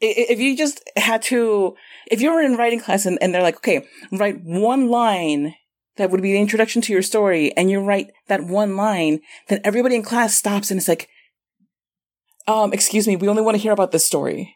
if 0.00 0.38
you 0.38 0.56
just 0.56 0.82
had 0.96 1.22
to, 1.22 1.76
if 2.10 2.20
you 2.20 2.32
were 2.32 2.40
in 2.40 2.56
writing 2.56 2.80
class 2.80 3.06
and, 3.06 3.18
and 3.20 3.34
they're 3.34 3.42
like, 3.42 3.56
okay, 3.56 3.86
write 4.12 4.42
one 4.42 4.88
line 4.88 5.54
that 5.96 6.10
would 6.10 6.22
be 6.22 6.32
the 6.32 6.40
introduction 6.40 6.80
to 6.82 6.92
your 6.92 7.02
story, 7.02 7.52
and 7.56 7.70
you 7.70 7.80
write 7.80 8.12
that 8.28 8.44
one 8.44 8.76
line, 8.76 9.20
then 9.48 9.60
everybody 9.64 9.96
in 9.96 10.02
class 10.02 10.34
stops 10.34 10.70
and 10.70 10.78
it's 10.78 10.88
like, 10.88 11.08
um, 12.46 12.72
excuse 12.72 13.06
me, 13.06 13.16
we 13.16 13.28
only 13.28 13.42
want 13.42 13.56
to 13.56 13.62
hear 13.62 13.72
about 13.72 13.90
this 13.90 14.06
story. 14.06 14.54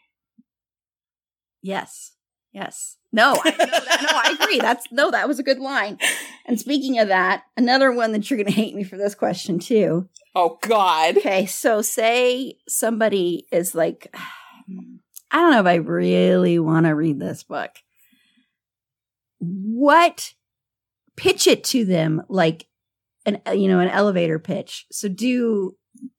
Yes. 1.61 2.13
Yes. 2.51 2.97
No, 3.11 3.37
I, 3.43 3.49
no, 3.51 3.57
that, 3.57 4.01
no, 4.01 4.07
I 4.11 4.37
agree. 4.39 4.59
That's 4.59 4.87
no, 4.91 5.11
that 5.11 5.27
was 5.27 5.37
a 5.37 5.43
good 5.43 5.59
line. 5.59 5.99
And 6.47 6.59
speaking 6.59 6.97
of 6.97 7.09
that, 7.09 7.43
another 7.55 7.91
one 7.91 8.11
that 8.11 8.29
you're 8.29 8.37
going 8.37 8.47
to 8.47 8.51
hate 8.51 8.75
me 8.75 8.83
for 8.83 8.97
this 8.97 9.13
question 9.13 9.59
too. 9.59 10.09
Oh 10.35 10.57
God. 10.61 11.17
Okay, 11.17 11.45
so 11.45 11.81
say 11.83 12.57
somebody 12.67 13.45
is 13.51 13.75
like, 13.75 14.13
I 15.33 15.37
don't 15.37 15.51
know 15.51 15.59
if 15.59 15.65
I 15.65 15.75
really 15.75 16.59
want 16.59 16.85
to 16.85 16.91
read 16.91 17.19
this 17.19 17.43
book. 17.43 17.71
What 19.39 20.33
pitch 21.15 21.47
it 21.47 21.63
to 21.63 21.85
them 21.85 22.23
like 22.29 22.67
an 23.25 23.41
you 23.53 23.67
know 23.67 23.79
an 23.79 23.89
elevator 23.89 24.39
pitch. 24.39 24.85
So 24.91 25.07
do 25.07 25.75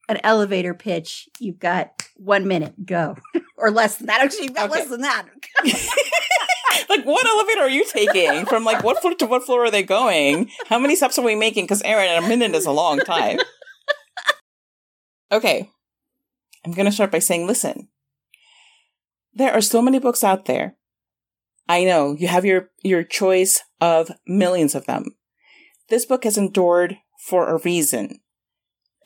an 0.08 0.18
elevator 0.22 0.74
pitch. 0.74 1.28
You've 1.38 1.58
got 1.58 2.02
one 2.16 2.46
minute. 2.46 2.74
Go 2.84 3.16
or 3.56 3.70
less 3.70 3.96
than 3.96 4.06
that. 4.08 4.20
Actually, 4.20 4.44
you've 4.44 4.54
got 4.54 4.70
okay. 4.70 4.80
less 4.80 4.90
than 4.90 5.00
that. 5.02 5.26
like, 6.88 7.04
what 7.04 7.26
elevator 7.26 7.60
are 7.60 7.68
you 7.68 7.84
taking? 7.90 8.46
From 8.46 8.64
like, 8.64 8.82
what 8.82 9.00
floor 9.00 9.14
to 9.14 9.26
what 9.26 9.44
floor 9.44 9.64
are 9.64 9.70
they 9.70 9.82
going? 9.82 10.50
How 10.66 10.78
many 10.78 10.96
steps 10.96 11.18
are 11.18 11.24
we 11.24 11.34
making? 11.34 11.64
Because 11.64 11.82
Erin, 11.82 12.22
a 12.22 12.26
minute 12.26 12.54
is 12.54 12.66
a 12.66 12.72
long 12.72 12.98
time. 12.98 13.38
Okay. 15.30 15.70
I'm 16.64 16.72
going 16.72 16.86
to 16.86 16.92
start 16.92 17.10
by 17.10 17.18
saying, 17.18 17.46
listen, 17.46 17.88
there 19.34 19.52
are 19.52 19.60
so 19.60 19.82
many 19.82 19.98
books 19.98 20.22
out 20.24 20.46
there. 20.46 20.76
I 21.68 21.84
know 21.84 22.14
you 22.18 22.28
have 22.28 22.44
your, 22.44 22.70
your 22.82 23.02
choice 23.02 23.62
of 23.80 24.10
millions 24.26 24.74
of 24.74 24.86
them. 24.86 25.16
This 25.88 26.04
book 26.04 26.24
has 26.24 26.36
endured 26.36 26.98
for 27.18 27.48
a 27.48 27.58
reason. 27.58 28.20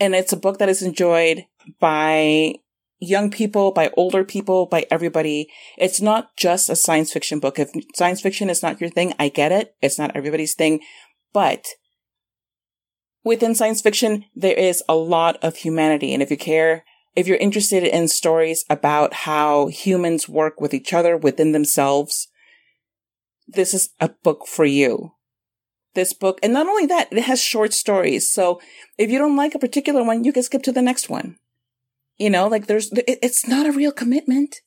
And 0.00 0.14
it's 0.14 0.32
a 0.32 0.36
book 0.36 0.58
that 0.58 0.68
is 0.68 0.82
enjoyed 0.82 1.46
by 1.80 2.54
young 3.00 3.30
people, 3.30 3.70
by 3.70 3.90
older 3.96 4.24
people, 4.24 4.66
by 4.66 4.86
everybody. 4.90 5.48
It's 5.76 6.00
not 6.00 6.36
just 6.36 6.68
a 6.68 6.76
science 6.76 7.12
fiction 7.12 7.38
book. 7.38 7.58
If 7.58 7.70
science 7.94 8.20
fiction 8.20 8.50
is 8.50 8.62
not 8.62 8.80
your 8.80 8.90
thing, 8.90 9.14
I 9.18 9.28
get 9.28 9.52
it. 9.52 9.74
It's 9.80 9.98
not 9.98 10.16
everybody's 10.16 10.54
thing. 10.54 10.80
But 11.32 11.66
within 13.24 13.54
science 13.54 13.80
fiction, 13.80 14.24
there 14.34 14.56
is 14.56 14.82
a 14.88 14.94
lot 14.94 15.36
of 15.42 15.56
humanity. 15.56 16.12
And 16.12 16.22
if 16.22 16.30
you 16.30 16.36
care, 16.36 16.84
if 17.18 17.26
you're 17.26 17.36
interested 17.38 17.82
in 17.82 18.06
stories 18.06 18.64
about 18.70 19.12
how 19.12 19.66
humans 19.66 20.28
work 20.28 20.60
with 20.60 20.72
each 20.72 20.92
other 20.92 21.16
within 21.16 21.50
themselves, 21.50 22.28
this 23.48 23.74
is 23.74 23.90
a 23.98 24.10
book 24.22 24.46
for 24.46 24.64
you. 24.64 25.14
This 25.94 26.12
book, 26.12 26.38
and 26.44 26.52
not 26.52 26.68
only 26.68 26.86
that, 26.86 27.12
it 27.12 27.24
has 27.24 27.42
short 27.42 27.72
stories. 27.72 28.32
So 28.32 28.60
if 28.98 29.10
you 29.10 29.18
don't 29.18 29.34
like 29.34 29.56
a 29.56 29.58
particular 29.58 30.04
one, 30.04 30.22
you 30.22 30.32
can 30.32 30.44
skip 30.44 30.62
to 30.62 30.70
the 30.70 30.80
next 30.80 31.08
one. 31.08 31.38
You 32.18 32.30
know, 32.30 32.46
like 32.46 32.68
there's, 32.68 32.90
it's 32.92 33.48
not 33.48 33.66
a 33.66 33.72
real 33.72 33.90
commitment. 33.90 34.60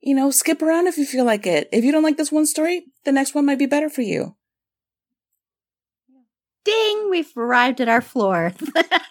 You 0.00 0.16
know, 0.16 0.32
skip 0.32 0.60
around 0.60 0.88
if 0.88 0.98
you 0.98 1.06
feel 1.06 1.24
like 1.24 1.46
it. 1.46 1.68
If 1.70 1.84
you 1.84 1.92
don't 1.92 2.02
like 2.02 2.16
this 2.16 2.32
one 2.32 2.46
story, 2.46 2.86
the 3.04 3.12
next 3.12 3.32
one 3.32 3.46
might 3.46 3.60
be 3.60 3.66
better 3.66 3.88
for 3.88 4.02
you. 4.02 4.34
Ding! 6.64 7.10
We've 7.10 7.30
arrived 7.36 7.80
at 7.80 7.88
our 7.88 8.00
floor. 8.00 8.54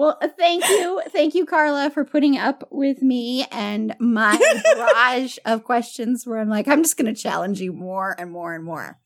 well, 0.00 0.16
uh, 0.22 0.28
thank 0.28 0.66
you. 0.66 1.02
Thank 1.10 1.34
you, 1.34 1.44
Carla, 1.44 1.90
for 1.90 2.06
putting 2.06 2.38
up 2.38 2.66
with 2.70 3.02
me 3.02 3.46
and 3.52 3.94
my 4.00 4.38
barrage 4.64 5.36
of 5.44 5.62
questions 5.62 6.26
where 6.26 6.38
I'm 6.40 6.48
like, 6.48 6.66
I'm 6.66 6.82
just 6.82 6.96
going 6.96 7.14
to 7.14 7.20
challenge 7.20 7.60
you 7.60 7.74
more 7.74 8.16
and 8.18 8.30
more 8.30 8.54
and 8.54 8.64
more. 8.64 8.98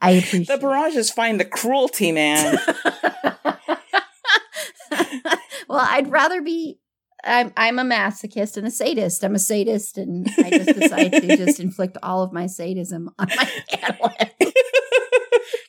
I 0.00 0.10
appreciate 0.10 0.48
The 0.48 0.58
barrage 0.58 0.96
is 0.96 1.08
fine. 1.08 1.38
The 1.38 1.44
cruelty, 1.44 2.10
man. 2.10 2.58
well, 5.68 5.86
I'd 5.88 6.10
rather 6.10 6.42
be. 6.42 6.80
I'm 7.22 7.52
I'm 7.56 7.78
a 7.78 7.84
masochist 7.84 8.56
and 8.56 8.66
a 8.66 8.72
sadist. 8.72 9.22
I'm 9.22 9.36
a 9.36 9.38
sadist, 9.38 9.96
and 9.98 10.28
I 10.36 10.50
just 10.50 10.78
decide 10.78 11.12
to 11.12 11.36
just 11.36 11.60
inflict 11.60 11.96
all 12.02 12.24
of 12.24 12.32
my 12.32 12.48
sadism 12.48 13.08
on 13.20 13.28
my 13.28 13.50
panelists 13.72 14.52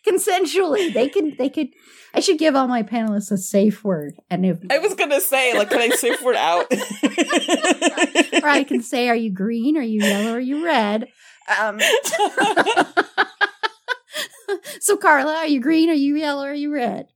consensually. 0.08 0.94
They 0.94 1.10
can. 1.10 1.36
They 1.38 1.50
could. 1.50 1.68
I 2.14 2.20
should 2.22 2.38
give 2.38 2.56
all 2.56 2.68
my 2.68 2.84
panelists 2.84 3.32
a 3.32 3.38
safe 3.38 3.84
word, 3.84 4.16
and 4.30 4.46
if 4.46 4.60
I 4.70 4.80
was 4.80 4.94
gonna 4.94 5.20
say, 5.20 5.58
like, 5.58 5.70
can 5.70 5.82
I 5.82 5.90
safe 5.90 6.22
word 6.22 6.38
out? 6.38 6.72
or 8.44 8.48
I 8.48 8.64
can 8.64 8.82
say, 8.82 9.10
"Are 9.10 9.16
you 9.16 9.32
green? 9.32 9.76
Are 9.78 9.82
you 9.82 10.02
yellow? 10.02 10.34
Are 10.34 10.40
you 10.40 10.64
red?" 10.64 11.08
Um, 11.60 11.80
so, 14.80 14.98
Carla, 14.98 15.36
are 15.36 15.48
you 15.48 15.60
green? 15.60 15.90
Are 15.90 15.94
you 15.94 16.16
yellow? 16.16 16.46
Are 16.46 16.54
you 16.54 16.74
red? 16.74 17.08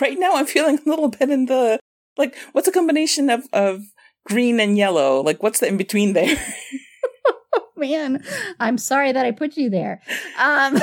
right 0.00 0.18
now 0.18 0.34
I'm 0.34 0.46
feeling 0.46 0.78
a 0.78 0.88
little 0.88 1.08
bit 1.08 1.30
in 1.30 1.46
the 1.46 1.78
like 2.16 2.36
what's 2.52 2.68
a 2.68 2.72
combination 2.72 3.30
of 3.30 3.46
of 3.52 3.82
green 4.26 4.60
and 4.60 4.76
yellow? 4.76 5.22
Like 5.22 5.42
what's 5.42 5.60
the 5.60 5.68
in 5.68 5.76
between 5.76 6.12
there? 6.12 6.36
Man, 7.76 8.24
I'm 8.58 8.76
sorry 8.76 9.12
that 9.12 9.24
I 9.24 9.30
put 9.30 9.56
you 9.56 9.70
there. 9.70 10.02
Um 10.38 10.78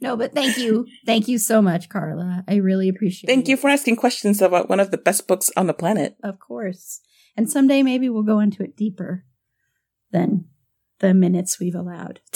No, 0.00 0.16
but 0.16 0.32
thank 0.32 0.56
you. 0.56 0.86
Thank 1.04 1.28
you 1.28 1.38
so 1.38 1.60
much, 1.60 1.88
Carla. 1.88 2.44
I 2.48 2.56
really 2.56 2.88
appreciate 2.88 3.28
Thank 3.28 3.40
it. 3.40 3.40
Thank 3.40 3.48
you 3.48 3.56
for 3.58 3.68
asking 3.68 3.96
questions 3.96 4.40
about 4.40 4.68
one 4.68 4.80
of 4.80 4.90
the 4.90 4.98
best 4.98 5.28
books 5.28 5.50
on 5.56 5.66
the 5.66 5.74
planet. 5.74 6.16
Of 6.22 6.38
course. 6.38 7.00
And 7.36 7.50
someday 7.50 7.82
maybe 7.82 8.08
we'll 8.08 8.22
go 8.22 8.40
into 8.40 8.62
it 8.62 8.76
deeper 8.76 9.24
than 10.10 10.46
the 11.00 11.14
minutes 11.14 11.60
we've 11.60 11.74
allowed. 11.74 12.20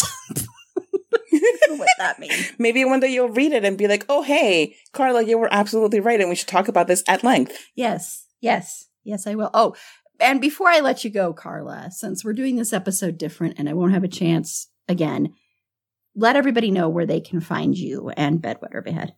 what 1.71 1.89
that 1.99 2.19
means. 2.19 2.53
Maybe 2.59 2.85
one 2.85 3.01
day 3.01 3.09
you'll 3.09 3.29
read 3.29 3.53
it 3.53 3.65
and 3.65 3.79
be 3.79 3.89
like, 3.89 4.05
oh, 4.09 4.23
hey, 4.23 4.77
Carla, 4.93 5.23
you 5.23 5.39
were 5.39 5.53
absolutely 5.53 6.01
right. 6.01 6.21
And 6.21 6.29
we 6.29 6.35
should 6.35 6.49
talk 6.49 6.69
about 6.69 6.87
this 6.87 7.03
at 7.09 7.25
length. 7.25 7.67
Yes, 7.75 8.27
yes, 8.41 8.87
yes, 9.03 9.27
I 9.27 9.35
will. 9.35 9.51
Oh, 9.55 9.75
and 10.21 10.41
before 10.41 10.69
I 10.69 10.81
let 10.81 11.05
you 11.05 11.11
go, 11.11 11.33
Carla, 11.33 11.91
since 11.91 12.25
we're 12.25 12.33
doing 12.33 12.57
this 12.57 12.73
episode 12.73 13.19
different 13.19 13.59
and 13.59 13.69
I 13.69 13.75
won't 13.75 13.93
have 13.93 14.05
a 14.05 14.09
chance 14.09 14.69
again, 14.89 15.35
let 16.15 16.37
everybody 16.37 16.71
know 16.71 16.89
where 16.89 17.07
they 17.07 17.21
can 17.21 17.41
find 17.41 17.77
you 17.77 18.11
and 18.11 18.41
Bed, 18.41 18.59
Wed, 18.61 18.75
or 18.75 18.83
Behead. 18.83 19.15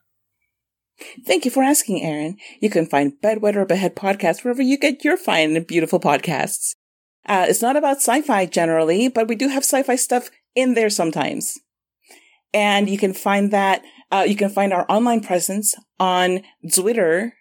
Thank 1.26 1.44
you 1.44 1.50
for 1.50 1.62
asking, 1.62 2.02
Erin. 2.02 2.38
You 2.60 2.70
can 2.70 2.86
find 2.86 3.20
Bed, 3.20 3.42
Wed, 3.42 3.56
or 3.56 3.66
Behead 3.66 3.96
podcast 3.96 4.42
wherever 4.42 4.62
you 4.62 4.78
get 4.78 5.04
your 5.04 5.18
fine 5.18 5.54
and 5.54 5.66
beautiful 5.66 6.00
podcasts. 6.00 6.74
Uh, 7.26 7.44
it's 7.48 7.60
not 7.60 7.76
about 7.76 7.98
sci-fi 7.98 8.46
generally, 8.46 9.08
but 9.08 9.28
we 9.28 9.34
do 9.34 9.48
have 9.48 9.64
sci-fi 9.64 9.96
stuff 9.96 10.30
in 10.54 10.72
there 10.74 10.88
sometimes. 10.88 11.58
And 12.54 12.88
you 12.88 12.96
can 12.96 13.12
find 13.12 13.52
that, 13.52 13.82
uh, 14.10 14.24
you 14.26 14.36
can 14.36 14.48
find 14.48 14.72
our 14.72 14.86
online 14.88 15.20
presence 15.20 15.74
on 16.00 16.40
Twitter 16.72 17.34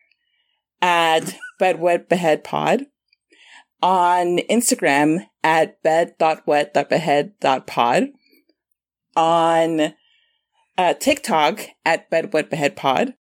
at 0.81 1.37
bedwetbeheadpod, 1.61 2.87
on 3.81 4.39
Instagram 4.49 5.27
at 5.43 5.81
bed.wet.behead.pod, 5.83 8.07
on 9.15 9.93
uh, 10.77 10.93
TikTok 10.93 11.61
at 11.85 12.11
bedwetbeheadpod. 12.11 13.13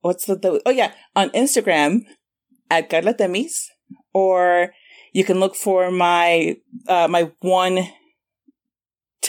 what's 0.00 0.24
the, 0.24 0.36
the 0.36 0.62
oh 0.64 0.70
yeah, 0.70 0.92
on 1.14 1.28
Instagram 1.30 2.06
at 2.70 2.88
Carla 2.88 3.12
Temis, 3.12 3.68
or 4.14 4.72
you 5.12 5.24
can 5.24 5.38
look 5.38 5.54
for 5.54 5.90
my, 5.90 6.56
uh, 6.88 7.08
my 7.08 7.30
one 7.40 7.86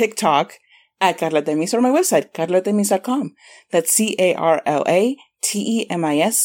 TikTok 0.01 0.57
at 0.99 1.19
Carla 1.19 1.43
Temis 1.43 1.75
or 1.75 1.81
my 1.81 1.89
website, 1.89 2.33
carlatemis.com. 2.33 3.35
That's 3.71 3.91
C-A-R-L-A-T-E-M-I-S 3.93 5.17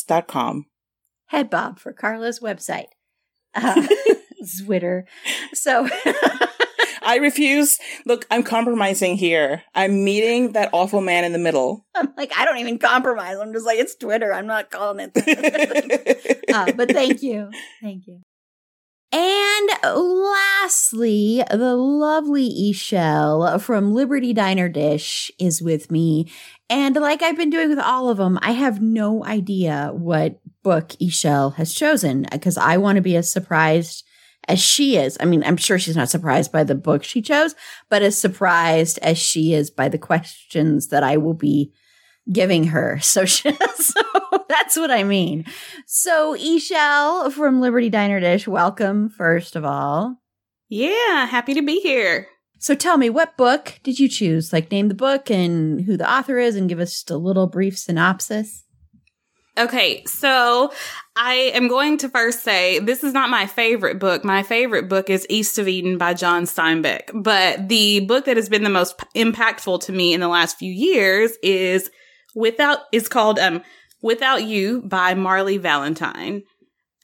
dot 0.02 0.28
com. 0.28 0.66
Head 1.28 1.48
Bob 1.48 1.78
for 1.78 1.92
Carla's 1.94 2.40
website. 2.40 2.88
Uh, 3.58 3.88
Zwitter. 4.44 5.04
So 5.54 5.88
I 7.02 7.16
refuse. 7.22 7.78
Look, 8.04 8.26
I'm 8.30 8.42
compromising 8.42 9.16
here. 9.16 9.62
I'm 9.74 10.04
meeting 10.04 10.52
that 10.52 10.68
awful 10.72 11.00
man 11.00 11.24
in 11.24 11.32
the 11.32 11.38
middle. 11.38 11.86
I'm 11.94 12.12
like, 12.18 12.32
I 12.36 12.44
don't 12.44 12.58
even 12.58 12.78
compromise. 12.78 13.38
I'm 13.38 13.54
just 13.54 13.64
like, 13.64 13.78
it's 13.78 13.94
Twitter. 13.94 14.30
I'm 14.34 14.46
not 14.46 14.70
calling 14.70 15.00
it. 15.00 15.14
that. 15.14 16.44
uh, 16.52 16.72
but 16.76 16.90
thank 16.90 17.22
you. 17.22 17.48
Thank 17.80 18.06
you. 18.06 18.20
And 19.12 19.70
lastly, 19.84 21.42
the 21.50 21.74
lovely 21.76 22.48
E'Shel 22.48 23.60
from 23.60 23.94
Liberty 23.94 24.32
Diner 24.32 24.68
Dish 24.68 25.30
is 25.38 25.62
with 25.62 25.90
me. 25.90 26.30
And 26.68 26.96
like 26.96 27.22
I've 27.22 27.36
been 27.36 27.50
doing 27.50 27.68
with 27.68 27.78
all 27.78 28.08
of 28.08 28.18
them, 28.18 28.38
I 28.42 28.52
have 28.52 28.82
no 28.82 29.24
idea 29.24 29.90
what 29.92 30.40
book 30.62 30.88
E'Shel 31.00 31.54
has 31.54 31.72
chosen 31.72 32.26
because 32.30 32.58
I 32.58 32.76
want 32.78 32.96
to 32.96 33.02
be 33.02 33.16
as 33.16 33.30
surprised 33.30 34.04
as 34.48 34.60
she 34.60 34.96
is. 34.96 35.16
I 35.20 35.24
mean, 35.24 35.44
I'm 35.44 35.56
sure 35.56 35.78
she's 35.78 35.96
not 35.96 36.08
surprised 36.08 36.52
by 36.52 36.64
the 36.64 36.74
book 36.74 37.04
she 37.04 37.22
chose, 37.22 37.54
but 37.88 38.02
as 38.02 38.18
surprised 38.18 38.98
as 39.02 39.18
she 39.18 39.54
is 39.54 39.70
by 39.70 39.88
the 39.88 39.98
questions 39.98 40.88
that 40.88 41.02
I 41.02 41.16
will 41.16 41.34
be 41.34 41.72
giving 42.30 42.64
her. 42.64 42.98
So, 43.06 43.24
she, 43.24 43.50
so 43.52 44.02
that's 44.48 44.76
what 44.76 44.90
I 44.90 45.04
mean. 45.04 45.44
So, 45.86 46.36
E'Shel 46.36 47.32
from 47.32 47.60
Liberty 47.60 47.88
Diner 47.88 48.20
Dish, 48.20 48.46
welcome, 48.48 49.08
first 49.08 49.56
of 49.56 49.64
all. 49.64 50.16
Yeah, 50.68 51.26
happy 51.26 51.54
to 51.54 51.62
be 51.62 51.80
here. 51.80 52.26
So, 52.58 52.74
tell 52.74 52.98
me, 52.98 53.10
what 53.10 53.36
book 53.36 53.78
did 53.84 54.00
you 54.00 54.08
choose? 54.08 54.52
Like, 54.52 54.70
name 54.70 54.88
the 54.88 54.94
book 54.94 55.30
and 55.30 55.80
who 55.82 55.96
the 55.96 56.10
author 56.10 56.38
is, 56.38 56.56
and 56.56 56.68
give 56.68 56.80
us 56.80 56.92
just 56.92 57.10
a 57.10 57.16
little 57.16 57.46
brief 57.46 57.78
synopsis. 57.78 58.64
Okay, 59.58 60.04
so 60.04 60.70
I 61.16 61.34
am 61.54 61.68
going 61.68 61.96
to 61.98 62.10
first 62.10 62.42
say 62.42 62.78
this 62.78 63.02
is 63.02 63.14
not 63.14 63.30
my 63.30 63.46
favorite 63.46 63.98
book. 63.98 64.22
My 64.22 64.42
favorite 64.42 64.88
book 64.88 65.08
is 65.08 65.26
East 65.30 65.58
of 65.58 65.66
Eden 65.66 65.96
by 65.96 66.12
John 66.12 66.44
Steinbeck. 66.44 67.10
But 67.14 67.68
the 67.68 68.00
book 68.00 68.26
that 68.26 68.36
has 68.36 68.50
been 68.50 68.64
the 68.64 68.70
most 68.70 68.98
impactful 69.14 69.80
to 69.82 69.92
me 69.92 70.12
in 70.12 70.20
the 70.20 70.28
last 70.28 70.58
few 70.58 70.70
years 70.70 71.32
is 71.42 71.90
Without 72.36 72.80
is 72.92 73.08
called 73.08 73.40
um 73.40 73.62
Without 74.02 74.44
You 74.44 74.82
by 74.82 75.14
Marley 75.14 75.58
Valentine. 75.58 76.42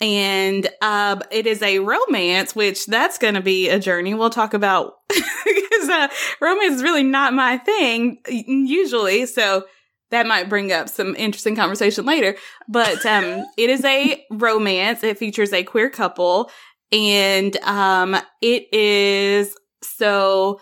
and 0.01 0.69
um, 0.83 1.23
it 1.31 1.47
is 1.47 1.63
a 1.63 1.79
romance, 1.79 2.55
which 2.55 2.87
that's 2.87 3.19
going 3.19 3.35
to 3.35 3.41
be 3.41 3.69
a 3.69 3.79
journey. 3.79 4.15
We'll 4.15 4.31
talk 4.31 4.53
about 4.53 4.95
because 5.09 5.89
uh, 5.89 6.09
romance 6.41 6.75
is 6.75 6.83
really 6.83 7.03
not 7.03 7.33
my 7.35 7.59
thing 7.59 8.19
usually, 8.29 9.27
so 9.27 9.65
that 10.11 10.27
might 10.27 10.49
bring 10.49 10.73
up 10.73 10.89
some 10.89 11.17
interesting 11.17 11.57
conversation 11.57 12.05
later. 12.05 12.37
But 12.69 13.05
um, 13.07 13.45
it 13.57 13.71
is 13.71 13.85
a 13.85 14.23
romance. 14.31 15.03
It 15.03 15.19
features 15.19 15.53
a 15.53 15.63
queer 15.65 15.89
couple, 15.89 16.51
and 16.91 17.57
um, 17.59 18.17
it 18.43 18.73
is 18.73 19.57
so 19.83 20.61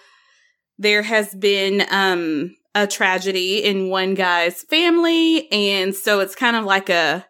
there 0.79 1.03
has 1.03 1.35
been 1.35 1.85
um 1.91 2.55
a 2.75 2.87
tragedy 2.87 3.65
in 3.65 3.89
one 3.89 4.15
guy's 4.15 4.63
family, 4.63 5.51
and 5.53 5.95
so 5.95 6.21
it's 6.21 6.35
kind 6.35 6.57
of 6.57 6.65
like 6.65 6.89
a 6.89 7.27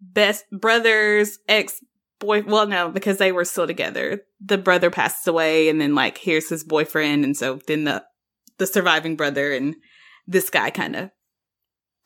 best 0.00 0.44
brother's 0.50 1.38
ex 1.48 1.80
boy. 2.18 2.42
Well, 2.42 2.66
no, 2.66 2.88
because 2.88 3.18
they 3.18 3.32
were 3.32 3.44
still 3.44 3.66
together. 3.66 4.22
The 4.40 4.58
brother 4.58 4.90
passes 4.90 5.26
away, 5.26 5.68
and 5.68 5.80
then 5.80 5.94
like 5.94 6.18
here's 6.18 6.48
his 6.48 6.64
boyfriend, 6.64 7.24
and 7.24 7.36
so 7.36 7.60
then 7.66 7.84
the 7.84 8.04
the 8.58 8.66
surviving 8.66 9.16
brother 9.16 9.52
and 9.52 9.74
this 10.26 10.50
guy 10.50 10.70
kind 10.70 10.94
of 10.94 11.10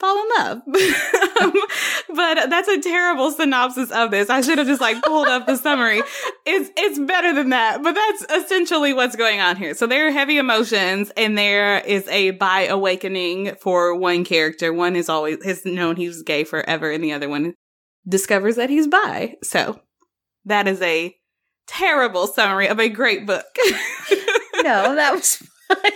fall 0.04 0.18
in 0.18 0.28
love. 0.36 0.62
but 2.14 2.50
that's 2.50 2.68
a 2.68 2.80
terrible 2.80 3.30
synopsis 3.30 3.90
of 3.90 4.10
this. 4.10 4.30
I 4.30 4.40
should 4.40 4.58
have 4.58 4.66
just 4.66 4.80
like 4.80 5.02
pulled 5.02 5.28
up 5.28 5.46
the 5.46 5.56
summary. 5.56 6.02
It's 6.44 6.70
it's 6.76 6.98
better 6.98 7.32
than 7.32 7.50
that, 7.50 7.82
but 7.82 7.94
that's 7.94 8.44
essentially 8.44 8.92
what's 8.92 9.16
going 9.16 9.40
on 9.40 9.56
here. 9.56 9.74
So 9.74 9.86
there 9.86 10.08
are 10.08 10.10
heavy 10.10 10.38
emotions 10.38 11.10
and 11.16 11.36
there 11.38 11.78
is 11.78 12.06
a 12.08 12.32
bi 12.32 12.66
awakening 12.66 13.56
for 13.60 13.96
one 13.96 14.24
character. 14.24 14.72
One 14.72 14.96
is 14.96 15.08
always 15.08 15.42
has 15.44 15.64
known 15.64 15.96
he 15.96 16.08
was 16.08 16.22
gay 16.22 16.44
forever 16.44 16.90
and 16.90 17.02
the 17.02 17.12
other 17.12 17.28
one 17.28 17.54
discovers 18.06 18.56
that 18.56 18.70
he's 18.70 18.86
bi. 18.86 19.36
So 19.42 19.80
that 20.44 20.68
is 20.68 20.80
a 20.82 21.16
terrible 21.66 22.26
summary 22.26 22.68
of 22.68 22.78
a 22.78 22.88
great 22.88 23.26
book. 23.26 23.46
no, 24.56 24.94
that 24.94 25.12
was 25.14 25.36
funny. 25.68 25.90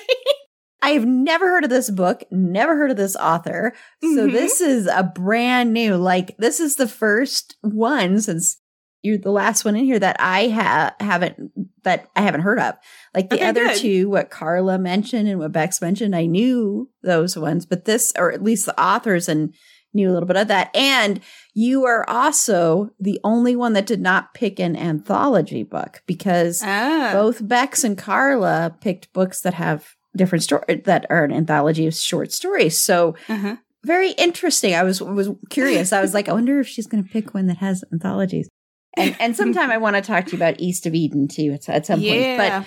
I 0.81 0.91
have 0.91 1.07
never 1.07 1.47
heard 1.47 1.65
of 1.65 1.71
this 1.71 1.91
book, 1.91 2.23
never 2.31 2.77
heard 2.77 2.91
of 2.91 2.97
this 2.97 3.17
author. 3.17 3.73
So 4.01 4.27
mm-hmm. 4.27 4.33
this 4.33 4.61
is 4.61 4.87
a 4.87 5.03
brand 5.03 5.73
new, 5.73 5.97
like 5.97 6.37
this 6.39 6.61
is 6.61 6.77
the 6.77 6.89
first 6.89 7.57
one 7.63 8.21
since 8.21 8.61
you're 9.03 9.19
the 9.19 9.31
last 9.31 9.65
one 9.65 9.77
in 9.77 9.85
here 9.85 9.99
that 9.99 10.17
I 10.19 10.49
ha- 10.49 10.95
haven't 11.01 11.53
that 11.85 12.09
I 12.17 12.23
haven't 12.23 12.43
heard 12.43 12.59
of. 12.59 12.75
Like 13.15 13.31
the 13.31 13.37
okay, 13.37 13.47
other 13.47 13.67
good. 13.67 13.79
two, 13.79 14.11
what 14.11 14.31
Carla 14.31 14.79
mentioned 14.79 15.29
and 15.29 15.39
what 15.39 15.53
Bex 15.53 15.81
mentioned, 15.81 16.15
I 16.15 16.27
knew 16.27 16.91
those 17.03 17.37
ones, 17.37 17.65
but 17.67 17.85
this, 17.85 18.13
or 18.19 18.33
at 18.33 18.43
least 18.43 18.67
the 18.67 18.81
authors 18.81 19.29
and 19.29 19.55
knew 19.95 20.11
a 20.11 20.13
little 20.13 20.27
bit 20.27 20.37
of 20.37 20.49
that. 20.49 20.75
And 20.75 21.21
you 21.55 21.85
are 21.87 22.09
also 22.09 22.91
the 23.01 23.21
only 23.25 23.57
one 23.57 23.73
that 23.73 23.87
did 23.87 24.01
not 24.01 24.35
pick 24.35 24.59
an 24.59 24.77
anthology 24.77 25.63
book 25.63 26.03
because 26.07 26.63
ah. 26.63 27.11
both 27.13 27.47
Bex 27.47 27.85
and 27.85 27.97
Carla 27.97 28.77
picked 28.81 29.13
books 29.13 29.41
that 29.43 29.55
have 29.55 29.95
different 30.17 30.43
story 30.43 30.83
that 30.85 31.07
are 31.11 31.25
an 31.25 31.33
anthology 31.33 31.87
of 31.87 31.95
short 31.95 32.33
stories. 32.33 32.81
So 32.81 33.15
uh-huh. 33.29 33.57
very 33.85 34.13
interesting. 34.13 34.75
I 34.75 34.83
was 34.83 35.01
was 35.01 35.31
curious. 35.51 35.93
I 35.93 36.01
was 36.01 36.15
like, 36.15 36.29
I 36.29 36.33
wonder 36.33 36.61
if 36.61 36.69
she's 36.69 36.87
going 36.87 37.05
to 37.05 37.11
pick 37.11 37.35
one 37.35 37.47
that 37.47 37.59
has 37.59 37.85
anthologies. 37.93 38.49
And 38.97 39.17
and 39.21 39.37
sometime 39.37 39.71
I 39.71 39.79
want 39.79 39.97
to 39.97 40.03
talk 40.03 40.27
to 40.27 40.33
you 40.33 40.39
about 40.39 40.61
East 40.61 40.87
of 40.87 40.95
Eden 40.95 41.29
too 41.29 41.53
at, 41.53 41.69
at 41.69 41.87
some 41.87 42.01
yeah. 42.01 42.37
point. 42.37 42.67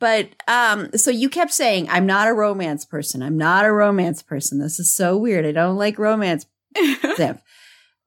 But 0.00 0.34
but 0.46 0.52
um 0.52 0.90
so 0.96 1.10
you 1.10 1.28
kept 1.28 1.52
saying 1.52 1.88
I'm 1.88 2.06
not 2.06 2.28
a 2.28 2.34
romance 2.34 2.84
person. 2.84 3.22
I'm 3.22 3.38
not 3.38 3.64
a 3.64 3.72
romance 3.72 4.22
person. 4.22 4.58
This 4.58 4.78
is 4.78 4.92
so 4.94 5.16
weird. 5.16 5.46
I 5.46 5.52
don't 5.52 5.76
like 5.76 5.98
romance. 5.98 6.46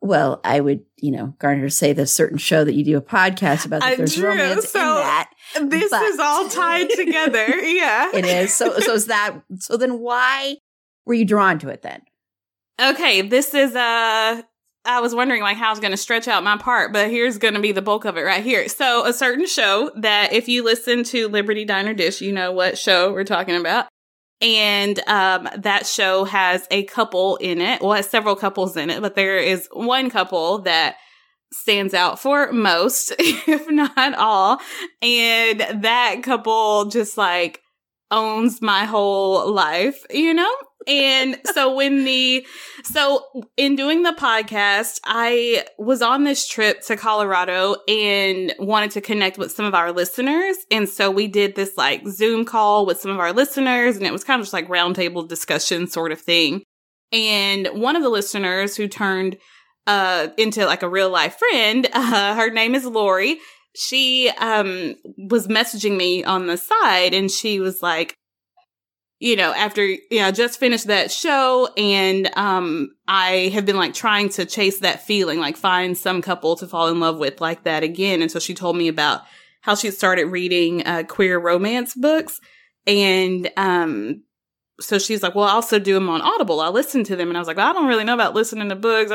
Well, 0.03 0.41
I 0.43 0.59
would, 0.59 0.81
you 0.97 1.11
know, 1.11 1.33
Garner 1.39 1.69
say 1.69 1.93
the 1.93 2.05
certain 2.05 2.37
show 2.37 2.65
that 2.65 2.73
you 2.73 2.83
do 2.83 2.97
a 2.97 3.01
podcast 3.01 3.65
about 3.65 3.79
that 3.79 3.95
there's 3.95 4.19
romance 4.19 4.69
so 4.69 4.79
in 4.81 4.85
that. 4.97 5.29
This 5.61 5.91
but, 5.91 6.01
is 6.01 6.19
all 6.19 6.49
tied 6.49 6.89
together. 6.95 7.47
Yeah. 7.47 8.11
it 8.13 8.25
is. 8.25 8.53
So 8.53 8.79
so 8.79 8.95
is 8.95 9.05
that 9.05 9.39
so 9.59 9.77
then 9.77 9.99
why 9.99 10.57
were 11.05 11.13
you 11.13 11.23
drawn 11.23 11.57
to 11.59 11.69
it 11.69 11.83
then? 11.83 12.01
Okay, 12.81 13.21
this 13.21 13.53
is 13.53 13.75
uh 13.75 14.41
I 14.85 14.99
was 14.99 15.15
wondering 15.15 15.41
like 15.41 15.55
how 15.55 15.67
I 15.67 15.69
was 15.69 15.79
going 15.79 15.91
to 15.91 15.97
stretch 15.97 16.27
out 16.27 16.43
my 16.43 16.57
part, 16.57 16.91
but 16.91 17.09
here's 17.09 17.37
going 17.37 17.53
to 17.53 17.61
be 17.61 17.71
the 17.71 17.81
bulk 17.81 18.03
of 18.03 18.17
it 18.17 18.23
right 18.23 18.43
here. 18.43 18.67
So 18.67 19.05
a 19.05 19.13
certain 19.13 19.47
show 19.47 19.89
that 19.95 20.33
if 20.33 20.49
you 20.49 20.65
listen 20.65 21.05
to 21.05 21.29
Liberty 21.29 21.63
Diner 21.63 21.93
Dish, 21.93 22.19
you 22.19 22.33
know 22.33 22.51
what 22.51 22.77
show 22.77 23.13
we're 23.13 23.23
talking 23.23 23.55
about. 23.55 23.87
And 24.43 24.99
um, 25.07 25.47
that 25.57 25.87
show 25.87 26.25
has 26.25 26.67
a 26.69 26.83
couple 26.83 27.37
in 27.37 27.61
it. 27.61 27.81
Well, 27.81 27.93
has 27.93 28.09
several 28.09 28.35
couples 28.35 28.75
in 28.75 28.89
it, 28.89 29.01
but 29.01 29.15
there 29.15 29.37
is 29.37 29.69
one 29.71 30.09
couple 30.09 30.59
that 30.59 30.97
stands 31.53 31.93
out 31.93 32.19
for 32.19 32.51
most, 32.51 33.13
if 33.19 33.69
not 33.69 34.13
all. 34.15 34.59
And 35.01 35.83
that 35.83 36.17
couple 36.23 36.85
just 36.85 37.17
like 37.17 37.61
owns 38.11 38.61
my 38.61 38.85
whole 38.85 39.51
life, 39.51 40.03
you 40.09 40.33
know? 40.33 40.53
And 40.87 41.39
so 41.53 41.73
when 41.73 42.05
the, 42.05 42.45
so 42.83 43.25
in 43.57 43.75
doing 43.75 44.03
the 44.03 44.13
podcast, 44.13 44.99
I 45.05 45.65
was 45.77 46.01
on 46.01 46.23
this 46.23 46.47
trip 46.47 46.81
to 46.81 46.97
Colorado 46.97 47.75
and 47.87 48.53
wanted 48.59 48.91
to 48.91 49.01
connect 49.01 49.37
with 49.37 49.51
some 49.51 49.65
of 49.65 49.73
our 49.73 49.91
listeners. 49.91 50.57
And 50.71 50.89
so 50.89 51.09
we 51.09 51.27
did 51.27 51.55
this 51.55 51.77
like 51.77 52.07
Zoom 52.07 52.45
call 52.45 52.85
with 52.85 52.99
some 52.99 53.11
of 53.11 53.19
our 53.19 53.33
listeners 53.33 53.95
and 53.95 54.05
it 54.05 54.11
was 54.11 54.23
kind 54.23 54.39
of 54.39 54.45
just 54.45 54.53
like 54.53 54.67
roundtable 54.67 55.27
discussion 55.27 55.87
sort 55.87 56.11
of 56.11 56.19
thing. 56.19 56.63
And 57.11 57.67
one 57.73 57.95
of 57.95 58.03
the 58.03 58.09
listeners 58.09 58.75
who 58.75 58.87
turned 58.87 59.37
uh 59.85 60.29
into 60.37 60.65
like 60.65 60.81
a 60.81 60.89
real 60.89 61.09
life 61.09 61.37
friend, 61.37 61.87
uh, 61.93 62.35
her 62.35 62.49
name 62.49 62.75
is 62.75 62.85
Lori. 62.85 63.37
She 63.75 64.29
um 64.39 64.95
was 65.17 65.47
messaging 65.47 65.97
me 65.97 66.23
on 66.23 66.47
the 66.47 66.57
side 66.57 67.13
and 67.13 67.29
she 67.29 67.59
was 67.59 67.81
like, 67.81 68.15
you 69.23 69.37
know, 69.37 69.53
after, 69.53 69.85
you 69.85 70.19
know, 70.19 70.31
just 70.31 70.59
finished 70.59 70.87
that 70.87 71.09
show 71.09 71.69
and, 71.77 72.29
um, 72.35 72.93
I 73.07 73.51
have 73.53 73.65
been 73.65 73.77
like 73.77 73.93
trying 73.93 74.27
to 74.31 74.45
chase 74.45 74.79
that 74.79 75.07
feeling, 75.07 75.39
like 75.39 75.55
find 75.55 75.97
some 75.97 76.21
couple 76.21 76.57
to 76.57 76.67
fall 76.67 76.89
in 76.89 76.99
love 76.99 77.19
with 77.19 77.39
like 77.39 77.63
that 77.63 77.83
again. 77.83 78.21
And 78.21 78.29
so 78.29 78.37
she 78.37 78.53
told 78.53 78.75
me 78.75 78.89
about 78.89 79.21
how 79.61 79.75
she 79.75 79.91
started 79.91 80.25
reading, 80.25 80.85
uh, 80.85 81.03
queer 81.07 81.39
romance 81.39 81.95
books 81.95 82.41
and, 82.85 83.49
um, 83.55 84.23
so 84.81 84.99
she's 84.99 85.23
like, 85.23 85.35
well, 85.35 85.45
I 85.45 85.51
also 85.51 85.79
do 85.79 85.93
them 85.93 86.09
on 86.09 86.19
Audible. 86.19 86.59
I 86.59 86.67
listen 86.67 87.05
to 87.05 87.15
them. 87.15 87.29
And 87.29 87.37
I 87.37 87.39
was 87.39 87.47
like, 87.47 87.55
well, 87.55 87.69
I 87.69 87.73
don't 87.73 87.87
really 87.87 88.03
know 88.03 88.15
about 88.15 88.33
listening 88.33 88.67
to 88.69 88.75
books. 88.75 89.09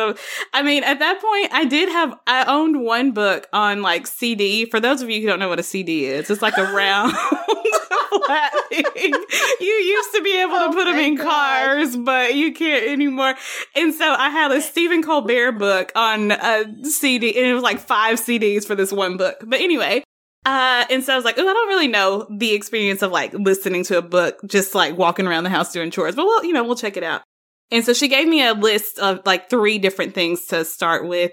I 0.55 0.63
mean, 0.63 0.85
at 0.85 1.01
that 1.01 1.21
point, 1.21 1.53
I 1.53 1.67
did 1.67 1.91
have, 1.91 2.19
I 2.27 2.45
owned 2.45 2.81
one 2.81 3.11
book 3.11 3.47
on 3.53 3.83
like 3.83 4.07
CD. 4.07 4.65
For 4.65 4.81
those 4.81 5.03
of 5.03 5.11
you 5.11 5.21
who 5.21 5.27
don't 5.27 5.41
know 5.41 5.49
what 5.49 5.59
a 5.59 5.65
CD 5.65 6.07
is, 6.07 6.31
it's 6.31 6.41
like 6.41 6.57
a 6.57 6.73
round 6.73 7.13
flat 8.09 8.53
thing. 8.69 9.15
You 9.61 9.73
used 9.73 10.15
to 10.15 10.23
be 10.23 10.41
able 10.41 10.55
to 10.55 10.65
oh 10.65 10.73
put 10.73 10.85
them 10.85 10.99
in 10.99 11.17
God. 11.17 11.25
cars, 11.25 11.97
but 11.97 12.35
you 12.35 12.53
can't 12.53 12.87
anymore. 12.87 13.35
And 13.75 13.93
so 13.93 14.05
I 14.13 14.31
had 14.31 14.53
a 14.53 14.61
Stephen 14.61 15.03
Colbert 15.03 15.53
book 15.53 15.93
on 15.95 16.31
a 16.31 16.65
CD 16.85 17.37
and 17.37 17.47
it 17.47 17.55
was 17.55 17.63
like 17.63 17.79
five 17.79 18.19
CDs 18.19 18.65
for 18.65 18.75
this 18.75 18.93
one 18.93 19.17
book. 19.17 19.43
But 19.45 19.61
anyway, 19.61 20.05
uh, 20.45 20.87
and 20.91 21.05
so 21.05 21.13
I 21.13 21.17
was 21.17 21.25
like, 21.25 21.37
oh, 21.39 21.43
I 21.49 21.53
don't 21.53 21.69
really 21.69 21.89
know 21.89 22.27
the 22.31 22.55
experience 22.55 23.03
of 23.03 23.11
like 23.11 23.33
listening 23.35 23.85
to 23.85 23.99
a 23.99 24.03
book, 24.03 24.39
just 24.47 24.75
like 24.75 24.97
walking 24.97 25.27
around 25.27 25.45
the 25.45 25.51
house 25.51 25.73
doing 25.73 25.91
chores, 25.91 26.15
but 26.15 26.25
well, 26.25 26.45
you 26.45 26.53
know, 26.53 26.65
we'll 26.65 26.77
check 26.77 26.97
it 26.97 27.03
out. 27.03 27.23
And 27.71 27.85
so 27.85 27.93
she 27.93 28.09
gave 28.09 28.27
me 28.27 28.47
a 28.47 28.55
list 28.55 28.99
of 28.99 29.21
like 29.27 29.51
three 29.51 29.79
different 29.79 30.15
things 30.15 30.47
to 30.47 30.65
start 30.65 31.07
with. 31.07 31.33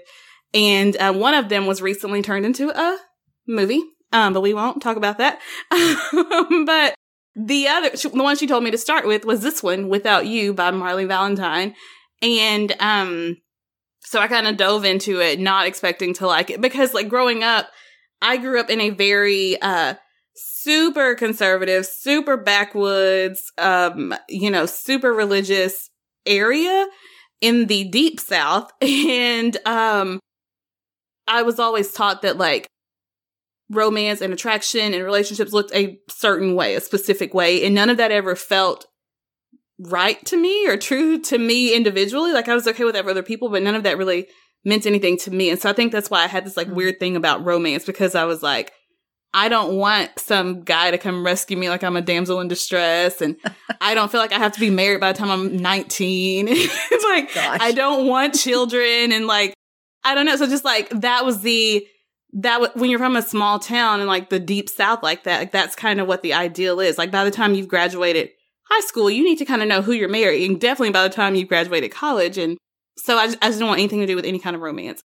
And 0.52 0.96
uh, 0.96 1.12
one 1.12 1.34
of 1.34 1.48
them 1.48 1.66
was 1.66 1.80
recently 1.80 2.22
turned 2.22 2.44
into 2.44 2.70
a 2.70 2.98
movie. 3.46 3.82
Um, 4.12 4.32
but 4.32 4.40
we 4.40 4.54
won't 4.54 4.82
talk 4.82 4.96
about 4.96 5.18
that. 5.18 5.40
but 5.70 6.94
the 7.34 7.68
other, 7.68 7.90
the 7.90 8.22
one 8.22 8.36
she 8.36 8.46
told 8.46 8.64
me 8.64 8.70
to 8.70 8.78
start 8.78 9.06
with 9.06 9.24
was 9.24 9.42
this 9.42 9.62
one, 9.62 9.88
Without 9.88 10.26
You 10.26 10.54
by 10.54 10.70
Marley 10.70 11.04
Valentine. 11.04 11.74
And, 12.22 12.74
um, 12.80 13.36
so 14.06 14.20
I 14.20 14.28
kind 14.28 14.46
of 14.46 14.56
dove 14.56 14.84
into 14.84 15.20
it, 15.20 15.40
not 15.40 15.66
expecting 15.66 16.14
to 16.14 16.28
like 16.28 16.48
it 16.50 16.60
because 16.60 16.94
like 16.94 17.08
growing 17.08 17.42
up, 17.42 17.68
I 18.22 18.36
grew 18.36 18.60
up 18.60 18.70
in 18.70 18.80
a 18.80 18.90
very 18.90 19.60
uh 19.60 19.94
super 20.36 21.16
conservative, 21.16 21.86
super 21.86 22.36
backwoods, 22.36 23.52
um, 23.58 24.14
you 24.28 24.50
know, 24.50 24.64
super 24.64 25.12
religious 25.12 25.90
area 26.24 26.86
in 27.40 27.66
the 27.66 27.84
deep 27.84 28.20
south 28.20 28.70
and 28.80 29.56
um 29.66 30.20
I 31.28 31.42
was 31.42 31.58
always 31.58 31.92
taught 31.92 32.22
that 32.22 32.36
like 32.36 32.68
romance 33.70 34.20
and 34.20 34.32
attraction 34.32 34.94
and 34.94 35.04
relationships 35.04 35.52
looked 35.52 35.74
a 35.74 35.98
certain 36.08 36.54
way, 36.54 36.74
a 36.74 36.80
specific 36.80 37.34
way, 37.34 37.64
and 37.64 37.74
none 37.74 37.90
of 37.90 37.96
that 37.96 38.12
ever 38.12 38.36
felt 38.36 38.86
right 39.78 40.24
to 40.24 40.36
me 40.36 40.66
or 40.68 40.76
true 40.76 41.20
to 41.20 41.38
me 41.38 41.74
individually. 41.74 42.32
Like 42.32 42.48
I 42.48 42.54
was 42.54 42.66
okay 42.66 42.84
with 42.84 42.94
that 42.94 43.04
for 43.04 43.10
other 43.10 43.22
people, 43.22 43.48
but 43.48 43.62
none 43.62 43.74
of 43.74 43.82
that 43.82 43.98
really 43.98 44.28
meant 44.64 44.86
anything 44.86 45.16
to 45.18 45.30
me. 45.30 45.50
And 45.50 45.60
so 45.60 45.68
I 45.68 45.72
think 45.72 45.92
that's 45.92 46.10
why 46.10 46.24
I 46.24 46.26
had 46.26 46.44
this 46.44 46.56
like 46.56 46.66
mm-hmm. 46.66 46.76
weird 46.76 47.00
thing 47.00 47.16
about 47.16 47.44
romance 47.44 47.84
because 47.84 48.14
I 48.14 48.24
was 48.24 48.42
like, 48.42 48.72
I 49.34 49.48
don't 49.48 49.76
want 49.76 50.18
some 50.18 50.62
guy 50.62 50.90
to 50.90 50.98
come 50.98 51.24
rescue 51.24 51.58
me 51.58 51.68
like 51.68 51.84
I'm 51.84 51.96
a 51.96 52.00
damsel 52.00 52.40
in 52.40 52.48
distress. 52.48 53.20
And 53.20 53.36
I 53.80 53.94
don't 53.94 54.10
feel 54.10 54.20
like 54.20 54.32
I 54.32 54.38
have 54.38 54.52
to 54.52 54.60
be 54.60 54.70
married 54.70 55.00
by 55.00 55.12
the 55.12 55.18
time 55.18 55.30
I'm 55.30 55.56
19. 55.58 56.46
it's 56.50 57.04
like, 57.04 57.34
Gosh. 57.34 57.58
I 57.60 57.72
don't 57.72 58.06
want 58.06 58.34
children. 58.34 59.12
And 59.12 59.26
like, 59.26 59.54
I 60.04 60.14
don't 60.14 60.24
know. 60.24 60.36
So 60.36 60.46
just 60.46 60.64
like 60.64 60.88
that 60.90 61.24
was 61.24 61.42
the 61.42 61.86
that 62.38 62.76
when 62.76 62.90
you're 62.90 62.98
from 62.98 63.16
a 63.16 63.22
small 63.22 63.58
town 63.58 64.00
and 64.00 64.08
like 64.08 64.28
the 64.28 64.38
deep 64.38 64.68
south 64.68 65.02
like 65.02 65.24
that, 65.24 65.38
like 65.38 65.52
that's 65.52 65.74
kind 65.74 66.00
of 66.00 66.06
what 66.06 66.22
the 66.22 66.34
ideal 66.34 66.80
is. 66.80 66.98
Like 66.98 67.10
by 67.10 67.24
the 67.24 67.30
time 67.30 67.54
you've 67.54 67.68
graduated 67.68 68.28
high 68.70 68.86
school, 68.86 69.10
you 69.10 69.24
need 69.24 69.38
to 69.38 69.46
kind 69.46 69.62
of 69.62 69.68
know 69.68 69.80
who 69.80 69.92
you're 69.92 70.08
marrying. 70.08 70.58
Definitely 70.58 70.92
by 70.92 71.02
the 71.02 71.14
time 71.14 71.34
you've 71.34 71.48
graduated 71.48 71.90
college, 71.90 72.36
and 72.36 72.58
so 72.98 73.16
I 73.16 73.26
just, 73.26 73.38
I 73.42 73.48
just 73.48 73.58
don't 73.58 73.68
want 73.68 73.80
anything 73.80 74.00
to 74.00 74.06
do 74.06 74.16
with 74.16 74.26
any 74.26 74.38
kind 74.38 74.54
of 74.54 74.62
romance. 74.62 75.00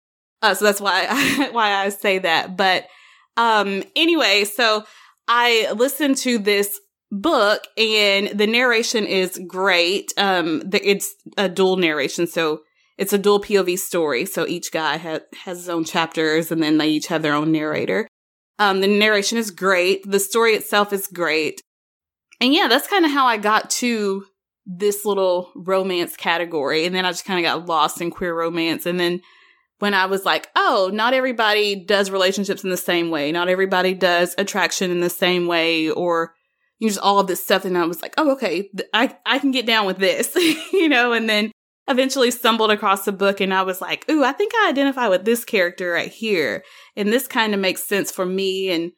Uh, 0.40 0.54
so 0.54 0.64
that's 0.64 0.80
why 0.80 1.06
I, 1.08 1.48
why 1.52 1.72
I 1.72 1.88
say 1.88 2.18
that. 2.18 2.56
But 2.56 2.86
um, 3.36 3.82
anyway, 3.96 4.44
so 4.44 4.84
I 5.26 5.72
listened 5.72 6.18
to 6.18 6.38
this 6.38 6.78
book 7.10 7.66
and 7.76 8.28
the 8.28 8.46
narration 8.46 9.04
is 9.04 9.40
great. 9.48 10.12
Um, 10.16 10.60
the, 10.60 10.80
it's 10.88 11.12
a 11.36 11.48
dual 11.48 11.76
narration, 11.76 12.26
so 12.28 12.60
it's 12.98 13.12
a 13.12 13.18
dual 13.18 13.40
POV 13.40 13.78
story. 13.78 14.24
So 14.24 14.46
each 14.46 14.72
guy 14.72 14.96
ha- 14.96 15.20
has 15.44 15.58
his 15.58 15.68
own 15.68 15.84
chapters, 15.84 16.50
and 16.50 16.62
then 16.62 16.78
they 16.78 16.88
each 16.88 17.08
have 17.08 17.22
their 17.22 17.34
own 17.34 17.52
narrator. 17.52 18.08
Um, 18.58 18.80
the 18.80 18.88
narration 18.88 19.36
is 19.38 19.50
great. 19.50 20.10
The 20.10 20.20
story 20.20 20.52
itself 20.52 20.92
is 20.92 21.06
great. 21.06 21.60
And 22.40 22.54
yeah, 22.54 22.68
that's 22.68 22.88
kind 22.88 23.04
of 23.04 23.10
how 23.10 23.26
I 23.26 23.36
got 23.36 23.70
to 23.70 24.24
this 24.66 25.04
little 25.04 25.52
romance 25.54 26.16
category. 26.16 26.84
And 26.84 26.94
then 26.94 27.04
I 27.04 27.10
just 27.10 27.24
kind 27.24 27.38
of 27.38 27.44
got 27.44 27.66
lost 27.66 28.00
in 28.00 28.10
queer 28.10 28.34
romance. 28.34 28.84
And 28.84 28.98
then 28.98 29.20
when 29.78 29.94
I 29.94 30.06
was 30.06 30.24
like, 30.24 30.48
oh, 30.56 30.90
not 30.92 31.14
everybody 31.14 31.84
does 31.84 32.10
relationships 32.10 32.64
in 32.64 32.70
the 32.70 32.76
same 32.76 33.10
way. 33.10 33.30
Not 33.30 33.48
everybody 33.48 33.94
does 33.94 34.34
attraction 34.38 34.90
in 34.90 35.00
the 35.00 35.10
same 35.10 35.46
way 35.46 35.90
or 35.90 36.34
you 36.78 36.88
just 36.88 37.00
all 37.00 37.20
of 37.20 37.26
this 37.26 37.42
stuff. 37.42 37.64
And 37.64 37.78
I 37.78 37.84
was 37.84 38.02
like, 38.02 38.14
oh, 38.16 38.32
okay, 38.32 38.70
I, 38.92 39.16
I 39.24 39.38
can 39.38 39.50
get 39.50 39.66
down 39.66 39.86
with 39.86 39.98
this, 39.98 40.34
you 40.72 40.88
know, 40.88 41.12
and 41.12 41.28
then 41.28 41.52
eventually 41.88 42.30
stumbled 42.30 42.70
across 42.70 43.04
the 43.04 43.12
book 43.12 43.40
and 43.40 43.54
I 43.54 43.62
was 43.62 43.80
like, 43.80 44.08
ooh, 44.10 44.24
I 44.24 44.32
think 44.32 44.52
I 44.54 44.70
identify 44.70 45.08
with 45.08 45.24
this 45.24 45.44
character 45.44 45.90
right 45.90 46.10
here. 46.10 46.64
And 46.96 47.12
this 47.12 47.26
kind 47.26 47.54
of 47.54 47.60
makes 47.60 47.84
sense 47.84 48.10
for 48.10 48.26
me 48.26 48.70
and, 48.70 48.92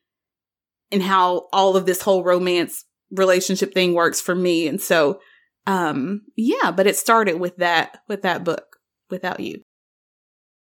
and 0.91 1.03
how 1.03 1.49
all 1.53 1.77
of 1.77 1.87
this 1.87 2.03
whole 2.03 2.25
romance 2.25 2.85
relationship 3.11 3.75
thing 3.75 3.95
works 3.95 4.21
for 4.21 4.35
me. 4.35 4.69
And 4.69 4.81
so, 4.81 5.21
um, 5.67 6.23
yeah, 6.37 6.71
but 6.71 6.87
it 6.87 6.97
started 6.97 7.39
with 7.39 7.57
that, 7.59 7.99
with 8.09 8.23
that 8.23 8.45
book, 8.45 8.65
Without 9.11 9.41
You. 9.41 9.63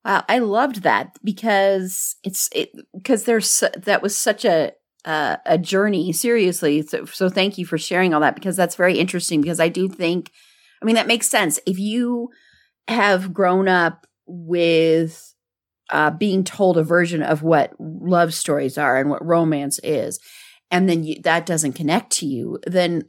Wow, 0.06 0.24
I 0.30 0.38
loved 0.38 0.84
that 0.84 1.18
because 1.24 2.16
it's 2.24 2.48
it 2.52 2.70
because 2.96 3.24
there's 3.24 3.64
that 3.76 4.04
was 4.04 4.16
such 4.16 4.46
a 4.46 4.74
uh, 5.04 5.38
a 5.48 5.58
journey. 5.58 6.14
Seriously, 6.14 6.84
so 6.84 7.06
so 7.06 7.28
thank 7.28 7.58
you 7.58 7.66
for 7.66 7.80
sharing 7.80 8.14
all 8.14 8.22
that 8.22 8.36
because 8.36 8.56
that's 8.56 8.76
very 8.76 9.00
interesting. 9.00 9.42
Because 9.42 9.60
I 9.60 9.68
do 9.68 9.90
think, 9.90 10.32
I 10.86 10.88
mean, 10.88 10.96
that 10.96 11.08
makes 11.08 11.28
sense. 11.28 11.60
If 11.66 11.80
you 11.80 12.30
have 12.88 13.34
grown 13.34 13.68
up 13.68 14.06
with 14.28 15.34
uh, 15.90 16.12
being 16.12 16.44
told 16.44 16.78
a 16.78 16.84
version 16.84 17.24
of 17.24 17.42
what 17.42 17.74
love 17.80 18.34
stories 18.34 18.78
are 18.78 18.98
and 18.98 19.10
what 19.10 19.26
romance 19.26 19.80
is, 19.84 20.20
and 20.70 20.88
then 20.88 21.04
you, 21.04 21.22
that 21.24 21.46
doesn't 21.46 21.74
connect 21.74 22.12
to 22.14 22.26
you, 22.26 22.60
then 22.66 23.08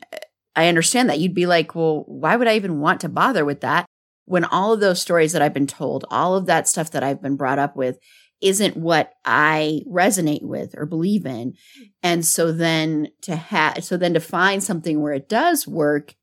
I 0.55 0.69
understand 0.69 1.11
that 1.11 1.19
you'd 1.19 1.35
be 1.35 1.47
like, 1.47 1.75
well, 1.75 2.05
why 2.07 2.37
would 2.37 2.49
I 2.49 2.57
even 2.57 2.81
want 2.81 3.01
to 3.03 3.09
bother 3.09 3.45
with 3.45 3.61
that? 3.61 3.87
when 4.27 4.45
all 4.45 4.73
of 4.73 4.81
those 4.81 5.01
stories 5.01 5.33
that 5.33 5.41
I've 5.41 5.55
been 5.55 5.67
told, 5.67 6.05
all 6.11 6.37
of 6.37 6.47
that 6.47 6.69
stuff 6.69 6.91
that 6.91 7.03
I've 7.03 7.23
been 7.23 7.37
brought 7.37 7.59
up 7.59 7.75
with 7.75 7.99
isn't 8.43 8.77
what 8.77 9.13
I 9.25 9.81
resonate 9.89 10.43
with 10.43 10.75
or 10.77 10.85
believe 10.85 11.25
in. 11.25 11.55
And 12.03 12.27
so 12.27 12.53
then 12.53 13.09
to 13.23 13.35
have, 13.35 13.83
so 13.83 13.97
then 13.97 14.13
to 14.15 14.21
find 14.21 14.63
something 14.63 15.01
where 15.01 15.15
it 15.15 15.29
does 15.29 15.67
work 15.67 16.15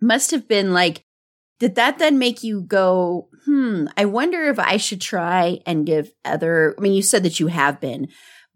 must 0.00 0.30
have 0.30 0.48
been 0.48 0.72
like, 0.72 1.04
did 1.58 1.74
that 1.74 1.98
then 1.98 2.18
make 2.18 2.42
you 2.42 2.62
go, 2.62 3.28
hmm, 3.44 3.86
I 3.96 4.04
wonder 4.04 4.44
if 4.44 4.58
I 4.58 4.76
should 4.76 5.00
try 5.00 5.60
and 5.66 5.86
give 5.86 6.10
other, 6.24 6.74
I 6.78 6.80
mean, 6.80 6.92
you 6.92 7.02
said 7.02 7.24
that 7.24 7.40
you 7.40 7.48
have 7.48 7.80
been, 7.80 8.08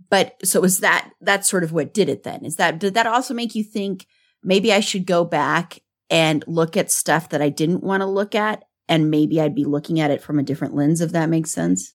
but 0.09 0.36
so 0.45 0.62
is 0.62 0.80
that, 0.80 1.11
that's 1.20 1.49
sort 1.49 1.64
of 1.64 1.72
what 1.72 1.93
did 1.93 2.09
it 2.09 2.22
then? 2.22 2.45
Is 2.45 2.57
that, 2.57 2.78
did 2.78 2.95
that 2.95 3.07
also 3.07 3.34
make 3.34 3.55
you 3.55 3.64
think 3.64 4.07
maybe 4.43 4.72
I 4.72 4.80
should 4.80 5.07
go 5.07 5.24
back 5.24 5.80
and 6.12 6.45
look 6.47 6.76
at 6.76 6.93
stuff 6.93 7.30
that 7.30 7.40
I 7.40 7.49
didn't 7.49 7.82
want 7.82 8.03
to 8.03 8.07
look 8.07 8.34
at. 8.34 8.64
And 8.88 9.11
maybe 9.11 9.40
I'd 9.40 9.55
be 9.55 9.64
looking 9.64 9.99
at 9.99 10.11
it 10.11 10.22
from 10.22 10.38
a 10.38 10.43
different 10.43 10.74
lens, 10.74 11.01
if 11.01 11.12
that 11.12 11.30
makes 11.30 11.51
sense. 11.51 11.95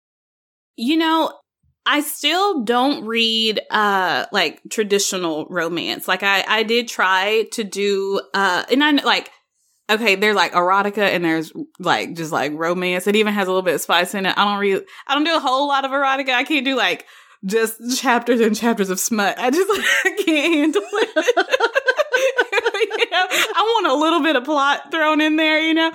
You 0.76 0.99
know, 0.99 1.32
I 1.85 2.01
still 2.01 2.62
don't 2.62 3.07
read 3.07 3.61
uh 3.70 4.26
like 4.33 4.61
traditional 4.70 5.47
romance. 5.49 6.07
Like 6.07 6.22
I 6.22 6.45
I 6.47 6.62
did 6.62 6.89
try 6.89 7.49
to 7.53 7.64
do 7.64 8.20
uh 8.35 8.64
and 8.70 8.83
I 8.85 8.91
like 8.93 9.30
okay, 9.91 10.14
they're 10.14 10.35
like 10.35 10.53
erotica 10.53 10.99
and 10.99 11.24
there's 11.24 11.53
like 11.78 12.14
just 12.14 12.33
like 12.33 12.53
romance. 12.55 13.07
It 13.07 13.16
even 13.16 13.35
has 13.35 13.49
a 13.49 13.51
little 13.51 13.62
bit 13.62 13.74
of 13.74 13.80
spice 13.80 14.14
in 14.14 14.26
it. 14.26 14.37
I 14.37 14.45
don't 14.45 14.59
read 14.59 14.83
I 15.07 15.14
don't 15.14 15.24
do 15.24 15.37
a 15.37 15.41
whole 15.41 15.68
lot 15.68 15.85
of 15.85 15.91
erotica. 15.91 16.30
I 16.30 16.45
can't 16.45 16.64
do 16.64 16.76
like 16.76 17.07
just 17.45 18.01
chapters 18.01 18.41
and 18.41 18.55
chapters 18.55 18.91
of 18.91 19.01
smut. 19.01 19.39
I 19.39 19.51
just 19.51 19.68
like, 19.68 19.80
I 20.05 20.22
can't 20.22 20.55
handle 20.55 20.83
it. 20.85 22.49
you 22.83 23.11
know, 23.11 23.26
I 23.30 23.62
want 23.74 23.87
a 23.87 23.95
little 23.95 24.22
bit 24.22 24.37
of 24.37 24.45
plot 24.45 24.91
thrown 24.91 25.20
in 25.20 25.37
there, 25.37 25.61
you 25.61 25.74
know. 25.74 25.93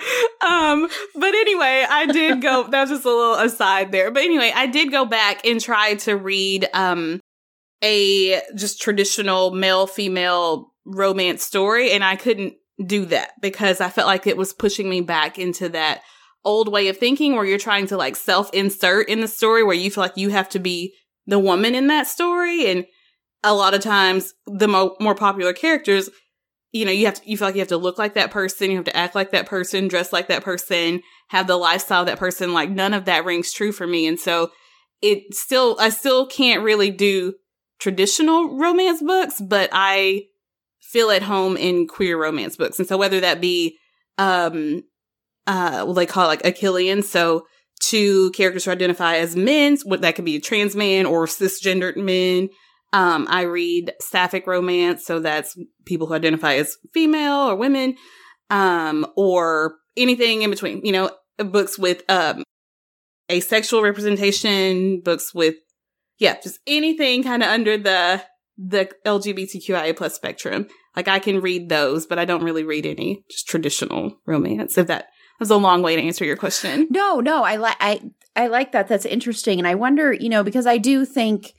Um, 0.48 0.88
but 1.16 1.34
anyway, 1.34 1.86
I 1.90 2.06
did 2.06 2.42
go. 2.42 2.68
That 2.70 2.82
was 2.82 2.90
just 2.90 3.06
a 3.06 3.10
little 3.10 3.36
aside 3.36 3.92
there. 3.92 4.12
But 4.12 4.24
anyway, 4.24 4.52
I 4.54 4.68
did 4.68 4.92
go 4.92 5.06
back 5.06 5.46
and 5.46 5.62
try 5.62 5.96
to 5.96 6.16
read 6.16 6.68
um 6.74 7.20
a 7.84 8.42
just 8.56 8.82
traditional 8.82 9.52
male 9.52 9.88
female 9.88 10.74
romance 10.86 11.44
story, 11.44 11.92
and 11.92 12.04
I 12.04 12.16
couldn't 12.16 12.56
do 12.86 13.06
that 13.06 13.32
because 13.42 13.82
I 13.82 13.90
felt 13.90 14.08
like 14.08 14.28
it 14.28 14.38
was 14.38 14.54
pushing 14.54 14.90
me 14.90 15.02
back 15.02 15.40
into 15.40 15.70
that 15.70 16.02
old 16.46 16.72
way 16.72 16.88
of 16.88 16.98
thinking 16.98 17.36
where 17.36 17.46
you're 17.46 17.58
trying 17.58 17.88
to 17.88 17.98
like 17.98 18.16
self 18.16 18.50
insert 18.54 19.10
in 19.10 19.22
the 19.22 19.28
story 19.28 19.64
where 19.64 19.76
you 19.76 19.92
feel 19.92 20.04
like 20.04 20.18
you 20.18 20.30
have 20.30 20.50
to 20.50 20.60
be 20.60 20.94
the 21.26 21.40
woman 21.40 21.76
in 21.76 21.88
that 21.88 22.08
story 22.08 22.68
and 22.68 22.86
a 23.44 23.54
lot 23.54 23.74
of 23.74 23.82
times 23.82 24.34
the 24.46 24.68
mo- 24.68 24.96
more 25.00 25.16
popular 25.16 25.54
characters 25.54 26.10
you 26.72 26.86
know, 26.86 26.91
you 26.91 27.05
have 27.05 27.15
to, 27.15 27.30
you 27.30 27.38
feel 27.38 27.47
like 27.47 27.55
you 27.55 27.61
have 27.61 27.68
to 27.70 27.78
look 27.78 27.97
like 27.97 28.13
that 28.15 28.32
person, 28.32 28.70
you 28.70 28.78
have 28.78 28.86
to 28.86 28.95
act 28.95 29.15
like 29.15 29.32
that 29.32 29.45
person, 29.45 29.88
dress 29.88 30.11
like 30.11 30.28
that 30.28 30.43
person, 30.43 31.01
have 31.30 31.47
the 31.47 31.55
lifestyle 31.55 32.05
that 32.05 32.20
person. 32.20 32.53
Like 32.53 32.70
none 32.70 32.93
of 32.93 33.05
that 33.05 33.26
rings 33.26 33.51
true 33.53 33.72
for 33.72 33.88
me. 33.88 34.05
And 34.05 34.20
so 34.20 34.51
it 35.01 35.34
still, 35.34 35.78
I 35.80 35.89
still 35.89 36.26
can't 36.28 36.63
really 36.63 36.91
do 36.91 37.36
traditional 37.80 38.57
romance 38.57 39.01
books, 39.01 39.39
but 39.39 39.70
I 39.72 40.26
feel 40.82 41.11
at 41.11 41.24
home 41.24 41.57
in 41.57 41.88
queer 41.88 42.22
romance 42.22 42.57
books. 42.57 42.80
And 42.80 42.88
so 42.88 42.97
whether 42.97 43.20
that 43.22 43.39
be, 43.39 43.78
um, 44.18 44.84
uh, 45.45 45.86
what 45.86 45.93
they 45.93 46.05
call 46.05 46.30
it 46.30 46.43
like 46.43 46.43
Achillean. 46.43 47.03
So 47.03 47.45
two 47.80 48.32
characters 48.32 48.65
who 48.65 48.72
identify 48.72 49.18
as 49.18 49.36
men, 49.36 49.78
what 49.86 50.01
that 50.01 50.15
could 50.15 50.26
be 50.26 50.36
a 50.36 50.41
trans 50.41 50.76
man 50.76 51.05
or 51.05 51.26
cisgendered 51.26 51.95
men 51.95 52.49
um, 52.98 53.28
I 53.30 53.43
read 53.43 53.93
sapphic 54.02 54.48
romance, 54.48 55.06
so 55.06 55.20
that's 55.20 55.56
people 55.86 56.08
who 56.08 56.16
identify 56.16 56.56
as 56.56 56.78
female 56.95 57.48
or 57.48 57.56
women, 57.56 57.95
um, 58.50 59.06
or 59.16 59.76
anything 59.95 60.41
in 60.41 60.50
between. 60.50 60.84
You 60.84 60.93
know, 60.93 61.12
books 61.38 61.78
with 61.78 62.02
um, 62.10 62.43
asexual 63.32 63.84
representation, 63.84 65.02
books 65.02 65.32
with 65.32 65.54
yeah, 66.18 66.38
just 66.41 66.60
anything 66.66 67.22
kind 67.22 67.43
of 67.43 67.50
under 67.50 67.78
the 67.78 68.24
the 68.58 68.89
LGBTQIA 69.06 69.95
plus 69.95 70.16
spectrum. 70.16 70.66
Like 70.95 71.08
I 71.08 71.20
can 71.20 71.39
read 71.39 71.70
those, 71.70 72.08
but 72.08 72.18
I 72.18 72.26
don't 72.26 72.43
really 72.43 72.64
read 72.64 72.88
any 72.88 73.24
just 73.30 73.48
traditional 73.48 74.18
romance. 74.26 74.76
If 74.76 74.88
that 74.88 75.10
was 75.39 75.52
a 75.52 75.58
long 75.58 75.84
way 75.84 75.95
to 75.95 76.02
answer 76.02 76.26
your 76.26 76.36
question. 76.36 76.88
No, 76.89 77.20
no, 77.20 77.43
I 77.43 77.58
like 77.58 77.78
I 77.80 78.02
I 78.36 78.48
like 78.48 78.72
that. 78.72 78.88
That's 78.88 79.06
interesting, 79.06 79.60
and 79.60 79.68
I 79.68 79.76
wonder, 79.76 80.12
you 80.14 80.30
know, 80.30 80.43
because 80.43 80.66
I 80.66 80.80
do 80.80 81.06
think 81.06 81.54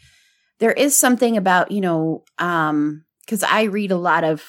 there 0.59 0.73
is 0.73 0.97
something 0.97 1.37
about, 1.37 1.71
you 1.71 1.81
know, 1.81 2.25
um, 2.39 3.05
cause 3.27 3.43
I 3.43 3.65
read 3.65 3.91
a 3.91 3.97
lot 3.97 4.25
of, 4.25 4.45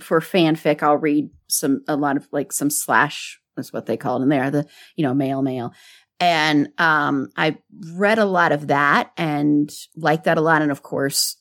for 0.00 0.20
fanfic, 0.20 0.82
I'll 0.82 0.96
read 0.96 1.30
some, 1.48 1.82
a 1.88 1.96
lot 1.96 2.16
of 2.16 2.28
like 2.32 2.52
some 2.52 2.70
slash 2.70 3.40
is 3.56 3.72
what 3.72 3.86
they 3.86 3.96
call 3.96 4.18
it 4.18 4.22
in 4.22 4.28
there, 4.28 4.50
the, 4.50 4.66
you 4.96 5.04
know, 5.04 5.14
male, 5.14 5.42
male. 5.42 5.72
And, 6.20 6.68
um, 6.78 7.30
I 7.36 7.58
read 7.94 8.18
a 8.18 8.24
lot 8.24 8.52
of 8.52 8.68
that 8.68 9.10
and 9.16 9.70
like 9.96 10.24
that 10.24 10.38
a 10.38 10.42
lot. 10.42 10.62
And 10.62 10.70
of 10.70 10.82
course, 10.82 11.36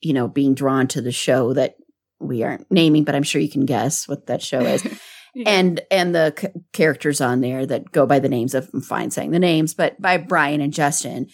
you 0.00 0.12
know, 0.12 0.28
being 0.28 0.54
drawn 0.54 0.86
to 0.88 1.00
the 1.00 1.12
show 1.12 1.54
that 1.54 1.76
we 2.20 2.42
aren't 2.42 2.70
naming, 2.70 3.04
but 3.04 3.14
I'm 3.14 3.22
sure 3.22 3.40
you 3.40 3.50
can 3.50 3.66
guess 3.66 4.06
what 4.06 4.26
that 4.26 4.42
show 4.42 4.60
is. 4.60 4.84
yeah. 5.34 5.48
And, 5.48 5.80
and 5.90 6.14
the 6.14 6.34
c- 6.38 6.48
characters 6.72 7.20
on 7.20 7.40
there 7.40 7.66
that 7.66 7.90
go 7.90 8.06
by 8.06 8.18
the 8.18 8.28
names 8.28 8.54
of, 8.54 8.70
I'm 8.72 8.80
fine 8.80 9.10
saying 9.10 9.30
the 9.30 9.38
names, 9.38 9.74
but 9.74 10.00
by 10.00 10.18
Brian 10.18 10.60
and 10.60 10.72
Justin. 10.72 11.28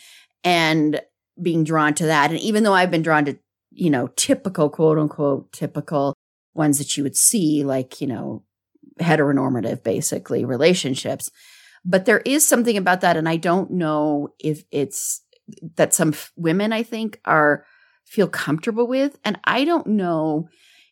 And 0.45 1.01
being 1.41 1.64
drawn 1.64 1.95
to 1.95 2.07
that. 2.07 2.30
And 2.30 2.41
even 2.41 2.62
though 2.62 2.74
I've 2.74 2.91
been 2.91 3.03
drawn 3.03 3.24
to, 3.26 3.39
you 3.70 3.91
know, 3.91 4.09
typical, 4.16 4.70
quote 4.70 4.99
unquote, 4.99 5.53
typical 5.53 6.14
ones 6.55 6.78
that 6.78 6.97
you 6.97 7.03
would 7.03 7.16
see, 7.16 7.64
like, 7.64 8.01
you 8.01 8.07
know, 8.07 8.45
heteronormative, 9.01 9.82
basically 9.82 10.45
relationships. 10.45 11.30
But 11.85 12.05
there 12.05 12.20
is 12.20 12.47
something 12.47 12.76
about 12.76 13.01
that. 13.03 13.16
And 13.16 13.28
I 13.28 13.37
don't 13.37 13.72
know 13.72 14.28
if 14.39 14.64
it's 14.70 15.22
that 15.76 15.93
some 15.93 16.11
f- 16.11 16.32
women, 16.37 16.72
I 16.72 16.82
think, 16.82 17.20
are 17.24 17.66
feel 18.05 18.28
comfortable 18.28 18.87
with. 18.87 19.18
And 19.24 19.39
I 19.45 19.64
don't 19.64 19.89
know 19.89 20.49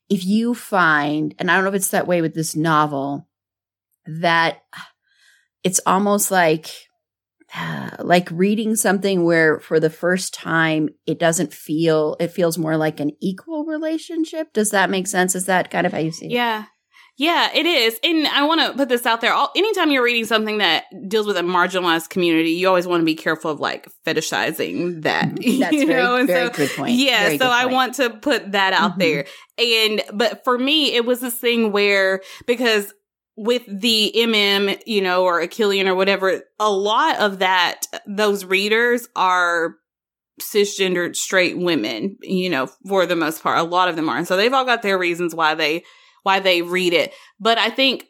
if 0.08 0.24
you 0.24 0.54
find, 0.54 1.34
and 1.38 1.50
I 1.50 1.54
don't 1.54 1.64
know 1.64 1.70
if 1.70 1.76
it's 1.76 1.88
that 1.88 2.06
way 2.06 2.20
with 2.20 2.34
this 2.34 2.54
novel, 2.56 3.28
that 4.06 4.62
it's 5.62 5.80
almost 5.86 6.30
like 6.30 6.68
like 7.98 8.28
reading 8.30 8.76
something 8.76 9.24
where 9.24 9.60
for 9.60 9.78
the 9.80 9.90
first 9.90 10.32
time 10.34 10.88
it 11.06 11.18
doesn't 11.18 11.52
feel 11.52 12.16
it 12.20 12.28
feels 12.28 12.56
more 12.58 12.76
like 12.76 13.00
an 13.00 13.10
equal 13.20 13.64
relationship 13.64 14.52
does 14.52 14.70
that 14.70 14.90
make 14.90 15.06
sense 15.06 15.34
is 15.34 15.46
that 15.46 15.70
kind 15.70 15.86
of 15.86 15.92
how 15.92 15.98
you 15.98 16.12
see 16.12 16.26
it 16.26 16.32
Yeah. 16.32 16.64
Yeah, 17.18 17.50
it 17.54 17.66
is. 17.66 18.00
And 18.02 18.26
I 18.26 18.44
want 18.46 18.62
to 18.62 18.72
put 18.74 18.88
this 18.88 19.04
out 19.04 19.20
there. 19.20 19.34
All, 19.34 19.50
anytime 19.54 19.90
you're 19.90 20.02
reading 20.02 20.24
something 20.24 20.58
that 20.58 20.84
deals 21.08 21.26
with 21.26 21.36
a 21.36 21.42
marginalized 21.42 22.08
community, 22.08 22.52
you 22.52 22.66
always 22.66 22.86
want 22.86 23.02
to 23.02 23.04
be 23.04 23.14
careful 23.14 23.50
of 23.50 23.60
like 23.60 23.86
fetishizing 24.06 25.02
that. 25.02 25.28
that's 25.36 25.44
you 25.44 25.86
very, 25.86 26.02
know? 26.02 26.16
And 26.16 26.26
very 26.26 26.46
so- 26.48 26.52
good 26.54 26.70
point 26.70 26.92
Yeah, 26.92 27.24
Very 27.24 27.38
so 27.38 27.50
I 27.50 27.64
point. 27.64 27.74
want 27.74 27.94
to 27.96 28.10
put 28.10 28.52
that 28.52 28.72
out 28.72 28.94
Mhm. 28.94 28.98
there. 28.98 29.24
And 29.58 30.02
but 30.14 30.42
for 30.42 30.56
me, 30.56 30.94
it 30.94 31.04
was 31.04 31.20
this 31.20 31.34
thing 31.34 31.70
where 31.70 32.22
because 32.46 32.94
with 33.42 33.64
the 33.66 34.12
MM, 34.14 34.80
you 34.86 35.02
know, 35.02 35.24
or 35.24 35.40
Achillean 35.40 35.86
or 35.86 35.96
whatever, 35.96 36.42
a 36.60 36.70
lot 36.70 37.18
of 37.18 37.40
that 37.40 37.86
those 38.06 38.44
readers 38.44 39.08
are 39.16 39.74
cisgendered 40.40 41.16
straight 41.16 41.58
women, 41.58 42.16
you 42.22 42.48
know, 42.48 42.68
for 42.86 43.04
the 43.04 43.16
most 43.16 43.42
part. 43.42 43.58
A 43.58 43.64
lot 43.64 43.88
of 43.88 43.96
them 43.96 44.08
are. 44.08 44.16
And 44.16 44.28
so 44.28 44.36
they've 44.36 44.52
all 44.52 44.64
got 44.64 44.82
their 44.82 44.96
reasons 44.96 45.34
why 45.34 45.54
they 45.54 45.82
why 46.22 46.38
they 46.38 46.62
read 46.62 46.92
it. 46.92 47.12
But 47.40 47.58
I 47.58 47.68
think 47.68 48.06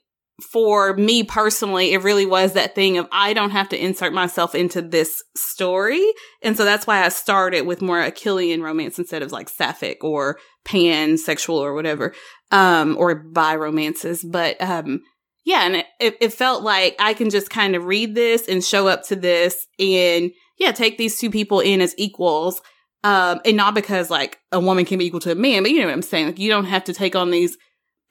for 0.51 0.95
me 0.97 1.23
personally, 1.23 1.93
it 1.93 2.03
really 2.03 2.27
was 2.27 2.53
that 2.53 2.75
thing 2.75 2.99
of 2.99 3.09
I 3.11 3.33
don't 3.33 3.51
have 3.51 3.71
to 3.71 3.83
insert 3.83 4.13
myself 4.13 4.55
into 4.55 4.83
this 4.83 5.23
story. 5.35 6.05
And 6.43 6.59
so 6.59 6.65
that's 6.65 6.87
why 6.87 7.05
I 7.05 7.09
started 7.09 7.63
with 7.63 7.81
more 7.81 8.03
Achillean 8.03 8.61
romance 8.63 8.99
instead 8.99 9.23
of 9.23 9.33
like 9.33 9.49
sapphic 9.49 10.05
or 10.05 10.39
pansexual 10.67 11.59
or 11.59 11.75
whatever, 11.75 12.13
um, 12.51 12.97
or 12.99 13.15
bi 13.15 13.57
romances. 13.57 14.23
But, 14.23 14.61
um, 14.61 15.01
yeah, 15.45 15.67
and 15.67 15.77
it, 15.99 16.17
it, 16.21 16.33
felt 16.33 16.63
like 16.63 16.95
I 16.99 17.15
can 17.15 17.31
just 17.31 17.51
kind 17.51 17.75
of 17.75 17.85
read 17.85 18.15
this 18.15 18.49
and 18.49 18.63
show 18.63 18.87
up 18.87 19.03
to 19.09 19.17
this 19.17 19.67
and 19.79 20.31
yeah, 20.59 20.73
take 20.73 20.99
these 20.99 21.19
two 21.19 21.31
people 21.31 21.61
in 21.61 21.81
as 21.81 21.95
equals. 21.99 22.63
Um, 23.05 23.41
and 23.45 23.57
not 23.57 23.75
because 23.75 24.11
like 24.11 24.39
a 24.53 24.61
woman 24.61 24.85
can 24.85 24.99
be 24.99 25.07
equal 25.07 25.21
to 25.21 25.33
a 25.33 25.35
man, 25.35 25.65
but 25.65 25.73
you 25.73 25.81
know 25.81 25.87
what 25.87 25.95
I'm 25.95 26.03
saying? 26.03 26.27
Like 26.27 26.39
you 26.39 26.49
don't 26.49 26.67
have 26.67 26.85
to 26.85 26.95
take 26.95 27.17
on 27.17 27.33
these 27.33 27.57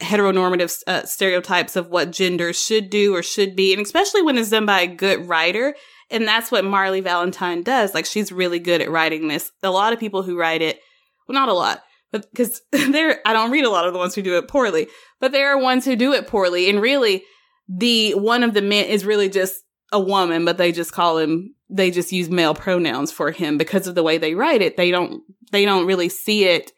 heteronormative 0.02 0.82
uh, 0.88 1.04
stereotypes 1.06 1.76
of 1.76 1.88
what 1.88 2.12
gender 2.12 2.52
should 2.52 2.90
do 2.90 3.16
or 3.16 3.24
should 3.24 3.56
be. 3.56 3.74
And 3.74 3.82
especially 3.82 4.22
when 4.22 4.38
it's 4.38 4.50
done 4.50 4.66
by 4.66 4.82
a 4.82 4.88
good 4.88 5.28
writer. 5.30 5.76
And 6.10 6.28
that's 6.28 6.52
what 6.52 6.66
Marley 6.66 7.00
Valentine 7.00 7.64
does. 7.64 7.94
Like 7.94 8.06
she's 8.06 8.34
really 8.34 8.60
good 8.60 8.82
at 8.82 8.92
writing 8.92 9.30
this. 9.30 9.52
A 9.64 9.72
lot 9.72 9.94
of 9.94 10.00
people 10.00 10.24
who 10.24 10.38
write 10.38 10.62
it, 10.62 10.80
well, 11.28 11.36
not 11.36 11.48
a 11.48 11.54
lot, 11.54 11.84
but 12.12 12.30
because 12.32 12.62
there, 12.72 13.20
I 13.26 13.34
don't 13.34 13.52
read 13.52 13.66
a 13.66 13.70
lot 13.70 13.88
of 13.88 13.94
the 13.94 14.00
ones 14.00 14.16
who 14.16 14.22
do 14.22 14.38
it 14.38 14.48
poorly, 14.48 14.88
but 15.20 15.32
there 15.32 15.50
are 15.50 15.58
ones 15.58 15.86
who 15.86 15.96
do 15.96 16.14
it 16.14 16.28
poorly. 16.28 16.70
And 16.70 16.82
really 16.82 17.24
the 17.68 18.14
one 18.14 18.44
of 18.44 18.54
the 18.54 18.62
men 18.62 18.86
is 18.86 19.06
really 19.06 19.30
just 19.30 19.62
a 19.92 20.00
woman, 20.00 20.46
but 20.46 20.58
they 20.58 20.72
just 20.72 20.92
call 20.92 21.18
him, 21.18 21.56
they 21.70 21.92
just 21.92 22.12
use 22.12 22.30
male 22.30 22.54
pronouns 22.54 23.12
for 23.12 23.32
him 23.32 23.58
because 23.58 23.88
of 23.88 23.96
the 23.96 24.04
way 24.04 24.18
they 24.18 24.36
write 24.36 24.62
it. 24.62 24.78
They 24.78 24.92
don't, 24.92 25.22
they 25.52 25.66
don't 25.66 25.86
really 25.86 26.10
see 26.10 26.46
it 26.46 26.72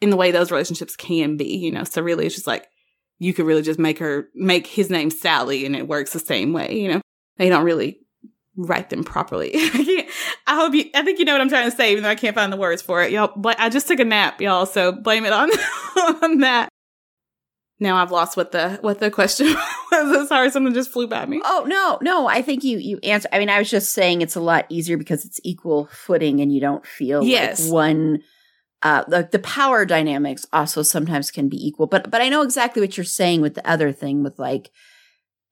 in 0.00 0.10
the 0.10 0.16
way 0.16 0.30
those 0.30 0.50
relationships 0.50 0.96
can 0.96 1.36
be, 1.36 1.56
you 1.56 1.70
know. 1.70 1.84
So 1.84 2.02
really 2.02 2.26
it's 2.26 2.34
just 2.34 2.46
like 2.46 2.66
you 3.18 3.32
could 3.32 3.46
really 3.46 3.62
just 3.62 3.78
make 3.78 3.98
her 3.98 4.28
make 4.34 4.66
his 4.66 4.90
name 4.90 5.10
Sally 5.10 5.64
and 5.64 5.76
it 5.76 5.88
works 5.88 6.12
the 6.12 6.18
same 6.18 6.52
way, 6.52 6.78
you 6.78 6.92
know. 6.92 7.00
They 7.36 7.48
don't 7.48 7.64
really 7.64 8.03
write 8.56 8.90
them 8.90 9.04
properly. 9.04 9.50
I 9.54 10.06
hope 10.48 10.74
you 10.74 10.84
I 10.94 11.02
think 11.02 11.18
you 11.18 11.24
know 11.24 11.32
what 11.32 11.40
I'm 11.40 11.48
trying 11.48 11.70
to 11.70 11.76
say, 11.76 11.92
even 11.92 12.02
though 12.04 12.10
I 12.10 12.14
can't 12.14 12.34
find 12.34 12.52
the 12.52 12.56
words 12.56 12.82
for 12.82 13.02
it. 13.02 13.10
Y'all 13.12 13.32
but 13.36 13.58
I 13.58 13.68
just 13.68 13.88
took 13.88 14.00
a 14.00 14.04
nap, 14.04 14.40
y'all, 14.40 14.66
so 14.66 14.92
blame 14.92 15.24
it 15.24 15.32
on 15.32 15.50
on 16.22 16.38
that. 16.38 16.68
Now 17.80 17.96
I've 17.96 18.12
lost 18.12 18.36
what 18.36 18.52
the 18.52 18.78
what 18.82 19.00
the 19.00 19.10
question 19.10 19.46
was. 19.92 20.28
Sorry, 20.28 20.50
something 20.50 20.72
just 20.74 20.90
flew 20.90 21.08
by 21.08 21.26
me. 21.26 21.40
Oh 21.44 21.64
no, 21.66 21.98
no! 22.02 22.26
I 22.28 22.40
think 22.40 22.62
you 22.62 22.78
you 22.78 22.98
answer. 23.02 23.28
I 23.32 23.38
mean, 23.40 23.50
I 23.50 23.58
was 23.58 23.68
just 23.68 23.92
saying 23.92 24.22
it's 24.22 24.36
a 24.36 24.40
lot 24.40 24.66
easier 24.68 24.96
because 24.96 25.24
it's 25.24 25.40
equal 25.42 25.88
footing, 25.90 26.40
and 26.40 26.52
you 26.52 26.60
don't 26.60 26.86
feel 26.86 27.24
Yes. 27.24 27.64
like 27.66 27.72
one. 27.72 28.22
Uh, 28.82 29.02
like 29.08 29.30
the 29.30 29.38
power 29.38 29.86
dynamics 29.86 30.44
also 30.52 30.82
sometimes 30.82 31.30
can 31.30 31.48
be 31.48 31.56
equal, 31.56 31.86
but 31.86 32.10
but 32.10 32.20
I 32.20 32.28
know 32.28 32.42
exactly 32.42 32.82
what 32.82 32.96
you're 32.98 33.04
saying 33.04 33.40
with 33.40 33.54
the 33.54 33.66
other 33.68 33.92
thing 33.92 34.22
with 34.22 34.38
like, 34.38 34.70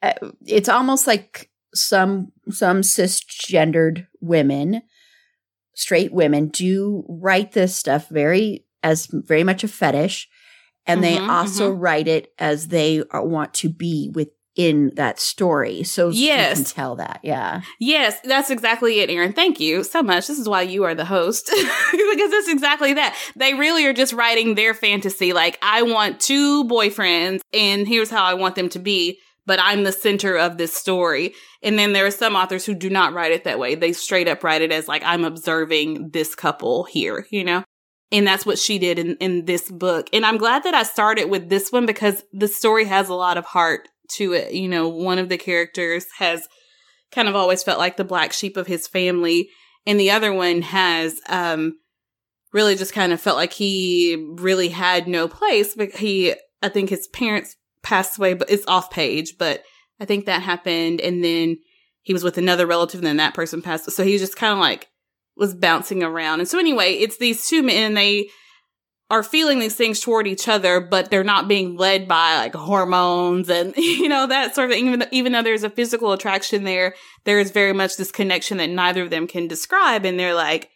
uh, 0.02 0.12
it's 0.46 0.68
almost 0.68 1.06
like 1.06 1.50
some 1.74 2.32
some 2.50 2.82
cisgendered 2.82 4.06
women, 4.20 4.82
straight 5.74 6.12
women, 6.12 6.48
do 6.48 7.04
write 7.08 7.52
this 7.52 7.74
stuff 7.76 8.08
very 8.08 8.64
as 8.82 9.06
very 9.10 9.44
much 9.44 9.62
a 9.64 9.68
fetish, 9.68 10.28
and 10.86 11.02
they 11.02 11.18
Mhm, 11.18 11.28
also 11.28 11.70
write 11.70 12.08
it 12.08 12.32
as 12.38 12.68
they 12.68 13.02
are, 13.10 13.24
want 13.24 13.54
to 13.54 13.68
be 13.68 14.10
within 14.12 14.90
that 14.96 15.18
story. 15.20 15.82
So 15.84 16.10
you 16.10 16.24
Yes. 16.26 16.54
can 16.54 16.64
tell 16.64 16.96
that, 16.96 17.20
yeah. 17.22 17.62
Yes, 17.78 18.18
that's 18.24 18.50
exactly 18.50 19.00
it, 19.00 19.08
Erin. 19.08 19.32
Thank 19.32 19.60
you 19.60 19.82
so 19.84 20.02
much. 20.02 20.26
This 20.26 20.38
is 20.38 20.48
why 20.48 20.62
you 20.62 20.84
are 20.84 20.94
the 20.94 21.04
host. 21.04 21.46
because 21.92 22.30
that's 22.30 22.48
exactly 22.48 22.92
that. 22.94 23.16
They 23.36 23.54
really 23.54 23.86
are 23.86 23.94
just 23.94 24.12
writing 24.12 24.54
their 24.54 24.74
fantasy. 24.74 25.32
Like, 25.32 25.58
I 25.62 25.82
want 25.82 26.20
two 26.20 26.64
boyfriends, 26.64 27.40
and 27.54 27.86
here's 27.88 28.10
how 28.10 28.24
I 28.24 28.34
want 28.34 28.56
them 28.56 28.68
to 28.70 28.78
be, 28.78 29.18
but 29.46 29.58
I'm 29.60 29.84
the 29.84 29.92
center 29.92 30.36
of 30.36 30.56
this 30.56 30.72
story. 30.72 31.34
And 31.62 31.78
then 31.78 31.92
there 31.92 32.06
are 32.06 32.12
some 32.12 32.36
authors 32.36 32.64
who 32.64 32.74
do 32.74 32.90
not 32.90 33.12
write 33.12 33.32
it 33.32 33.44
that 33.44 33.58
way. 33.58 33.74
They 33.74 33.92
straight 33.92 34.28
up 34.28 34.44
write 34.44 34.62
it 34.62 34.72
as 34.72 34.88
like, 34.88 35.02
I'm 35.04 35.24
observing 35.24 36.10
this 36.10 36.34
couple 36.34 36.84
here, 36.84 37.26
you 37.30 37.44
know? 37.44 37.64
And 38.10 38.26
that's 38.26 38.44
what 38.44 38.58
she 38.58 38.78
did 38.78 38.98
in, 38.98 39.16
in 39.16 39.46
this 39.46 39.70
book. 39.70 40.08
And 40.12 40.26
I'm 40.26 40.36
glad 40.36 40.64
that 40.64 40.74
I 40.74 40.82
started 40.82 41.30
with 41.30 41.48
this 41.48 41.72
one 41.72 41.86
because 41.86 42.22
the 42.32 42.48
story 42.48 42.84
has 42.84 43.08
a 43.08 43.14
lot 43.14 43.38
of 43.38 43.46
heart 43.46 43.88
to 44.16 44.34
it. 44.34 44.52
You 44.52 44.68
know, 44.68 44.88
one 44.88 45.18
of 45.18 45.28
the 45.28 45.38
characters 45.38 46.06
has 46.18 46.46
kind 47.10 47.28
of 47.28 47.34
always 47.34 47.62
felt 47.62 47.78
like 47.78 47.96
the 47.96 48.04
black 48.04 48.32
sheep 48.32 48.56
of 48.56 48.66
his 48.66 48.86
family. 48.86 49.48
And 49.86 49.98
the 49.98 50.10
other 50.10 50.32
one 50.32 50.62
has, 50.62 51.20
um, 51.28 51.78
really 52.52 52.76
just 52.76 52.92
kind 52.92 53.14
of 53.14 53.20
felt 53.20 53.38
like 53.38 53.54
he 53.54 54.28
really 54.34 54.68
had 54.68 55.08
no 55.08 55.26
place. 55.26 55.74
But 55.74 55.92
he, 55.92 56.34
I 56.60 56.68
think 56.68 56.90
his 56.90 57.08
parents 57.08 57.56
passed 57.82 58.18
away, 58.18 58.34
but 58.34 58.50
it's 58.50 58.66
off 58.66 58.90
page, 58.90 59.36
but 59.38 59.62
I 60.00 60.04
think 60.04 60.26
that 60.26 60.42
happened. 60.42 61.00
And 61.00 61.22
then 61.22 61.58
he 62.02 62.12
was 62.12 62.24
with 62.24 62.38
another 62.38 62.66
relative 62.66 63.00
and 63.00 63.06
then 63.06 63.16
that 63.18 63.34
person 63.34 63.62
passed. 63.62 63.90
So 63.90 64.04
he 64.04 64.12
was 64.12 64.20
just 64.20 64.36
kind 64.36 64.52
of 64.52 64.58
like, 64.58 64.88
was 65.36 65.54
bouncing 65.54 66.02
around. 66.02 66.40
And 66.40 66.48
so 66.48 66.58
anyway, 66.58 66.94
it's 66.94 67.18
these 67.18 67.46
two 67.46 67.62
men 67.62 67.84
and 67.84 67.96
they 67.96 68.28
are 69.10 69.22
feeling 69.22 69.58
these 69.58 69.76
things 69.76 70.00
toward 70.00 70.26
each 70.26 70.48
other, 70.48 70.80
but 70.80 71.10
they're 71.10 71.22
not 71.22 71.46
being 71.46 71.76
led 71.76 72.08
by 72.08 72.36
like 72.36 72.54
hormones 72.54 73.48
and, 73.48 73.74
you 73.76 74.08
know, 74.08 74.26
that 74.26 74.54
sort 74.54 74.70
of 74.70 74.74
thing. 74.74 74.86
Even, 74.88 75.06
even 75.10 75.32
though 75.32 75.42
there's 75.42 75.64
a 75.64 75.70
physical 75.70 76.12
attraction 76.12 76.64
there, 76.64 76.94
there 77.24 77.38
is 77.38 77.50
very 77.50 77.72
much 77.72 77.96
this 77.96 78.10
connection 78.10 78.58
that 78.58 78.70
neither 78.70 79.02
of 79.02 79.10
them 79.10 79.26
can 79.26 79.48
describe. 79.48 80.04
And 80.04 80.18
they're 80.18 80.34
like, 80.34 80.70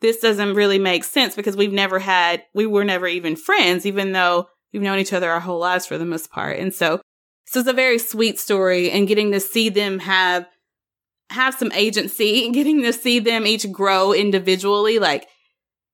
this 0.00 0.18
doesn't 0.18 0.54
really 0.54 0.78
make 0.78 1.04
sense 1.04 1.34
because 1.34 1.56
we've 1.56 1.72
never 1.72 1.98
had, 1.98 2.42
we 2.54 2.66
were 2.66 2.84
never 2.84 3.06
even 3.06 3.34
friends, 3.36 3.86
even 3.86 4.12
though 4.12 4.48
we've 4.76 4.82
known 4.82 4.98
each 4.98 5.14
other 5.14 5.30
our 5.30 5.40
whole 5.40 5.58
lives 5.58 5.86
for 5.86 5.96
the 5.96 6.04
most 6.04 6.30
part. 6.30 6.58
And 6.58 6.72
so, 6.72 7.00
so 7.46 7.60
it's 7.60 7.68
a 7.68 7.72
very 7.72 7.98
sweet 7.98 8.38
story 8.38 8.90
and 8.90 9.08
getting 9.08 9.32
to 9.32 9.40
see 9.40 9.70
them 9.70 10.00
have, 10.00 10.46
have 11.30 11.54
some 11.54 11.72
agency, 11.72 12.44
and 12.44 12.54
getting 12.54 12.82
to 12.82 12.92
see 12.92 13.18
them 13.18 13.46
each 13.46 13.72
grow 13.72 14.12
individually. 14.12 14.98
Like, 14.98 15.28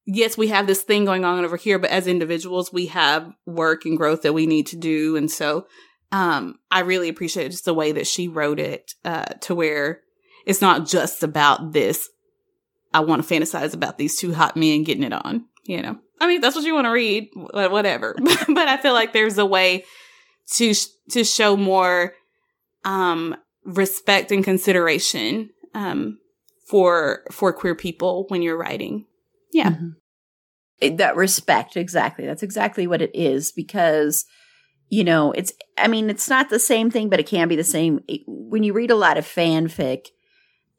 yes, 0.04 0.36
we 0.36 0.48
have 0.48 0.66
this 0.66 0.82
thing 0.82 1.04
going 1.04 1.24
on 1.24 1.44
over 1.44 1.56
here, 1.56 1.78
but 1.78 1.90
as 1.90 2.08
individuals, 2.08 2.72
we 2.72 2.86
have 2.86 3.32
work 3.46 3.84
and 3.84 3.96
growth 3.96 4.22
that 4.22 4.32
we 4.32 4.46
need 4.46 4.66
to 4.68 4.76
do. 4.76 5.16
And 5.16 5.30
so, 5.30 5.68
um, 6.10 6.56
I 6.68 6.80
really 6.80 7.08
appreciate 7.08 7.52
just 7.52 7.64
the 7.64 7.72
way 7.72 7.92
that 7.92 8.08
she 8.08 8.26
wrote 8.26 8.58
it, 8.58 8.94
uh, 9.04 9.26
to 9.42 9.54
where 9.54 10.00
it's 10.44 10.60
not 10.60 10.86
just 10.86 11.22
about 11.22 11.72
this. 11.72 12.08
I 12.92 13.00
want 13.00 13.26
to 13.26 13.34
fantasize 13.34 13.74
about 13.74 13.96
these 13.96 14.18
two 14.18 14.34
hot 14.34 14.56
men 14.56 14.82
getting 14.82 15.04
it 15.04 15.12
on, 15.12 15.46
you 15.64 15.80
know? 15.80 15.98
I 16.22 16.28
mean, 16.28 16.40
that's 16.40 16.54
what 16.54 16.64
you 16.64 16.72
want 16.74 16.86
to 16.86 16.90
read, 16.92 17.30
whatever. 17.34 18.14
but 18.48 18.68
I 18.68 18.76
feel 18.76 18.92
like 18.94 19.12
there's 19.12 19.38
a 19.38 19.44
way 19.46 19.84
to, 20.54 20.72
to 21.10 21.24
show 21.24 21.56
more, 21.56 22.14
um, 22.84 23.36
respect 23.64 24.30
and 24.30 24.44
consideration, 24.44 25.50
um, 25.74 26.18
for, 26.68 27.24
for 27.30 27.52
queer 27.52 27.74
people 27.74 28.26
when 28.28 28.40
you're 28.40 28.56
writing. 28.56 29.06
Yeah. 29.52 29.70
Mhm. 29.70 29.96
It- 30.80 30.96
that 30.98 31.16
respect, 31.16 31.76
exactly. 31.76 32.24
That's 32.26 32.42
exactly 32.42 32.86
what 32.86 33.02
it 33.02 33.10
is 33.14 33.52
because, 33.52 34.24
you 34.88 35.04
know, 35.04 35.32
it's, 35.32 35.52
I 35.76 35.88
mean, 35.88 36.08
it's 36.08 36.28
not 36.28 36.50
the 36.50 36.58
same 36.58 36.90
thing, 36.90 37.08
but 37.08 37.20
it 37.20 37.26
can 37.26 37.48
be 37.48 37.56
the 37.56 37.64
same. 37.64 38.00
When 38.26 38.62
you 38.62 38.72
read 38.72 38.90
a 38.90 38.96
lot 38.96 39.18
of 39.18 39.24
fanfic, 39.24 40.06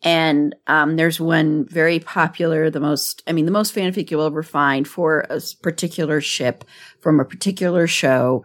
and 0.03 0.53
um, 0.67 0.97
there's 0.97 1.19
one 1.19 1.65
very 1.65 1.99
popular, 1.99 2.69
the 2.69 2.81
most, 2.81 3.23
I 3.25 3.31
mean, 3.31 3.45
the 3.45 3.51
most 3.51 3.73
fanfic 3.73 4.11
you'll 4.11 4.25
ever 4.25 4.43
find 4.43 4.85
for 4.87 5.21
a 5.29 5.41
particular 5.61 6.19
ship 6.19 6.65
from 6.99 7.19
a 7.19 7.25
particular 7.25 7.87
show. 7.87 8.43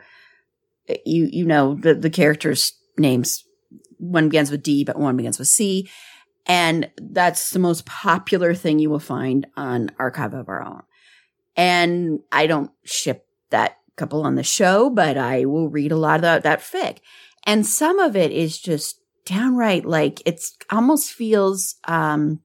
You, 1.04 1.28
you 1.30 1.44
know, 1.44 1.74
the, 1.74 1.94
the 1.94 2.10
characters' 2.10 2.72
names, 2.96 3.44
one 3.98 4.28
begins 4.28 4.52
with 4.52 4.62
D, 4.62 4.84
but 4.84 4.98
one 4.98 5.16
begins 5.16 5.38
with 5.38 5.48
C. 5.48 5.90
And 6.46 6.90
that's 6.96 7.50
the 7.50 7.58
most 7.58 7.84
popular 7.84 8.54
thing 8.54 8.78
you 8.78 8.88
will 8.88 9.00
find 9.00 9.46
on 9.56 9.90
Archive 9.98 10.34
of 10.34 10.48
Our 10.48 10.64
Own. 10.64 10.82
And 11.56 12.20
I 12.30 12.46
don't 12.46 12.70
ship 12.84 13.26
that 13.50 13.78
couple 13.96 14.22
on 14.22 14.36
the 14.36 14.44
show, 14.44 14.90
but 14.90 15.18
I 15.18 15.44
will 15.44 15.68
read 15.68 15.90
a 15.90 15.96
lot 15.96 16.16
of 16.16 16.22
that, 16.22 16.44
that 16.44 16.60
fic. 16.60 16.98
And 17.44 17.66
some 17.66 17.98
of 17.98 18.14
it 18.14 18.30
is 18.30 18.58
just 18.58 18.97
downright 19.28 19.84
like 19.84 20.22
it's 20.24 20.56
almost 20.70 21.12
feels 21.12 21.76
um 21.86 22.40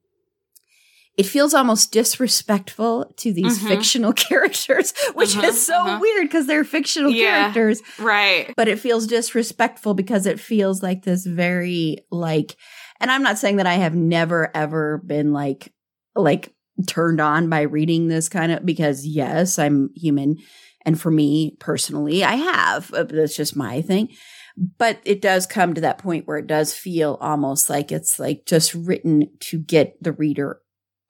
it 1.15 1.27
feels 1.27 1.53
almost 1.53 1.91
disrespectful 1.91 3.13
to 3.17 3.31
these 3.31 3.59
Mhm. 3.59 3.67
fictional 3.67 4.13
characters, 4.27 4.93
which 5.13 5.35
Uh-huh, 5.37 5.47
is 5.47 5.63
so 5.63 5.75
uh-huh. 5.75 5.99
weird 6.01 6.23
because 6.27 6.47
they're 6.47 6.63
fictional 6.63 7.11
Yeah. 7.11 7.51
characters, 7.51 7.83
Right. 7.99 8.51
but 8.57 8.67
it 8.67 8.79
feels 8.79 9.05
disrespectful 9.05 9.93
because 9.93 10.25
it 10.25 10.39
feels 10.39 10.81
like 10.81 11.03
this 11.03 11.23
very 11.25 11.99
like 12.11 12.55
and 12.99 13.11
I'm 13.11 13.21
not 13.21 13.37
saying 13.37 13.57
that 13.57 13.67
I 13.67 13.75
have 13.75 13.93
never 13.95 14.49
ever 14.55 15.01
been 15.05 15.33
like 15.33 15.71
like 16.15 16.53
turned 16.87 17.21
on 17.21 17.47
by 17.49 17.61
reading 17.61 18.07
this 18.07 18.27
kind 18.27 18.51
of 18.51 18.65
because 18.65 19.05
yes, 19.05 19.59
I'm 19.59 19.91
human 19.95 20.37
and 20.85 20.99
for 20.99 21.11
me 21.11 21.55
personally, 21.59 22.23
I 22.23 22.35
have. 22.35 22.91
Uh, 22.93 23.03
That's 23.03 23.35
just 23.37 23.55
my 23.55 23.81
thing. 23.83 24.09
But 24.55 24.99
it 25.03 25.21
does 25.21 25.47
come 25.47 25.73
to 25.73 25.81
that 25.81 25.97
point 25.97 26.27
where 26.27 26.37
it 26.37 26.47
does 26.47 26.73
feel 26.73 27.17
almost 27.21 27.69
like 27.69 27.91
it's 27.91 28.19
like 28.19 28.45
just 28.45 28.73
written 28.73 29.29
to 29.41 29.57
get 29.59 30.01
the 30.01 30.11
reader 30.11 30.61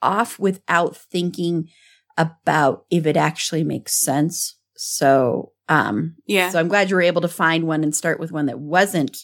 off 0.02 0.39
without 0.39 0.96
thinking 0.96 1.70
about 2.18 2.86
if 2.89 3.06
it 3.06 3.18
actually 3.18 3.64
makes 3.64 3.94
sense. 3.94 4.58
So, 4.76 5.52
um, 5.68 6.16
Yeah. 6.26 6.50
so 6.50 6.60
I'm 6.60 6.68
glad 6.68 6.89
you 6.89 6.96
were 6.96 7.02
able 7.02 7.22
to 7.22 7.28
find 7.28 7.66
one 7.68 7.84
and 7.84 7.96
start 7.96 8.20
with 8.20 8.32
one 8.32 8.46
that 8.46 8.60
wasn't 8.60 9.18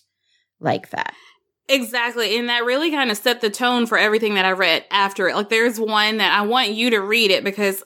like 0.59 0.89
that. 0.89 1.13
Exactly. 1.67 2.37
And 2.37 2.49
that 2.49 2.65
really 2.65 2.89
kind 2.91 3.11
of 3.11 3.17
set 3.17 3.41
the 3.41 3.49
tone 3.49 3.85
for 3.85 3.97
everything 3.97 4.33
that 4.33 4.45
I 4.45 4.51
read 4.51 4.85
after 4.89 5.29
it. 5.29 5.35
Like 5.35 5.49
there's 5.49 5.79
one 5.79 6.17
that 6.17 6.33
I 6.37 6.41
want 6.41 6.71
you 6.71 6.89
to 6.89 6.99
read 6.99 7.31
it 7.31 7.43
because 7.43 7.83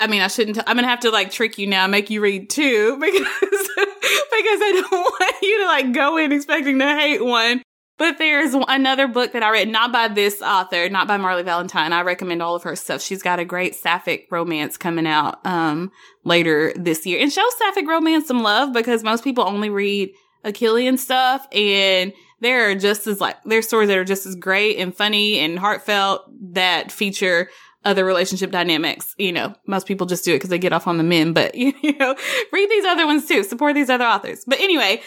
I 0.00 0.08
mean, 0.08 0.20
I 0.20 0.26
shouldn't, 0.26 0.58
i 0.58 0.62
I'm 0.66 0.74
going 0.76 0.84
to 0.84 0.88
have 0.90 1.00
to 1.00 1.10
like 1.10 1.30
trick 1.30 1.58
you 1.58 1.68
now, 1.68 1.86
make 1.86 2.10
you 2.10 2.20
read 2.20 2.50
two 2.50 2.96
because 3.00 3.68
I 4.12 4.86
don't 4.90 4.92
want 5.20 5.34
you 5.42 5.60
to 5.60 5.66
like 5.66 5.92
go 5.92 6.16
in 6.16 6.32
expecting 6.32 6.78
to 6.78 6.86
hate 6.86 7.24
one. 7.24 7.62
But 7.98 8.18
there's 8.18 8.54
another 8.54 9.06
book 9.06 9.32
that 9.32 9.44
I 9.44 9.50
read, 9.50 9.68
not 9.68 9.92
by 9.92 10.08
this 10.08 10.42
author, 10.42 10.88
not 10.88 11.06
by 11.06 11.18
Marley 11.18 11.44
Valentine. 11.44 11.92
I 11.92 12.00
recommend 12.02 12.42
all 12.42 12.56
of 12.56 12.64
her 12.64 12.74
stuff. 12.74 13.00
She's 13.00 13.22
got 13.22 13.38
a 13.38 13.44
great 13.44 13.76
sapphic 13.76 14.26
romance 14.30 14.76
coming 14.76 15.06
out, 15.06 15.44
um, 15.46 15.92
later 16.24 16.72
this 16.74 17.06
year. 17.06 17.20
And 17.20 17.32
show 17.32 17.46
sapphic 17.58 17.86
romance 17.86 18.26
some 18.26 18.42
love 18.42 18.72
because 18.72 19.04
most 19.04 19.22
people 19.22 19.44
only 19.44 19.70
read 19.70 20.10
Achillean 20.44 20.98
stuff 20.98 21.46
and 21.52 22.12
there 22.40 22.68
are 22.68 22.74
just 22.74 23.06
as 23.06 23.20
like 23.20 23.36
there's 23.44 23.68
stories 23.68 23.88
that 23.88 23.98
are 23.98 24.04
just 24.04 24.26
as 24.26 24.34
great 24.34 24.78
and 24.78 24.94
funny 24.94 25.38
and 25.38 25.58
heartfelt 25.58 26.22
that 26.54 26.90
feature 26.90 27.48
other 27.84 28.04
relationship 28.04 28.50
dynamics. 28.50 29.14
You 29.18 29.32
know, 29.32 29.54
most 29.66 29.86
people 29.86 30.06
just 30.06 30.24
do 30.24 30.32
it 30.32 30.36
because 30.36 30.50
they 30.50 30.58
get 30.58 30.72
off 30.72 30.86
on 30.86 30.98
the 30.98 31.04
men, 31.04 31.32
but 31.32 31.54
you 31.54 31.96
know, 31.98 32.14
read 32.52 32.70
these 32.70 32.84
other 32.84 33.06
ones 33.06 33.26
too. 33.26 33.42
Support 33.44 33.74
these 33.74 33.90
other 33.90 34.04
authors. 34.04 34.44
But 34.46 34.60
anyway, 34.60 35.02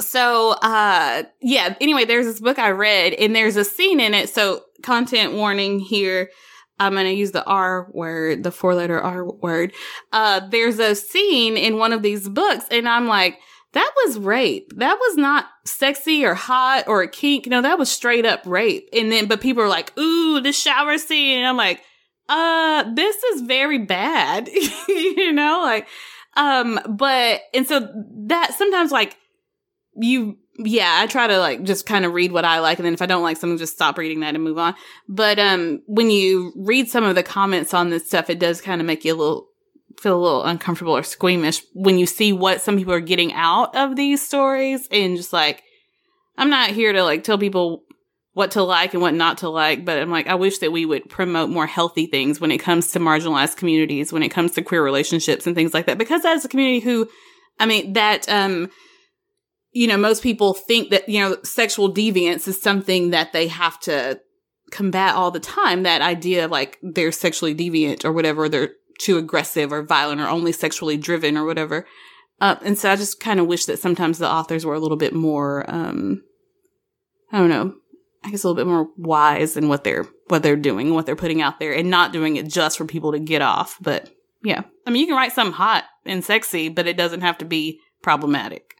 so 0.00 0.52
uh 0.62 1.24
yeah, 1.40 1.74
anyway, 1.80 2.04
there's 2.04 2.26
this 2.26 2.40
book 2.40 2.58
I 2.58 2.70
read 2.70 3.14
and 3.14 3.34
there's 3.34 3.56
a 3.56 3.64
scene 3.64 4.00
in 4.00 4.14
it. 4.14 4.28
So 4.28 4.62
content 4.82 5.34
warning 5.34 5.80
here. 5.80 6.30
I'm 6.80 6.94
going 6.94 7.06
to 7.06 7.12
use 7.12 7.30
the 7.30 7.44
R 7.44 7.88
word, 7.92 8.42
the 8.42 8.50
four 8.50 8.74
letter 8.74 9.00
R 9.00 9.24
word. 9.24 9.72
Uh, 10.12 10.40
there's 10.50 10.80
a 10.80 10.96
scene 10.96 11.56
in 11.56 11.78
one 11.78 11.92
of 11.92 12.02
these 12.02 12.28
books 12.28 12.66
and 12.68 12.88
I'm 12.88 13.06
like, 13.06 13.38
that 13.74 13.92
was 14.04 14.18
rape. 14.18 14.72
That 14.76 14.98
was 14.98 15.16
not 15.16 15.46
sexy 15.64 16.24
or 16.24 16.34
hot 16.34 16.84
or 16.86 17.02
a 17.02 17.08
kink. 17.08 17.46
No, 17.46 17.60
that 17.60 17.78
was 17.78 17.90
straight 17.90 18.24
up 18.24 18.42
rape. 18.46 18.88
And 18.92 19.10
then, 19.10 19.26
but 19.26 19.40
people 19.40 19.62
are 19.62 19.68
like, 19.68 19.96
ooh, 19.98 20.40
the 20.40 20.52
shower 20.52 20.96
scene. 20.96 21.38
And 21.38 21.46
I'm 21.46 21.56
like, 21.56 21.82
uh, 22.28 22.84
this 22.94 23.16
is 23.16 23.42
very 23.42 23.78
bad. 23.78 24.48
you 24.88 25.32
know, 25.32 25.60
like, 25.62 25.88
um, 26.36 26.78
but, 26.88 27.42
and 27.52 27.66
so 27.66 27.88
that 28.26 28.54
sometimes 28.54 28.92
like 28.92 29.16
you, 29.96 30.38
yeah, 30.56 31.00
I 31.00 31.08
try 31.08 31.26
to 31.26 31.38
like 31.38 31.64
just 31.64 31.84
kind 31.84 32.04
of 32.04 32.12
read 32.12 32.30
what 32.30 32.44
I 32.44 32.60
like. 32.60 32.78
And 32.78 32.86
then 32.86 32.94
if 32.94 33.02
I 33.02 33.06
don't 33.06 33.24
like 33.24 33.36
something, 33.36 33.58
just 33.58 33.74
stop 33.74 33.98
reading 33.98 34.20
that 34.20 34.36
and 34.36 34.44
move 34.44 34.58
on. 34.58 34.74
But, 35.08 35.40
um, 35.40 35.82
when 35.86 36.10
you 36.10 36.52
read 36.56 36.88
some 36.88 37.02
of 37.02 37.16
the 37.16 37.24
comments 37.24 37.74
on 37.74 37.90
this 37.90 38.06
stuff, 38.06 38.30
it 38.30 38.38
does 38.38 38.60
kind 38.60 38.80
of 38.80 38.86
make 38.86 39.04
you 39.04 39.14
a 39.14 39.16
little, 39.16 39.48
feel 40.00 40.16
a 40.16 40.22
little 40.22 40.44
uncomfortable 40.44 40.96
or 40.96 41.02
squeamish 41.02 41.62
when 41.74 41.98
you 41.98 42.06
see 42.06 42.32
what 42.32 42.60
some 42.60 42.76
people 42.76 42.92
are 42.92 43.00
getting 43.00 43.32
out 43.32 43.74
of 43.74 43.96
these 43.96 44.26
stories 44.26 44.88
and 44.90 45.16
just 45.16 45.32
like 45.32 45.62
I'm 46.36 46.50
not 46.50 46.70
here 46.70 46.92
to 46.92 47.02
like 47.02 47.24
tell 47.24 47.38
people 47.38 47.84
what 48.32 48.52
to 48.52 48.62
like 48.62 48.94
and 48.94 49.02
what 49.02 49.14
not 49.14 49.38
to 49.38 49.48
like, 49.48 49.84
but 49.84 49.98
I'm 49.98 50.10
like 50.10 50.26
I 50.26 50.34
wish 50.34 50.58
that 50.58 50.72
we 50.72 50.84
would 50.84 51.08
promote 51.08 51.50
more 51.50 51.66
healthy 51.66 52.06
things 52.06 52.40
when 52.40 52.50
it 52.50 52.58
comes 52.58 52.90
to 52.92 53.00
marginalized 53.00 53.56
communities, 53.56 54.12
when 54.12 54.22
it 54.22 54.30
comes 54.30 54.52
to 54.52 54.62
queer 54.62 54.82
relationships 54.82 55.46
and 55.46 55.54
things 55.54 55.72
like 55.72 55.86
that. 55.86 55.98
Because 55.98 56.24
as 56.24 56.44
a 56.44 56.48
community 56.48 56.80
who 56.80 57.08
I 57.58 57.66
mean 57.66 57.92
that 57.92 58.28
um 58.28 58.70
you 59.72 59.86
know 59.86 59.96
most 59.96 60.22
people 60.22 60.54
think 60.54 60.90
that 60.90 61.08
you 61.08 61.20
know 61.20 61.36
sexual 61.42 61.92
deviance 61.92 62.48
is 62.48 62.60
something 62.60 63.10
that 63.10 63.32
they 63.32 63.48
have 63.48 63.78
to 63.80 64.20
combat 64.70 65.14
all 65.14 65.30
the 65.30 65.40
time 65.40 65.84
that 65.84 66.02
idea 66.02 66.46
of 66.46 66.50
like 66.50 66.78
they're 66.82 67.12
sexually 67.12 67.54
deviant 67.54 68.04
or 68.04 68.12
whatever 68.12 68.48
they're 68.48 68.72
too 68.98 69.18
aggressive 69.18 69.72
or 69.72 69.82
violent 69.82 70.20
or 70.20 70.28
only 70.28 70.52
sexually 70.52 70.96
driven 70.96 71.36
or 71.36 71.44
whatever. 71.44 71.86
Uh, 72.40 72.56
and 72.62 72.78
so 72.78 72.90
I 72.90 72.96
just 72.96 73.20
kind 73.20 73.40
of 73.40 73.46
wish 73.46 73.66
that 73.66 73.78
sometimes 73.78 74.18
the 74.18 74.30
authors 74.30 74.66
were 74.66 74.74
a 74.74 74.80
little 74.80 74.96
bit 74.96 75.14
more, 75.14 75.64
um, 75.68 76.22
I 77.32 77.38
don't 77.38 77.48
know, 77.48 77.74
I 78.24 78.30
guess 78.30 78.44
a 78.44 78.48
little 78.48 78.62
bit 78.62 78.70
more 78.70 78.88
wise 78.96 79.56
in 79.56 79.68
what 79.68 79.84
they're, 79.84 80.06
what 80.28 80.42
they're 80.42 80.56
doing, 80.56 80.94
what 80.94 81.06
they're 81.06 81.16
putting 81.16 81.42
out 81.42 81.58
there 81.58 81.72
and 81.72 81.90
not 81.90 82.12
doing 82.12 82.36
it 82.36 82.48
just 82.48 82.78
for 82.78 82.84
people 82.84 83.12
to 83.12 83.18
get 83.18 83.42
off. 83.42 83.76
But 83.80 84.10
yeah, 84.42 84.62
I 84.86 84.90
mean, 84.90 85.00
you 85.00 85.06
can 85.06 85.16
write 85.16 85.32
something 85.32 85.54
hot 85.54 85.84
and 86.04 86.24
sexy, 86.24 86.68
but 86.68 86.86
it 86.86 86.96
doesn't 86.96 87.20
have 87.20 87.38
to 87.38 87.44
be 87.44 87.80
problematic. 88.02 88.74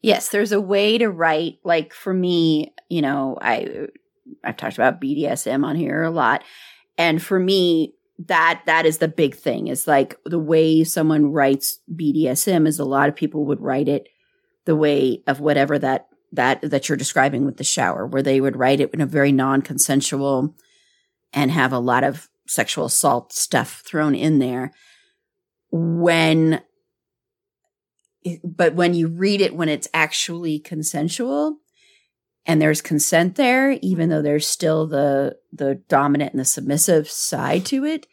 Yes, 0.00 0.28
there's 0.28 0.52
a 0.52 0.60
way 0.60 0.98
to 0.98 1.10
write. 1.10 1.58
Like 1.64 1.92
for 1.92 2.14
me, 2.14 2.72
you 2.88 3.02
know, 3.02 3.36
I 3.40 3.88
I've 4.44 4.56
talked 4.56 4.76
about 4.76 5.00
BDSM 5.00 5.64
on 5.64 5.76
here 5.76 6.02
a 6.02 6.10
lot, 6.10 6.44
and 6.96 7.22
for 7.22 7.38
me, 7.38 7.95
that 8.18 8.62
that 8.66 8.86
is 8.86 8.98
the 8.98 9.08
big 9.08 9.34
thing. 9.34 9.68
Is 9.68 9.86
like 9.86 10.18
the 10.24 10.38
way 10.38 10.84
someone 10.84 11.32
writes 11.32 11.80
BDSM 11.94 12.66
is 12.66 12.78
a 12.78 12.84
lot 12.84 13.08
of 13.08 13.16
people 13.16 13.44
would 13.46 13.60
write 13.60 13.88
it 13.88 14.08
the 14.64 14.76
way 14.76 15.22
of 15.26 15.40
whatever 15.40 15.78
that 15.78 16.08
that 16.32 16.62
that 16.62 16.88
you're 16.88 16.96
describing 16.96 17.44
with 17.44 17.56
the 17.56 17.64
shower, 17.64 18.06
where 18.06 18.22
they 18.22 18.40
would 18.40 18.56
write 18.56 18.80
it 18.80 18.92
in 18.92 19.00
a 19.00 19.06
very 19.06 19.32
non-consensual 19.32 20.54
and 21.32 21.50
have 21.50 21.72
a 21.72 21.78
lot 21.78 22.04
of 22.04 22.28
sexual 22.48 22.86
assault 22.86 23.32
stuff 23.32 23.82
thrown 23.84 24.14
in 24.14 24.38
there. 24.38 24.72
When 25.70 26.62
but 28.42 28.74
when 28.74 28.94
you 28.94 29.08
read 29.08 29.40
it 29.40 29.54
when 29.54 29.68
it's 29.68 29.88
actually 29.94 30.58
consensual 30.58 31.58
and 32.46 32.62
there's 32.62 32.80
consent 32.80 33.34
there 33.36 33.72
even 33.82 34.08
though 34.08 34.22
there's 34.22 34.46
still 34.46 34.86
the 34.86 35.36
the 35.52 35.76
dominant 35.88 36.32
and 36.32 36.40
the 36.40 36.44
submissive 36.44 37.10
side 37.10 37.64
to 37.66 37.84
it. 37.84 38.06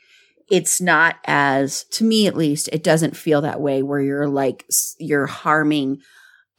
It's 0.50 0.82
not 0.82 1.16
as 1.26 1.86
to 1.92 2.04
me 2.04 2.28
at 2.28 2.36
least 2.36 2.70
it 2.74 2.84
doesn't 2.84 3.16
feel 3.16 3.42
that 3.42 3.62
way 3.62 3.82
where 3.84 4.02
you're 4.02 4.28
like 4.28 4.66
you're 5.00 5.26
harming 5.28 6.02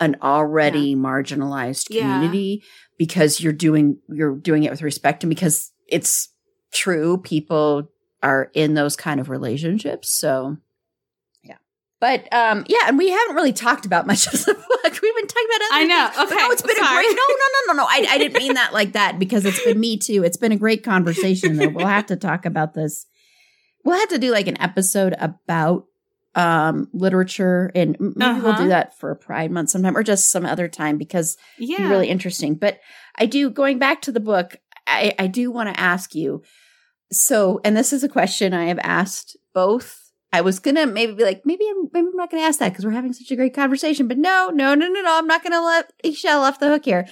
an 0.01 0.17
already 0.23 0.97
marginalized 0.97 1.87
Yeah. 1.91 2.01
community 2.03 2.65
because 2.99 3.41
you're 3.41 3.53
doing 3.53 3.99
you're 4.09 4.37
doing 4.37 4.65
it 4.65 4.71
with 4.71 4.83
respect 4.83 5.23
and 5.23 5.29
because 5.31 5.71
it's 5.89 6.29
true 6.73 7.19
people 7.19 7.91
are 8.23 8.51
in 8.55 8.75
those 8.75 8.97
kind 8.97 9.21
of 9.21 9.29
relationships. 9.29 10.15
So 10.19 10.57
yeah 10.57 10.57
but 12.05 12.21
um 12.33 12.65
yeah 12.69 12.85
and 12.89 12.99
we 12.99 13.09
haven't 13.11 13.35
really 13.37 13.53
talked 13.53 13.87
about 13.87 14.07
much 14.07 14.27
of 14.33 14.45
the 14.45 14.55
book 14.55 14.93
we've 15.03 15.15
been 15.21 15.27
talking 15.27 15.49
about 15.51 15.61
other 15.67 15.81
I 15.81 15.85
know. 15.93 16.09
things. 16.09 16.33
Okay. 16.33 16.43
no, 16.43 16.51
it's 16.53 16.63
been 16.63 16.77
Sorry. 16.77 17.05
a 17.07 17.09
great 17.09 17.17
no 17.17 17.23
no 17.29 17.47
no 17.55 17.73
no 17.73 17.83
no 17.83 17.87
I, 17.89 18.07
I 18.15 18.19
didn't 18.19 18.39
mean 18.39 18.55
that 18.55 18.73
like 18.73 18.93
that 18.93 19.19
because 19.19 19.45
it's 19.47 19.63
been 19.65 19.81
me 19.81 19.97
too 20.09 20.23
it's 20.25 20.37
been 20.37 20.53
a 20.53 20.57
great 20.57 20.83
conversation 20.85 21.57
though 21.57 21.69
we'll 21.69 21.87
have 21.87 22.07
to 22.07 22.17
talk 22.17 22.45
about 22.47 22.75
this 22.75 23.07
we'll 23.85 23.99
have 23.99 24.09
to 24.11 24.19
do 24.19 24.31
like 24.33 24.47
an 24.49 24.61
episode 24.61 25.15
about 25.19 25.85
um 26.35 26.89
literature 26.93 27.71
and 27.75 27.97
maybe 28.01 28.41
we'll 28.41 28.51
Uh-huh. 28.51 28.63
do 28.65 28.69
that 28.69 28.99
for 28.99 29.15
pride 29.15 29.51
month 29.53 29.71
sometime 29.71 29.97
or 29.97 30.03
just 30.03 30.31
some 30.31 30.45
other 30.45 30.69
time 30.69 30.99
because 30.99 31.37
Yeah. 31.59 31.79
be 31.79 31.85
really 31.85 32.09
interesting. 32.09 32.57
But 32.57 32.81
I 33.17 33.27
do 33.27 33.51
going 33.51 33.79
back 33.79 34.03
to 34.03 34.13
the 34.13 34.19
book, 34.21 34.57
I, 34.87 35.15
I 35.19 35.27
do 35.29 35.53
want 35.53 35.73
to 35.73 35.81
ask 35.81 36.13
you. 36.15 36.43
So, 37.13 37.61
and 37.65 37.77
this 37.77 37.93
is 37.93 38.03
a 38.03 38.09
question 38.09 38.53
I 38.53 38.65
have 38.67 38.81
asked 38.83 39.37
both. 39.55 40.04
I 40.35 40.41
was 40.41 40.59
gonna 40.59 40.85
maybe 40.85 41.13
be 41.13 41.23
like, 41.23 41.43
maybe 41.47 41.65
I'm 41.71 41.89
maybe 41.93 42.09
I'm 42.09 42.17
not 42.17 42.29
gonna 42.29 42.43
ask 42.43 42.59
that 42.59 42.71
because 42.71 42.85
we're 42.85 42.91
having 42.91 43.13
such 43.13 43.31
a 43.31 43.37
great 43.37 43.55
conversation. 43.55 44.09
But 44.09 44.19
no, 44.19 44.51
no, 44.53 44.75
no, 44.75 44.89
no, 44.89 45.01
no. 45.01 45.17
I'm 45.17 45.29
not 45.29 45.45
gonna 45.45 45.63
let 45.63 45.93
E'Shel 46.05 46.41
off 46.41 46.59
the 46.59 46.69
hook 46.69 46.85
here. 46.85 47.07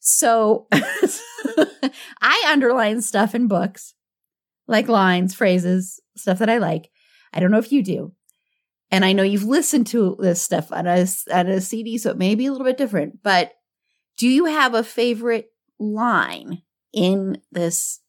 So 0.00 0.68
I 0.72 2.44
underline 2.48 3.02
stuff 3.02 3.34
in 3.34 3.46
books, 3.46 3.92
like 4.66 4.88
lines, 4.88 5.34
phrases, 5.34 6.00
stuff 6.16 6.38
that 6.38 6.48
I 6.48 6.56
like. 6.56 6.88
I 7.34 7.40
don't 7.40 7.50
know 7.50 7.58
if 7.58 7.72
you 7.72 7.82
do. 7.82 8.12
And 8.90 9.04
I 9.04 9.12
know 9.12 9.22
you've 9.22 9.44
listened 9.44 9.86
to 9.88 10.16
this 10.18 10.40
stuff 10.40 10.72
on 10.72 10.86
a, 10.86 11.06
on 11.30 11.48
a 11.48 11.60
CD, 11.60 11.98
so 11.98 12.10
it 12.10 12.18
may 12.18 12.34
be 12.34 12.46
a 12.46 12.52
little 12.52 12.66
bit 12.66 12.78
different. 12.78 13.22
But 13.22 13.52
do 14.16 14.26
you 14.26 14.46
have 14.46 14.72
a 14.72 14.82
favorite 14.82 15.50
line 15.78 16.62
in 16.94 17.42
this 17.50 18.00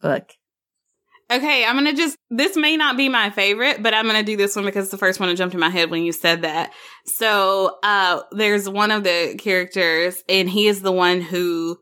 book? 0.00 0.32
Okay, 1.30 1.64
I'm 1.64 1.74
gonna 1.74 1.92
just. 1.92 2.16
This 2.30 2.56
may 2.56 2.76
not 2.76 2.96
be 2.96 3.08
my 3.08 3.30
favorite, 3.30 3.82
but 3.82 3.92
I'm 3.92 4.06
gonna 4.06 4.22
do 4.22 4.36
this 4.36 4.54
one 4.54 4.64
because 4.64 4.84
it's 4.84 4.92
the 4.92 4.98
first 4.98 5.18
one 5.18 5.28
that 5.28 5.34
jumped 5.36 5.54
in 5.54 5.60
my 5.60 5.70
head 5.70 5.90
when 5.90 6.04
you 6.04 6.12
said 6.12 6.42
that. 6.42 6.72
So, 7.04 7.78
uh, 7.82 8.22
there's 8.30 8.68
one 8.68 8.92
of 8.92 9.02
the 9.02 9.34
characters, 9.38 10.22
and 10.28 10.48
he 10.48 10.68
is 10.68 10.82
the 10.82 10.92
one 10.92 11.20
who 11.20 11.78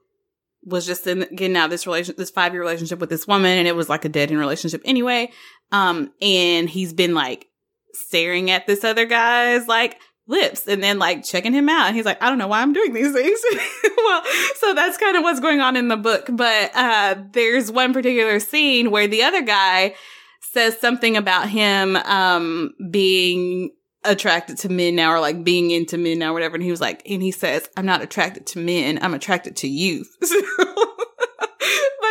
was 0.65 0.87
just 0.87 1.07
in 1.07 1.27
getting 1.35 1.57
out 1.57 1.69
this 1.69 1.87
relation, 1.87 2.15
this 2.17 2.31
five 2.31 2.53
year 2.53 2.63
relationship 2.63 2.99
with 2.99 3.11
this 3.11 3.27
woman, 3.27 3.59
and 3.59 3.69
it 3.69 3.77
was 3.77 3.91
like 3.91 4.07
a 4.07 4.09
dead 4.09 4.31
end 4.31 4.41
relationship 4.41 4.81
anyway. 4.85 5.31
Um, 5.73 6.11
and 6.23 6.69
he's 6.71 6.95
been 6.95 7.15
like 7.15 7.47
staring 7.93 8.51
at 8.51 8.67
this 8.67 8.83
other 8.83 9.05
guy's 9.05 9.69
like 9.69 9.99
lips 10.27 10.67
and 10.67 10.83
then 10.83 10.99
like 10.99 11.25
checking 11.25 11.53
him 11.53 11.69
out. 11.69 11.87
And 11.87 11.97
he's 11.97 12.05
like, 12.05 12.23
I 12.23 12.29
don't 12.29 12.39
know 12.39 12.49
why 12.49 12.63
I'm 12.63 12.73
doing 12.73 12.93
these 12.93 13.13
things. 13.13 13.41
well, 13.97 14.23
so 14.57 14.75
that's 14.75 14.97
kind 14.97 15.17
of 15.17 15.23
what's 15.23 15.41
going 15.41 15.61
on 15.61 15.77
in 15.77 15.89
the 15.89 15.97
book. 15.97 16.29
But 16.31 16.71
uh 16.75 17.17
there's 17.33 17.71
one 17.71 17.93
particular 17.93 18.41
scene 18.41 18.91
where 18.91 19.07
the 19.07 19.23
other 19.23 19.43
guy 19.43 19.95
says 20.41 20.79
something 20.79 21.17
about 21.17 21.49
him 21.49 21.97
um 21.97 22.73
being 22.91 23.71
attracted 24.05 24.59
to 24.59 24.69
men 24.69 24.95
now 24.95 25.11
or 25.11 25.21
like 25.21 25.45
being 25.45 25.71
into 25.71 25.99
men 25.99 26.19
now 26.19 26.31
or 26.31 26.35
whatever. 26.35 26.55
And 26.55 26.65
he 26.65 26.71
was 26.71 26.81
like, 26.81 27.03
and 27.09 27.23
he 27.23 27.31
says, 27.31 27.69
I'm 27.77 27.87
not 27.87 28.03
attracted 28.03 28.47
to 28.49 28.59
men, 28.59 28.99
I'm 29.03 29.15
attracted 29.15 29.57
to 29.57 29.69
youth. 29.69 30.15
but 30.21 30.29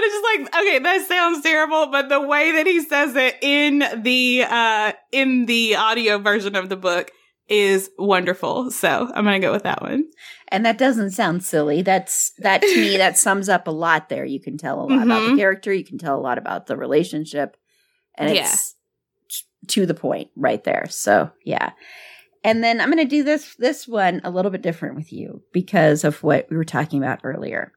it's 0.01 0.13
just 0.13 0.25
like, 0.25 0.55
okay, 0.61 0.79
that 0.79 1.05
sounds 1.07 1.41
terrible, 1.41 1.87
but 1.87 2.09
the 2.09 2.21
way 2.21 2.51
that 2.53 2.67
he 2.67 2.81
says 2.81 3.15
it 3.15 3.37
in 3.41 3.83
the 4.03 4.45
uh 4.47 4.91
in 5.11 5.47
the 5.47 5.75
audio 5.77 6.19
version 6.19 6.55
of 6.55 6.69
the 6.69 6.77
book 6.77 7.11
is 7.49 7.89
wonderful. 7.97 8.71
So 8.71 9.11
I'm 9.13 9.25
gonna 9.25 9.39
go 9.39 9.51
with 9.51 9.63
that 9.63 9.81
one. 9.81 10.05
And 10.47 10.65
that 10.65 10.77
doesn't 10.77 11.11
sound 11.11 11.43
silly. 11.43 11.81
That's 11.81 12.31
that 12.39 12.61
to 12.61 12.75
me 12.75 12.97
that 12.97 13.17
sums 13.17 13.49
up 13.49 13.67
a 13.67 13.71
lot 13.71 14.09
there. 14.09 14.25
You 14.25 14.39
can 14.39 14.57
tell 14.57 14.79
a 14.79 14.81
lot 14.81 14.89
mm-hmm. 14.89 15.03
about 15.03 15.19
the 15.19 15.27
mm-hmm. 15.27 15.37
character, 15.37 15.73
you 15.73 15.83
can 15.83 15.97
tell 15.97 16.17
a 16.17 16.21
lot 16.21 16.37
about 16.37 16.67
the 16.67 16.77
relationship. 16.77 17.57
And 18.15 18.29
it's 18.29 18.75
yeah. 19.29 19.67
to 19.69 19.85
the 19.85 19.93
point 19.93 20.29
right 20.35 20.63
there. 20.63 20.85
So 20.89 21.31
yeah. 21.43 21.71
And 22.43 22.63
then 22.63 22.81
I'm 22.81 22.91
going 22.91 22.97
to 23.03 23.09
do 23.09 23.23
this 23.23 23.55
this 23.55 23.87
one 23.87 24.21
a 24.23 24.29
little 24.29 24.51
bit 24.51 24.61
different 24.61 24.95
with 24.95 25.11
you 25.13 25.41
because 25.53 26.03
of 26.03 26.21
what 26.23 26.47
we 26.49 26.57
were 26.57 26.65
talking 26.65 27.01
about 27.01 27.21
earlier. 27.23 27.71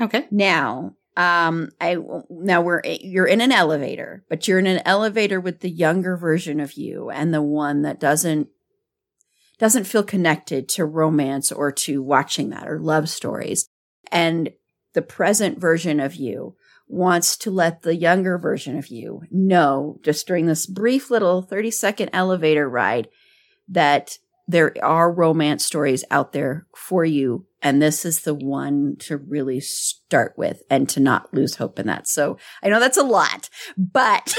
Okay. 0.00 0.26
Now, 0.30 0.96
um 1.16 1.70
I 1.80 1.96
now 2.30 2.62
we're 2.62 2.82
you're 2.84 3.26
in 3.26 3.40
an 3.40 3.52
elevator, 3.52 4.24
but 4.28 4.48
you're 4.48 4.58
in 4.58 4.66
an 4.66 4.80
elevator 4.84 5.40
with 5.40 5.60
the 5.60 5.70
younger 5.70 6.16
version 6.16 6.58
of 6.58 6.72
you 6.72 7.10
and 7.10 7.32
the 7.32 7.42
one 7.42 7.82
that 7.82 8.00
doesn't 8.00 8.48
doesn't 9.62 9.84
feel 9.84 10.02
connected 10.02 10.68
to 10.68 10.84
romance 10.84 11.52
or 11.52 11.70
to 11.70 12.02
watching 12.02 12.50
that 12.50 12.66
or 12.66 12.80
love 12.80 13.08
stories. 13.08 13.68
And 14.10 14.50
the 14.92 15.02
present 15.02 15.60
version 15.60 16.00
of 16.00 16.16
you 16.16 16.56
wants 16.88 17.36
to 17.36 17.50
let 17.52 17.82
the 17.82 17.94
younger 17.94 18.38
version 18.38 18.76
of 18.76 18.88
you 18.88 19.22
know 19.30 20.00
just 20.02 20.26
during 20.26 20.46
this 20.46 20.66
brief 20.66 21.12
little 21.12 21.42
30 21.42 21.70
second 21.70 22.10
elevator 22.12 22.68
ride 22.68 23.08
that 23.68 24.18
there 24.48 24.74
are 24.82 25.12
romance 25.12 25.64
stories 25.64 26.02
out 26.10 26.32
there 26.32 26.66
for 26.74 27.04
you. 27.04 27.46
And 27.62 27.80
this 27.80 28.04
is 28.04 28.22
the 28.22 28.34
one 28.34 28.96
to 29.02 29.16
really 29.16 29.60
start 29.60 30.34
with 30.36 30.64
and 30.70 30.88
to 30.88 30.98
not 30.98 31.32
lose 31.32 31.54
hope 31.54 31.78
in 31.78 31.86
that. 31.86 32.08
So 32.08 32.36
I 32.64 32.68
know 32.68 32.80
that's 32.80 32.98
a 32.98 33.04
lot, 33.04 33.48
but. 33.76 34.36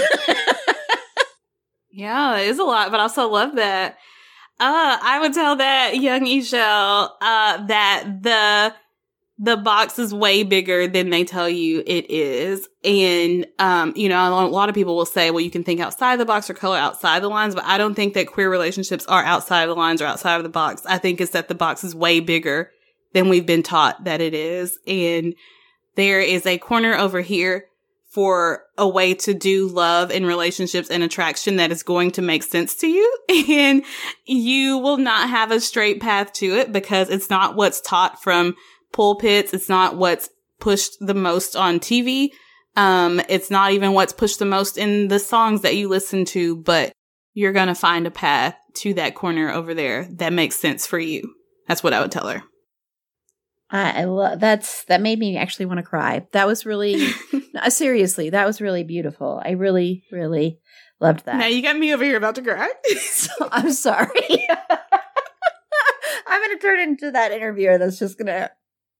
yeah, 1.92 2.40
it 2.40 2.50
is 2.50 2.60
a 2.60 2.66
lot, 2.66 2.92
but 2.92 3.00
I 3.00 3.04
also 3.04 3.30
love 3.30 3.56
that 3.56 3.98
uh, 4.60 4.98
I 5.02 5.20
would 5.22 5.34
tell 5.34 5.56
that 5.58 5.98
young 5.98 6.26
E'Shel 6.26 7.10
uh, 7.22 7.66
that 7.66 8.06
the 8.22 8.74
the 9.40 9.58
box 9.58 9.98
is 9.98 10.14
way 10.14 10.44
bigger 10.44 10.88
than 10.88 11.10
they 11.10 11.24
tell 11.24 11.50
you 11.50 11.84
it 11.86 12.10
is. 12.10 12.70
And, 12.84 13.48
um, 13.60 13.92
you 13.96 14.08
know, 14.08 14.46
a 14.46 14.48
lot 14.48 14.70
of 14.70 14.76
people 14.76 14.96
will 14.96 15.08
say, 15.08 15.32
well, 15.32 15.42
you 15.42 15.50
can 15.50 15.64
think 15.64 15.82
outside 15.82 16.18
the 16.18 16.26
box 16.26 16.50
or 16.50 16.54
color 16.54 16.78
outside 16.78 17.24
the 17.24 17.30
lines, 17.30 17.56
but 17.56 17.66
I 17.66 17.78
don't 17.78 17.96
think 17.96 18.14
that 18.14 18.28
queer 18.28 18.50
relationships 18.50 19.06
are 19.08 19.24
outside 19.24 19.66
the 19.66 19.76
lines 19.76 20.02
or 20.02 20.06
outside 20.06 20.38
of 20.38 20.44
the 20.44 20.50
box. 20.50 20.86
I 20.86 20.98
think 20.98 21.20
it's 21.20 21.32
that 21.32 21.48
the 21.48 21.56
box 21.56 21.84
is 21.84 21.96
way 21.96 22.20
bigger 22.20 22.72
than 23.14 23.28
we've 23.28 23.46
been 23.46 23.64
taught 23.64 24.04
that 24.04 24.22
it 24.22 24.34
is. 24.34 24.78
And 24.86 25.34
there 25.96 26.22
is 26.22 26.46
a 26.46 26.58
corner 26.60 26.96
over 26.96 27.22
here 27.22 27.66
for 28.14 28.64
a 28.78 28.88
way 28.88 29.16
to 29.16 29.34
do 29.34 29.68
love 29.68 30.12
and 30.12 30.28
relationships 30.28 30.92
and 30.92 31.02
attraction 31.02 31.56
that 31.56 31.72
is 31.72 31.82
going 31.82 32.12
to 32.12 32.22
make 32.22 32.44
sense 32.44 32.76
to 32.76 32.88
you. 32.88 33.18
And 33.50 33.84
you 34.26 34.78
will 34.78 34.98
not 34.98 35.30
have 35.30 35.52
a 35.52 35.60
straight 35.60 36.00
path 36.00 36.34
to 36.34 36.56
it 36.56 36.72
because 36.72 37.10
it's 37.10 37.30
not 37.30 37.56
what's 37.56 37.82
taught 37.82 38.22
from 38.22 38.56
pulpits. 38.92 39.54
It's 39.54 39.70
not 39.70 39.98
what's 39.98 40.30
pushed 40.60 40.94
the 41.00 41.14
most 41.14 41.56
on 41.56 41.80
TV. 41.80 42.30
Um, 42.76 43.22
it's 43.30 43.52
not 43.52 43.72
even 43.72 43.94
what's 43.94 44.14
pushed 44.14 44.40
the 44.40 44.46
most 44.46 44.78
in 44.78 45.08
the 45.08 45.20
songs 45.20 45.62
that 45.62 45.76
you 45.76 45.88
listen 45.88 46.26
to, 46.26 46.56
but 46.56 46.94
you're 47.34 47.52
going 47.52 47.68
to 47.68 47.76
find 47.76 48.08
a 48.08 48.12
path 48.12 48.56
to 48.76 48.94
that 48.96 49.16
corner 49.16 49.52
over 49.52 49.74
there 49.74 50.08
that 50.12 50.34
makes 50.34 50.56
sense 50.56 50.88
for 50.88 51.00
you. 51.00 51.34
That's 51.68 51.84
what 51.84 51.94
I 51.94 52.02
would 52.02 52.12
tell 52.12 52.28
her. 52.28 52.44
I, 53.74 54.02
I 54.02 54.04
love 54.06 54.40
that's 54.40 54.86
that 54.86 55.02
made 55.02 55.18
me 55.18 55.36
actually 55.36 55.66
want 55.66 55.80
to 55.80 55.84
cry. 55.84 56.28
That 56.32 56.46
was 56.46 56.66
really 56.66 57.10
no, 57.54 57.62
seriously, 57.70 58.30
that 58.30 58.46
was 58.46 58.62
really 58.62 58.84
beautiful. 58.84 59.42
I 59.44 59.52
really, 59.52 60.04
really 60.12 60.60
loved 61.02 61.26
that. 61.26 61.38
Now 61.38 61.48
you 61.48 61.64
got 61.64 61.76
me 61.78 61.92
over 61.92 62.04
here 62.04 62.18
about 62.18 62.36
to 62.36 62.44
cry. 62.44 62.70
so, 63.10 63.32
I'm 63.52 63.74
sorry. 63.74 64.48
I'm 66.28 66.42
gonna 66.42 66.60
turn 66.60 66.80
into 66.80 67.12
that 67.12 67.32
interviewer 67.32 67.80
that's 67.80 67.98
just 67.98 68.18
gonna 68.18 68.52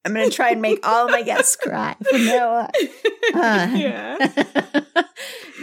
I'm 0.06 0.14
going 0.14 0.30
to 0.30 0.36
try 0.36 0.50
and 0.50 0.62
make 0.62 0.86
all 0.86 1.08
my 1.08 1.22
guests 1.22 1.56
cry 1.56 1.96
from 2.10 2.26
now 2.26 2.56
on. 2.56 2.70
Uh, 3.34 3.72
yeah. 3.74 4.82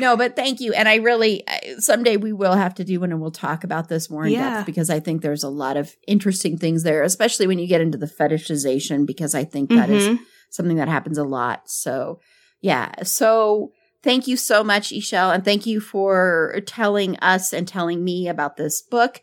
No, 0.00 0.16
but 0.16 0.34
thank 0.34 0.60
you. 0.60 0.72
And 0.72 0.88
I 0.88 0.96
really, 0.96 1.44
someday 1.78 2.16
we 2.16 2.32
will 2.32 2.54
have 2.54 2.74
to 2.76 2.84
do 2.84 3.00
one 3.00 3.12
and 3.12 3.20
we'll 3.20 3.30
talk 3.30 3.64
about 3.64 3.88
this 3.88 4.08
more 4.08 4.24
in 4.24 4.32
yeah. 4.32 4.54
depth 4.54 4.66
because 4.66 4.88
I 4.88 4.98
think 4.98 5.20
there's 5.20 5.44
a 5.44 5.48
lot 5.48 5.76
of 5.76 5.94
interesting 6.06 6.56
things 6.56 6.82
there, 6.82 7.02
especially 7.02 7.46
when 7.46 7.58
you 7.58 7.66
get 7.66 7.82
into 7.82 7.98
the 7.98 8.06
fetishization, 8.06 9.06
because 9.06 9.34
I 9.34 9.44
think 9.44 9.68
that 9.70 9.90
mm-hmm. 9.90 10.14
is 10.14 10.18
something 10.48 10.78
that 10.78 10.88
happens 10.88 11.18
a 11.18 11.24
lot. 11.24 11.70
So, 11.70 12.20
yeah. 12.60 13.02
So, 13.02 13.72
thank 14.02 14.26
you 14.26 14.36
so 14.36 14.64
much, 14.64 14.90
E'Shel. 14.90 15.34
And 15.34 15.44
thank 15.44 15.66
you 15.66 15.80
for 15.80 16.60
telling 16.66 17.18
us 17.18 17.52
and 17.52 17.68
telling 17.68 18.02
me 18.02 18.28
about 18.28 18.56
this 18.56 18.82
book. 18.82 19.20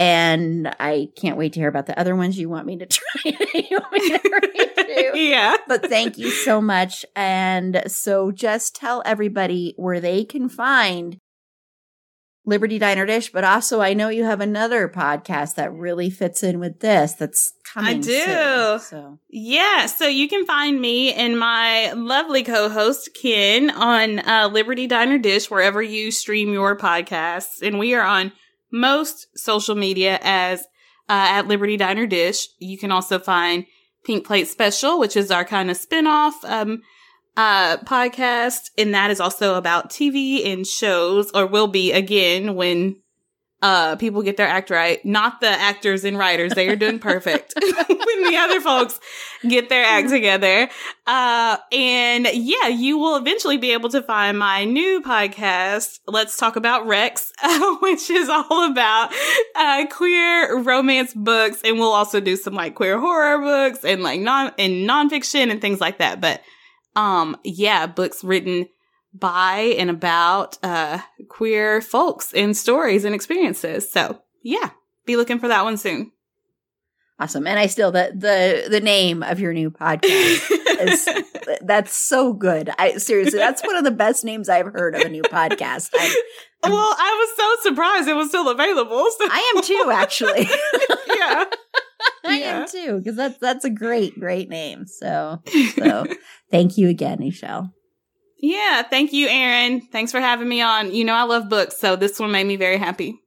And 0.00 0.74
I 0.80 1.10
can't 1.14 1.36
wait 1.36 1.52
to 1.52 1.60
hear 1.60 1.68
about 1.68 1.86
the 1.86 1.98
other 2.00 2.16
ones 2.16 2.38
you 2.38 2.48
want 2.48 2.66
me 2.66 2.78
to 2.78 2.86
try. 2.86 3.22
you 3.24 3.78
want 3.78 3.92
me 3.92 4.08
to 4.08 5.12
yeah. 5.14 5.56
But 5.68 5.88
thank 5.88 6.18
you 6.18 6.30
so 6.30 6.60
much. 6.60 7.04
And 7.14 7.82
so 7.86 8.32
just 8.32 8.74
tell 8.74 9.02
everybody 9.04 9.74
where 9.76 10.00
they 10.00 10.24
can 10.24 10.48
find 10.48 11.18
Liberty 12.46 12.78
Diner 12.78 13.04
Dish, 13.04 13.30
but 13.30 13.44
also 13.44 13.80
I 13.82 13.92
know 13.92 14.08
you 14.08 14.24
have 14.24 14.40
another 14.40 14.88
podcast 14.88 15.56
that 15.56 15.72
really 15.72 16.08
fits 16.08 16.42
in 16.42 16.58
with 16.58 16.80
this 16.80 17.12
that's 17.12 17.52
coming. 17.72 17.98
I 17.98 18.00
do. 18.00 18.24
Soon, 18.24 18.80
so 18.80 19.18
yeah, 19.28 19.86
so 19.86 20.06
you 20.06 20.26
can 20.28 20.46
find 20.46 20.80
me 20.80 21.12
and 21.12 21.38
my 21.38 21.92
lovely 21.92 22.42
co-host 22.42 23.10
Ken 23.20 23.70
on 23.70 24.26
uh, 24.26 24.48
Liberty 24.50 24.86
Diner 24.86 25.18
Dish 25.18 25.50
wherever 25.50 25.82
you 25.82 26.10
stream 26.10 26.52
your 26.52 26.76
podcasts, 26.76 27.60
and 27.62 27.78
we 27.78 27.94
are 27.94 28.04
on 28.04 28.32
most 28.72 29.26
social 29.36 29.74
media 29.74 30.18
as 30.22 30.60
uh, 31.08 31.26
at 31.28 31.48
Liberty 31.48 31.76
Diner 31.76 32.06
Dish. 32.06 32.48
You 32.58 32.78
can 32.78 32.92
also 32.92 33.18
find 33.18 33.66
Pink 34.04 34.26
Plate 34.26 34.48
Special, 34.48 34.98
which 34.98 35.16
is 35.16 35.30
our 35.30 35.44
kind 35.44 35.70
of 35.70 35.78
spinoff 35.78 36.32
um, 36.44 36.82
uh, 37.36 37.78
podcast, 37.78 38.70
and 38.78 38.94
that 38.94 39.10
is 39.10 39.20
also 39.20 39.54
about 39.54 39.90
TV 39.90 40.46
and 40.52 40.66
shows, 40.66 41.30
or 41.32 41.46
will 41.46 41.68
be 41.68 41.92
again 41.92 42.54
when 42.54 42.96
uh, 43.62 43.96
people 43.96 44.22
get 44.22 44.36
their 44.36 44.46
act 44.46 44.70
right. 44.70 45.04
Not 45.04 45.40
the 45.40 45.48
actors 45.48 46.04
and 46.04 46.16
writers. 46.16 46.54
They 46.54 46.68
are 46.68 46.76
doing 46.76 46.98
perfect 46.98 47.52
when 47.60 48.22
the 48.24 48.36
other 48.38 48.60
folks 48.60 48.98
get 49.46 49.68
their 49.68 49.84
act 49.84 50.08
together. 50.08 50.70
Uh, 51.06 51.58
and 51.70 52.26
yeah, 52.32 52.68
you 52.68 52.96
will 52.96 53.16
eventually 53.16 53.58
be 53.58 53.72
able 53.72 53.90
to 53.90 54.02
find 54.02 54.38
my 54.38 54.64
new 54.64 55.02
podcast. 55.02 56.00
Let's 56.06 56.38
talk 56.38 56.56
about 56.56 56.86
Rex, 56.86 57.32
uh, 57.42 57.76
which 57.80 58.08
is 58.08 58.30
all 58.30 58.70
about, 58.70 59.12
uh, 59.54 59.86
queer 59.90 60.62
romance 60.62 61.12
books. 61.12 61.60
And 61.62 61.78
we'll 61.78 61.92
also 61.92 62.18
do 62.20 62.36
some 62.36 62.54
like 62.54 62.74
queer 62.74 62.98
horror 62.98 63.38
books 63.38 63.84
and 63.84 64.02
like 64.02 64.20
non, 64.20 64.52
and 64.58 64.88
nonfiction 64.88 65.50
and 65.50 65.60
things 65.60 65.80
like 65.80 65.98
that. 65.98 66.20
But, 66.20 66.40
um, 66.96 67.36
yeah, 67.44 67.86
books 67.86 68.24
written 68.24 68.68
by 69.12 69.74
and 69.78 69.90
about 69.90 70.58
uh, 70.62 70.98
queer 71.28 71.80
folks 71.80 72.32
and 72.32 72.56
stories 72.56 73.04
and 73.04 73.14
experiences. 73.14 73.90
So 73.90 74.22
yeah, 74.42 74.70
be 75.06 75.16
looking 75.16 75.38
for 75.38 75.48
that 75.48 75.64
one 75.64 75.76
soon. 75.76 76.12
Awesome. 77.20 77.46
And 77.46 77.58
I 77.58 77.66
still 77.66 77.92
the 77.92 78.12
the 78.14 78.70
the 78.70 78.80
name 78.80 79.22
of 79.22 79.40
your 79.40 79.52
new 79.52 79.70
podcast 79.70 80.50
is 80.80 81.08
that's 81.60 81.94
so 81.94 82.32
good. 82.32 82.70
I 82.78 82.96
seriously, 82.96 83.38
that's 83.38 83.62
one 83.62 83.76
of 83.76 83.84
the 83.84 83.90
best 83.90 84.24
names 84.24 84.48
I've 84.48 84.72
heard 84.72 84.94
of 84.94 85.02
a 85.02 85.08
new 85.08 85.22
podcast. 85.22 85.90
I'm, 85.98 86.12
I'm, 86.62 86.72
well, 86.72 86.94
I 86.98 87.26
was 87.26 87.36
so 87.36 87.70
surprised 87.70 88.08
it 88.08 88.14
was 88.14 88.28
still 88.28 88.48
available. 88.48 89.04
So. 89.18 89.28
I 89.30 89.52
am 89.54 89.62
too, 89.62 89.90
actually. 89.92 90.44
yeah. 91.08 91.44
I 92.24 92.38
yeah. 92.38 92.60
am 92.60 92.68
too, 92.68 92.98
because 92.98 93.16
that's 93.16 93.38
that's 93.38 93.64
a 93.66 93.70
great, 93.70 94.18
great 94.18 94.48
name. 94.48 94.86
So 94.86 95.42
so 95.76 96.06
thank 96.50 96.78
you 96.78 96.88
again, 96.88 97.18
E'Shel. 97.18 97.70
Yeah, 98.42 98.82
thank 98.82 99.12
you, 99.12 99.28
Erin. 99.28 99.82
Thanks 99.82 100.12
for 100.12 100.20
having 100.20 100.48
me 100.48 100.62
on. 100.62 100.94
You 100.94 101.04
know, 101.04 101.14
I 101.14 101.24
love 101.24 101.48
books, 101.48 101.78
so 101.78 101.94
this 101.94 102.18
one 102.18 102.32
made 102.32 102.46
me 102.46 102.56
very 102.56 102.78
happy. 102.78 103.20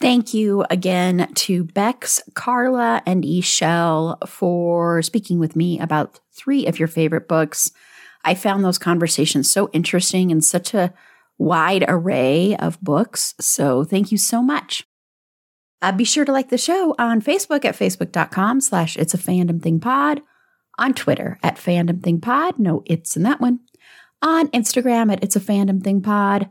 Thank 0.00 0.32
you 0.32 0.64
again 0.70 1.28
to 1.34 1.64
Bex, 1.64 2.22
Carla, 2.34 3.02
and 3.04 3.24
E'Shel 3.24 4.16
for 4.28 5.02
speaking 5.02 5.38
with 5.38 5.56
me 5.56 5.78
about 5.80 6.20
three 6.32 6.66
of 6.66 6.78
your 6.78 6.88
favorite 6.88 7.28
books. 7.28 7.72
I 8.24 8.34
found 8.34 8.64
those 8.64 8.78
conversations 8.78 9.50
so 9.50 9.68
interesting 9.72 10.30
and 10.30 10.42
such 10.44 10.72
a 10.72 10.94
wide 11.36 11.84
array 11.86 12.56
of 12.56 12.80
books. 12.80 13.34
So 13.40 13.84
thank 13.84 14.10
you 14.10 14.18
so 14.18 14.42
much. 14.42 14.86
Uh, 15.82 15.92
be 15.92 16.04
sure 16.04 16.24
to 16.24 16.32
like 16.32 16.48
the 16.48 16.58
show 16.58 16.94
on 16.98 17.20
Facebook 17.20 17.64
at 17.64 17.76
facebook.com 17.76 18.60
slash 18.60 18.96
it's 18.96 19.14
a 19.14 19.18
fandom 19.18 19.62
thing 19.62 19.80
pod, 19.80 20.22
on 20.78 20.94
Twitter 20.94 21.38
at 21.42 21.56
fandom 21.56 22.02
thing 22.02 22.20
pod, 22.20 22.58
no 22.58 22.82
it's 22.86 23.16
in 23.16 23.22
that 23.24 23.40
one, 23.40 23.60
on 24.22 24.48
Instagram 24.48 25.12
at 25.12 25.22
it's 25.22 25.36
a 25.36 25.40
fandom 25.40 25.82
thing 25.82 26.02
pod, 26.02 26.48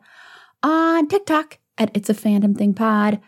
on 0.64 1.08
TikTok 1.08 1.60
at 1.78 1.92
it's 1.94 2.10
a 2.10 2.14
fandom 2.14 2.58
thing 2.58 2.74
pod. 2.74 3.20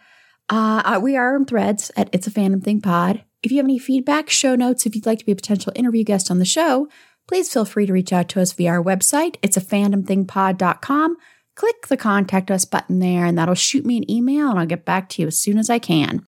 Uh, 0.50 0.82
uh, 0.84 1.00
we 1.02 1.16
are 1.16 1.36
on 1.36 1.46
threads 1.46 1.92
at 1.96 2.10
it's 2.12 2.28
a 2.28 2.32
fandom 2.32 2.64
thing 2.64 2.82
pod. 2.82 3.24
If 3.44 3.52
you 3.52 3.58
have 3.58 3.66
any 3.66 3.80
feedback, 3.80 4.30
show 4.30 4.56
notes, 4.56 4.86
if 4.86 4.96
you'd 4.96 5.06
like 5.06 5.20
to 5.20 5.26
be 5.26 5.32
a 5.32 5.36
potential 5.36 5.72
interview 5.76 6.04
guest 6.04 6.30
on 6.32 6.40
the 6.40 6.46
show, 6.46 6.88
please 7.28 7.52
feel 7.54 7.66
free 7.66 7.86
to 7.86 7.94
reach 7.94 8.12
out 8.12 8.28
to 8.30 8.42
us 8.42 8.54
via 8.54 8.72
our 8.72 8.84
website. 8.84 9.36
It's 9.42 9.58
a 9.58 9.62
fandomthingpod.com 9.62 11.18
click 11.60 11.88
the 11.88 11.98
contact 11.98 12.50
us 12.50 12.64
button 12.64 13.00
there 13.00 13.26
and 13.26 13.38
that'll 13.38 13.54
shoot 13.54 13.86
me 13.86 13.98
an 13.98 14.10
email 14.10 14.50
and 14.50 14.58
I'll 14.58 14.66
get 14.66 14.86
back 14.86 15.10
to 15.10 15.22
you 15.22 15.28
as 15.28 15.38
soon 15.38 15.58
as 15.58 15.70
I 15.70 15.78
can. 15.78 16.26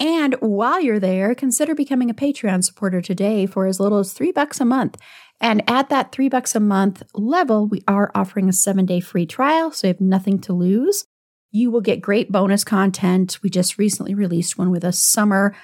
And 0.00 0.34
while 0.40 0.80
you're 0.80 0.98
there, 0.98 1.32
consider 1.36 1.76
becoming 1.76 2.10
a 2.10 2.14
Patreon 2.14 2.64
supporter 2.64 3.00
today 3.00 3.46
for 3.46 3.66
as 3.66 3.78
little 3.78 3.98
as 3.98 4.12
three 4.12 4.32
bucks 4.32 4.60
a 4.60 4.64
month. 4.64 4.98
And 5.40 5.68
at 5.68 5.88
that 5.88 6.12
three 6.12 6.28
bucks 6.28 6.54
a 6.54 6.60
month 6.60 7.02
level, 7.14 7.66
we 7.66 7.82
are 7.86 8.10
offering 8.14 8.48
a 8.48 8.52
seven 8.52 8.86
day 8.86 9.00
free 9.00 9.26
trial, 9.26 9.72
so 9.72 9.86
you 9.86 9.92
have 9.92 10.00
nothing 10.00 10.38
to 10.40 10.52
lose. 10.52 11.06
You 11.50 11.70
will 11.70 11.80
get 11.80 12.00
great 12.00 12.32
bonus 12.32 12.64
content. 12.64 13.38
We 13.42 13.50
just 13.50 13.78
recently 13.78 14.14
released 14.14 14.58
one 14.58 14.70
with 14.70 14.84
a 14.84 14.92
summer 14.92 15.54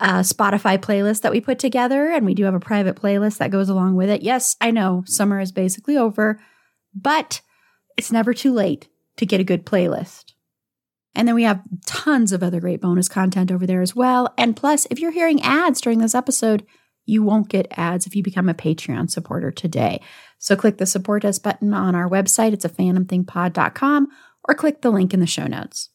uh, 0.00 0.20
Spotify 0.20 0.78
playlist 0.78 1.22
that 1.22 1.32
we 1.32 1.40
put 1.40 1.58
together, 1.58 2.10
and 2.10 2.24
we 2.24 2.34
do 2.34 2.44
have 2.44 2.54
a 2.54 2.60
private 2.60 2.96
playlist 2.96 3.38
that 3.38 3.50
goes 3.50 3.68
along 3.68 3.96
with 3.96 4.08
it. 4.08 4.22
Yes, 4.22 4.56
I 4.60 4.70
know 4.70 5.02
summer 5.06 5.40
is 5.40 5.52
basically 5.52 5.96
over, 5.96 6.40
but 6.94 7.40
it's 7.96 8.12
never 8.12 8.32
too 8.32 8.52
late 8.52 8.88
to 9.16 9.26
get 9.26 9.40
a 9.40 9.44
good 9.44 9.66
playlist. 9.66 10.32
And 11.14 11.26
then 11.26 11.34
we 11.34 11.42
have 11.42 11.62
tons 11.84 12.32
of 12.32 12.42
other 12.44 12.60
great 12.60 12.80
bonus 12.80 13.08
content 13.08 13.50
over 13.50 13.66
there 13.66 13.82
as 13.82 13.96
well. 13.96 14.32
And 14.38 14.56
plus, 14.56 14.86
if 14.90 15.00
you're 15.00 15.10
hearing 15.10 15.42
ads 15.42 15.80
during 15.80 15.98
this 15.98 16.14
episode, 16.14 16.64
you 17.08 17.22
won't 17.22 17.48
get 17.48 17.66
ads 17.72 18.06
if 18.06 18.14
you 18.14 18.22
become 18.22 18.48
a 18.48 18.54
Patreon 18.54 19.10
supporter 19.10 19.50
today. 19.50 20.00
So 20.38 20.54
click 20.54 20.78
the 20.78 20.86
support 20.86 21.24
us 21.24 21.38
button 21.38 21.72
on 21.72 21.94
our 21.94 22.08
website. 22.08 22.52
It's 22.52 22.64
a 22.64 22.68
fandomthingpod.com 22.68 24.08
or 24.44 24.54
click 24.54 24.82
the 24.82 24.90
link 24.90 25.14
in 25.14 25.20
the 25.20 25.26
show 25.26 25.46
notes. 25.46 25.90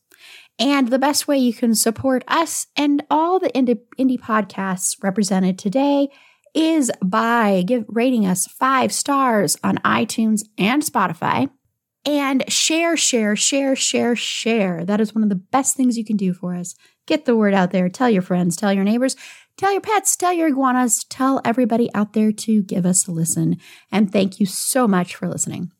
And 0.59 0.89
the 0.89 0.99
best 0.99 1.27
way 1.27 1.37
you 1.37 1.53
can 1.53 1.75
support 1.75 2.23
us 2.27 2.67
and 2.75 3.03
all 3.09 3.39
the 3.39 3.49
indie, 3.49 3.79
indie 3.97 4.19
podcasts 4.19 5.01
represented 5.03 5.57
today 5.57 6.09
is 6.53 6.91
by 7.03 7.63
give, 7.65 7.85
rating 7.87 8.25
us 8.25 8.45
five 8.45 8.91
stars 8.91 9.57
on 9.63 9.77
iTunes 9.79 10.41
and 10.57 10.83
Spotify 10.83 11.49
and 12.05 12.43
share, 12.51 12.97
share, 12.97 13.35
share, 13.35 13.75
share, 13.75 14.15
share. 14.15 14.85
That 14.85 15.01
is 15.01 15.15
one 15.15 15.23
of 15.23 15.29
the 15.29 15.35
best 15.35 15.75
things 15.75 15.97
you 15.97 16.05
can 16.05 16.17
do 16.17 16.33
for 16.33 16.53
us. 16.53 16.75
Get 17.05 17.25
the 17.25 17.35
word 17.35 17.53
out 17.53 17.71
there. 17.71 17.89
Tell 17.89 18.09
your 18.09 18.21
friends, 18.21 18.55
tell 18.55 18.73
your 18.73 18.83
neighbors, 18.83 19.15
tell 19.57 19.71
your 19.71 19.81
pets, 19.81 20.15
tell 20.15 20.33
your 20.33 20.47
iguanas, 20.47 21.03
tell 21.05 21.41
everybody 21.45 21.89
out 21.93 22.13
there 22.13 22.31
to 22.31 22.63
give 22.63 22.85
us 22.85 23.07
a 23.07 23.11
listen. 23.11 23.57
And 23.91 24.11
thank 24.11 24.39
you 24.39 24.45
so 24.45 24.87
much 24.87 25.15
for 25.15 25.27
listening. 25.27 25.71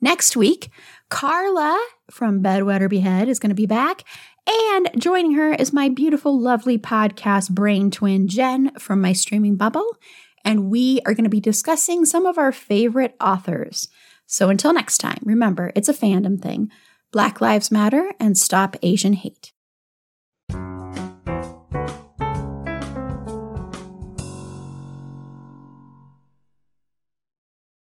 Next 0.00 0.36
week, 0.36 0.70
Carla 1.10 1.78
from 2.10 2.40
Bed, 2.40 2.62
Wed, 2.62 2.82
or 2.82 2.88
Behead 2.88 3.28
is 3.28 3.38
going 3.38 3.50
to 3.50 3.54
be 3.54 3.66
back. 3.66 4.04
And 4.46 4.90
joining 4.96 5.34
her 5.34 5.52
is 5.52 5.72
my 5.72 5.88
beautiful, 5.88 6.40
lovely 6.40 6.78
podcast 6.78 7.50
brain 7.50 7.90
twin, 7.90 8.26
Jen 8.26 8.72
from 8.78 9.00
my 9.00 9.12
streaming 9.12 9.56
bubble. 9.56 9.96
And 10.44 10.70
we 10.70 11.00
are 11.04 11.12
going 11.12 11.24
to 11.24 11.30
be 11.30 11.40
discussing 11.40 12.06
some 12.06 12.24
of 12.24 12.38
our 12.38 12.50
favorite 12.50 13.14
authors. 13.20 13.88
So 14.26 14.48
until 14.48 14.72
next 14.72 14.98
time, 14.98 15.18
remember, 15.22 15.70
it's 15.74 15.88
a 15.88 15.94
fandom 15.94 16.40
thing. 16.40 16.70
Black 17.12 17.40
Lives 17.40 17.70
Matter 17.70 18.12
and 18.18 18.38
stop 18.38 18.76
Asian 18.82 19.12
hate. 19.12 19.52